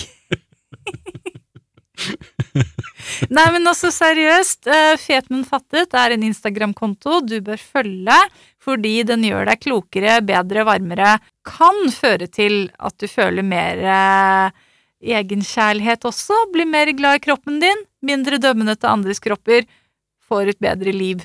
Nei, 3.32 3.44
men 3.54 3.68
også 3.70 3.90
seriøst. 3.94 4.66
eh, 4.68 4.96
Fet, 5.00 5.30
men 5.32 5.44
fattet 5.48 5.94
er 5.96 6.14
en 6.14 6.26
Instagram-konto 6.26 7.20
du 7.24 7.38
bør 7.44 7.60
følge, 7.60 8.18
fordi 8.62 8.98
den 9.08 9.24
gjør 9.26 9.48
deg 9.48 9.62
klokere, 9.64 10.18
bedre, 10.26 10.64
varmere. 10.68 11.16
Kan 11.46 11.88
føre 11.94 12.28
til 12.28 12.66
at 12.78 12.96
du 13.00 13.06
føler 13.10 13.46
mer 13.46 13.80
eh, 13.80 14.64
egenkjærlighet 15.14 16.04
også, 16.08 16.36
blir 16.52 16.68
mer 16.68 16.92
glad 16.96 17.20
i 17.20 17.24
kroppen 17.28 17.60
din, 17.62 17.84
mindre 18.04 18.40
dømmende 18.42 18.76
til 18.76 18.92
andres 18.92 19.22
kropper, 19.24 19.64
får 20.24 20.54
et 20.54 20.60
bedre 20.64 20.92
liv. 20.92 21.24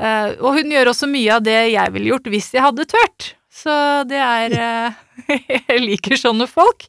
Eh, 0.00 0.34
og 0.40 0.58
hun 0.58 0.72
gjør 0.74 0.90
også 0.90 1.06
mye 1.10 1.36
av 1.36 1.44
det 1.46 1.58
jeg 1.70 1.94
ville 1.94 2.10
gjort 2.10 2.30
hvis 2.32 2.50
jeg 2.56 2.64
hadde 2.64 2.88
tørt. 2.90 3.34
Så 3.54 3.74
det 4.10 4.18
er 4.18 4.56
uh, 4.58 4.92
Jeg 5.70 5.80
liker 5.84 6.18
sånne 6.18 6.48
folk. 6.50 6.86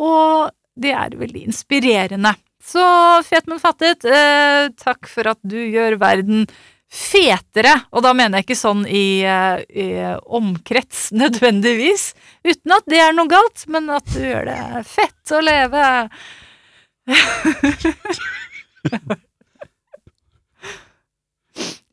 Og 0.00 0.50
det 0.80 0.94
er 0.96 1.18
veldig 1.20 1.42
inspirerende. 1.50 2.34
Så 2.64 2.82
fet, 3.26 3.46
men 3.50 3.60
fattet, 3.60 4.04
uh, 4.08 4.68
takk 4.80 5.08
for 5.10 5.28
at 5.32 5.40
du 5.44 5.58
gjør 5.58 5.98
verden 6.00 6.46
fetere, 6.90 7.70
og 7.94 8.02
da 8.02 8.10
mener 8.18 8.40
jeg 8.40 8.48
ikke 8.48 8.58
sånn 8.58 8.80
i, 8.90 9.22
i 9.22 9.84
omkrets 10.26 11.12
nødvendigvis, 11.20 12.14
uten 12.42 12.74
at 12.74 12.88
det 12.90 12.98
er 12.98 13.14
noe 13.14 13.30
galt, 13.30 13.62
men 13.70 13.86
at 13.94 14.06
du 14.10 14.24
gjør 14.24 14.50
det 14.50 14.82
fett 14.90 15.30
å 15.30 15.40
leve. 15.44 15.84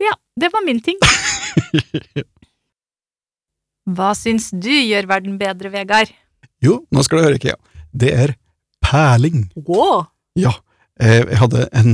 ja, 0.02 0.16
det 0.38 0.50
var 0.54 0.66
min 0.66 0.80
ting. 0.86 0.98
Hva 3.88 4.12
syns 4.18 4.50
du 4.52 4.70
gjør 4.72 5.08
verden 5.10 5.38
bedre, 5.40 5.72
Vegard? 5.74 6.12
Jo, 6.64 6.82
nå 6.92 7.04
skal 7.06 7.22
du 7.22 7.28
høre, 7.28 7.40
Kea. 7.42 7.56
Det 7.96 8.12
er 8.14 8.34
perling. 8.84 9.46
Wow. 9.68 10.06
Ja. 10.38 10.52
eh, 11.00 11.24
Jeg 11.24 11.40
hadde 11.42 11.68
en 11.78 11.94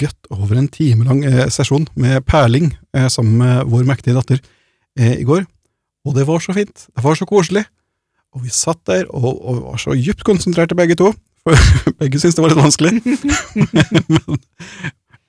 godt 0.00 0.30
over 0.30 0.56
en 0.60 0.68
time 0.72 1.04
lang 1.08 1.24
eh, 1.26 1.48
sesjon 1.52 1.88
med 1.98 2.22
perling 2.28 2.70
eh, 2.94 3.08
sammen 3.12 3.36
med 3.42 3.66
vår 3.72 3.84
mektige 3.90 4.14
datter 4.18 4.42
i 4.92 5.24
går, 5.24 5.46
og 6.04 6.12
det 6.18 6.26
var 6.28 6.42
så 6.44 6.52
fint. 6.52 6.82
Det 6.92 7.00
var 7.04 7.14
så 7.16 7.24
koselig. 7.24 7.62
Og 8.36 8.42
vi 8.44 8.50
satt 8.52 8.82
der 8.88 9.06
og, 9.08 9.38
og 9.40 9.60
var 9.70 9.80
så 9.80 9.94
djupt 9.96 10.20
konsentrerte 10.28 10.76
begge 10.76 10.96
to, 11.00 11.14
for 11.42 11.56
begge 12.00 12.20
syntes 12.20 12.36
det 12.36 12.44
var 12.44 12.52
litt 12.52 12.60
vanskelig. 12.60 12.92
men, 14.12 14.36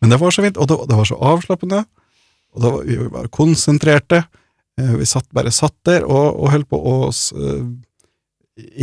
men 0.04 0.12
det 0.14 0.20
var 0.20 0.36
så 0.36 0.44
fint, 0.44 0.60
og 0.60 0.68
det, 0.68 0.78
det 0.92 0.98
var 1.00 1.08
så 1.08 1.16
avslappende, 1.32 1.80
og 2.54 2.62
da 2.62 2.72
var, 2.76 2.86
vi 2.86 2.98
bare 3.10 3.32
konsentrerte. 3.34 4.24
Eh, 4.80 4.94
Vi 5.00 5.06
satt, 5.10 5.28
bare 5.34 5.52
satt 5.54 5.76
der 5.86 6.06
og, 6.06 6.40
og 6.40 6.52
holdt 6.54 6.70
på 6.70 6.78
å 6.80 6.96
eh, 7.10 7.66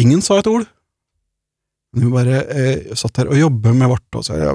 Ingen 0.02 0.22
sa 0.22 0.40
et 0.40 0.48
ord. 0.50 0.66
Men 1.94 2.06
vi 2.06 2.12
bare 2.14 2.40
eh, 2.50 2.94
satt 2.98 3.20
her 3.22 3.30
og 3.30 3.38
jobbet 3.38 3.76
med 3.78 3.90
vårt, 3.90 4.06
og 4.18 4.24
så, 4.26 4.34
ja, 4.38 4.54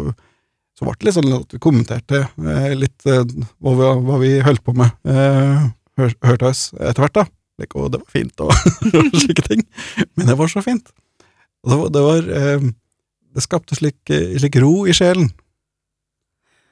så 0.75 0.83
ble 0.87 0.95
det 0.99 1.07
litt 1.07 1.15
sånn 1.15 1.35
at 1.37 1.55
vi 1.55 1.59
kommenterte 1.63 2.21
eh, 2.27 2.73
litt 2.75 3.07
eh, 3.07 3.23
hva, 3.63 3.73
vi, 3.79 3.89
hva 4.09 4.19
vi 4.19 4.31
holdt 4.43 4.63
på 4.67 4.75
med. 4.75 4.91
Eh, 5.07 5.65
hør, 5.99 6.15
hørte 6.27 6.51
oss 6.51 6.65
etter 6.75 7.05
hvert, 7.05 7.15
da. 7.21 7.25
Like, 7.59 7.79
og 7.79 7.93
det 7.93 8.01
var 8.03 8.11
fint, 8.11 8.43
og, 8.43 8.51
slike 9.23 9.45
ting. 9.47 9.63
Men 10.19 10.27
det 10.31 10.35
var 10.39 10.51
så 10.51 10.63
fint. 10.63 10.91
Og 11.63 11.71
det 11.71 11.79
var, 11.79 11.91
det, 11.95 12.05
var 12.09 12.29
eh, 12.41 12.67
det 13.35 13.43
skapte 13.47 13.79
slik, 13.79 13.99
slik 14.11 14.59
ro 14.63 14.73
i 14.87 14.95
sjelen. 14.95 15.31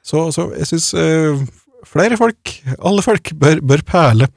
Så, 0.04 0.26
så 0.36 0.50
jeg 0.52 0.68
syns 0.68 0.90
flere 1.88 2.18
folk, 2.20 2.54
alle 2.78 3.04
folk, 3.04 3.32
bør, 3.40 3.60
bør 3.64 3.84
perle. 3.88 4.30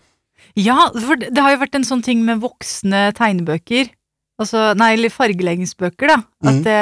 Ja, 0.58 0.88
for 0.94 1.20
det 1.22 1.38
har 1.38 1.54
jo 1.54 1.62
vært 1.62 1.78
en 1.78 1.86
sånn 1.86 2.02
ting 2.06 2.24
med 2.26 2.42
voksne 2.42 3.12
tegnebøker. 3.18 3.92
Altså, 4.38 4.72
nei, 4.78 4.92
eller 4.94 5.14
fargeleggingsbøker, 5.14 6.12
da. 6.12 6.18
At 6.46 6.58
mm. 6.60 6.64
det, 6.66 6.82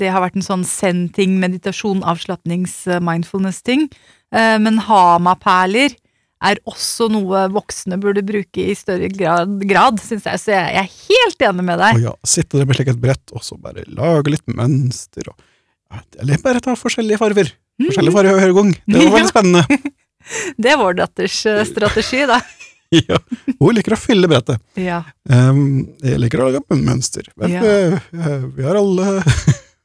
det 0.00 0.10
har 0.10 0.22
vært 0.24 0.38
en 0.38 0.46
sånn 0.46 0.64
send-ting, 0.66 1.36
meditasjon, 1.42 2.02
avslapnings, 2.06 2.80
eh, 2.90 3.02
mindfulness-ting. 3.06 3.86
Eh, 4.34 4.56
Men 4.62 4.80
hamaperler 4.88 5.94
er 6.40 6.58
også 6.70 7.10
noe 7.12 7.44
voksne 7.52 7.98
burde 8.00 8.24
bruke 8.26 8.64
i 8.72 8.74
større 8.78 9.10
grad, 9.12 9.58
grad 9.68 10.00
syns 10.02 10.26
jeg. 10.26 10.40
Så 10.40 10.54
jeg 10.54 10.74
jeg 10.74 10.82
er 10.82 10.92
helt 10.96 11.46
enig 11.50 11.66
med 11.68 11.82
deg. 11.82 12.00
Å 12.00 12.06
ja, 12.08 12.14
sitte 12.26 12.58
der 12.58 12.68
med 12.68 12.78
slik 12.78 12.92
et 12.94 13.02
brett, 13.02 13.34
og 13.36 13.44
så 13.44 13.58
bare 13.60 13.84
lage 13.86 14.34
litt 14.34 14.46
mønster, 14.50 15.30
og 15.30 15.46
ja, 15.90 16.02
Eller 16.22 16.38
bare 16.42 16.62
ta 16.62 16.76
forskjellige 16.78 17.18
farver. 17.18 17.50
Hver 17.80 18.52
gang. 18.56 18.72
Det 18.86 19.00
var 19.00 19.12
veldig 19.16 19.30
spennende. 19.32 19.80
Det 20.60 20.70
er 20.70 20.76
vår 20.78 20.94
datters 21.00 21.38
eh, 21.48 21.62
strategi, 21.66 22.20
da. 22.28 22.36
ja. 23.08 23.16
Hun 23.58 23.74
liker 23.74 23.96
å 23.96 23.98
fylle 23.98 24.28
brettet. 24.30 24.60
Ja. 24.78 25.00
Um, 25.26 25.88
jeg 26.04 26.20
liker 26.22 26.42
å 26.44 26.50
lage 26.50 26.60
mønster. 26.78 27.26
Men 27.40 27.54
Ja. 27.56 27.62
eh, 27.64 28.44
vi 28.54 28.66
har 28.66 28.78
alle 28.78 29.22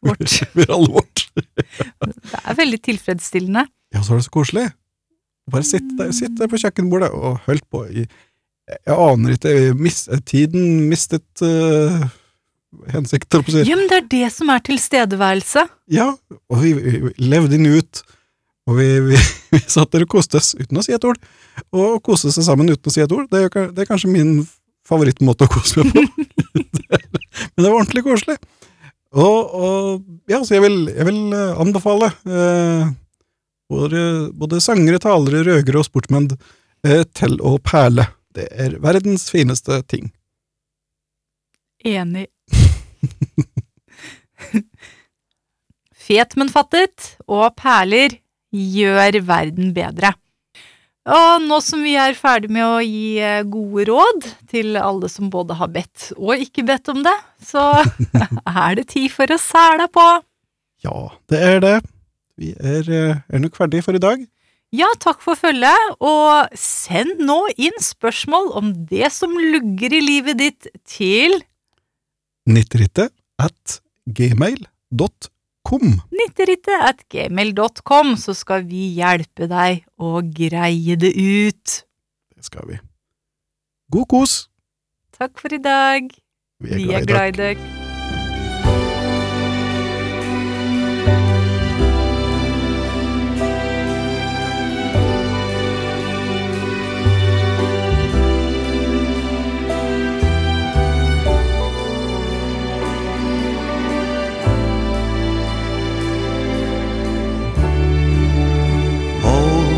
Vårt. 0.05 0.35
vi 0.53 0.65
har 0.67 0.75
alle 0.75 0.91
vårt. 0.99 1.23
Det 1.33 2.41
er 2.43 2.57
veldig 2.59 2.81
tilfredsstillende. 2.85 3.63
Ja, 3.95 4.03
så 4.05 4.13
er 4.13 4.19
det 4.21 4.27
så 4.27 4.35
koselig. 4.35 4.67
Bare 5.49 5.65
sitte 5.65 5.95
der, 5.97 6.11
sitte 6.13 6.47
på 6.51 6.59
kjøkkenbordet 6.61 7.09
og 7.15 7.39
holdt 7.47 7.65
på 7.73 7.83
i 7.89 8.03
Jeg 8.05 8.93
aner 8.97 9.33
ikke, 9.37 9.73
mis, 9.77 10.03
tiden 10.25 10.85
mistet 10.89 11.41
uh, 11.45 12.05
hensikt, 12.93 13.37
å 13.37 13.43
si. 13.45 13.63
Ja, 13.67 13.77
men 13.79 13.87
det 13.91 14.01
er 14.01 14.09
det 14.11 14.27
som 14.35 14.51
er 14.53 14.63
tilstedeværelse. 14.65 15.65
Ja, 15.93 16.11
og 16.51 16.61
vi, 16.61 16.73
vi, 16.77 17.13
levde 17.21 17.57
inn 17.57 17.69
ut, 17.71 18.03
og 18.69 18.79
vi, 18.79 18.89
vi, 19.11 19.21
vi 19.53 19.61
satt 19.63 19.93
der 19.95 20.05
og 20.07 20.13
koste 20.17 20.41
oss 20.41 20.53
uten 20.59 20.81
å 20.81 20.85
si 20.85 20.95
et 20.95 21.07
ord. 21.07 21.19
Og 21.75 22.01
koste 22.05 22.33
seg 22.35 22.47
sammen 22.47 22.71
uten 22.71 22.91
å 22.91 22.93
si 22.93 23.03
et 23.03 23.15
ord. 23.15 23.29
Det 23.31 23.47
er, 23.47 23.71
det 23.71 23.85
er 23.85 23.89
kanskje 23.89 24.11
min 24.11 24.37
favorittmåte 24.85 25.47
å 25.47 25.53
kose 25.55 25.81
meg 25.81 25.95
på. 25.95 26.25
Men 27.55 27.63
det 27.63 27.69
var 27.69 27.79
ordentlig 27.79 28.05
koselig. 28.05 28.37
Og, 29.15 29.55
og 29.55 30.31
ja, 30.31 30.41
så 30.43 30.57
jeg 30.57 30.65
vil, 30.65 30.77
jeg 30.91 31.07
vil 31.07 31.19
eh, 31.35 31.61
anbefale 31.61 32.09
eh, 32.27 32.89
både, 33.71 34.01
både 34.35 34.59
sangere, 34.63 34.99
talere, 34.99 35.43
røgere 35.47 35.79
og 35.79 35.87
sportsmenn 35.87 36.27
eh, 36.35 37.03
til 37.15 37.37
å 37.39 37.55
perle. 37.63 38.09
Det 38.35 38.49
er 38.51 38.75
verdens 38.83 39.29
fineste 39.31 39.79
ting. 39.87 40.09
Enig. 41.85 42.27
Fet, 46.05 46.35
men 46.37 46.51
fattet, 46.53 47.15
og 47.25 47.55
perler 47.57 48.19
gjør 48.53 49.19
verden 49.25 49.73
bedre. 49.75 50.13
Og 51.05 51.43
nå 51.45 51.59
som 51.61 51.83
vi 51.85 51.93
er 52.01 52.15
ferdig 52.17 52.49
med 52.49 52.65
å 52.65 52.81
gi 52.81 53.17
eh, 53.21 53.43
gode 53.45 53.83
råd 53.91 54.23
til 54.49 54.77
alle 54.79 55.09
som 55.11 55.29
både 55.33 55.57
har 55.59 55.69
bedt 55.73 56.07
og 56.17 56.41
ikke 56.41 56.65
bedt 56.65 56.89
om 56.89 57.03
det, 57.05 57.13
så 57.45 57.67
er 58.65 58.79
det 58.79 58.87
tid 58.95 59.11
for 59.13 59.29
å 59.29 59.37
sæle 59.41 59.85
på. 59.93 60.05
Ja, 60.85 60.97
det 61.29 61.41
er 61.45 61.61
det. 61.61 61.75
Vi 62.41 62.55
er, 62.57 62.89
eh, 62.89 63.21
er 63.29 63.43
nok 63.43 63.57
ferdige 63.57 63.85
for 63.85 63.97
i 63.97 64.01
dag. 64.01 64.25
Ja, 64.75 64.89
takk 64.99 65.21
for 65.23 65.37
følget, 65.39 65.93
og 66.03 66.57
send 66.57 67.21
nå 67.23 67.37
inn 67.53 67.77
spørsmål 67.79 68.49
om 68.57 68.73
det 68.89 69.11
som 69.13 69.37
lugger 69.37 69.93
i 69.93 70.01
livet 70.03 70.41
ditt 70.41 70.67
til 70.89 71.37
90 72.45 73.09
at 73.41 73.79
gmail.com. 74.05 76.01
90rittet 76.13 76.81
at 76.87 77.05
gmail.com, 77.09 78.15
så 78.21 78.35
skal 78.37 78.67
vi 78.69 78.91
hjelpe 78.99 79.49
deg 79.49 79.85
å 79.97 80.21
greie 80.21 80.97
det 80.99 81.13
ut. 81.15 81.79
Det 82.35 82.45
skal 82.45 82.69
vi. 82.69 82.81
God 83.91 84.09
kos! 84.11 84.35
Takk 85.15 85.39
for 85.39 85.55
i 85.55 85.61
dag. 85.61 86.11
Vi 86.59 86.91
er 86.91 87.07
glad 87.07 87.33
i 87.33 87.41
deg. 87.41 87.84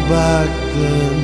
back 0.09 0.49
then 0.75 1.16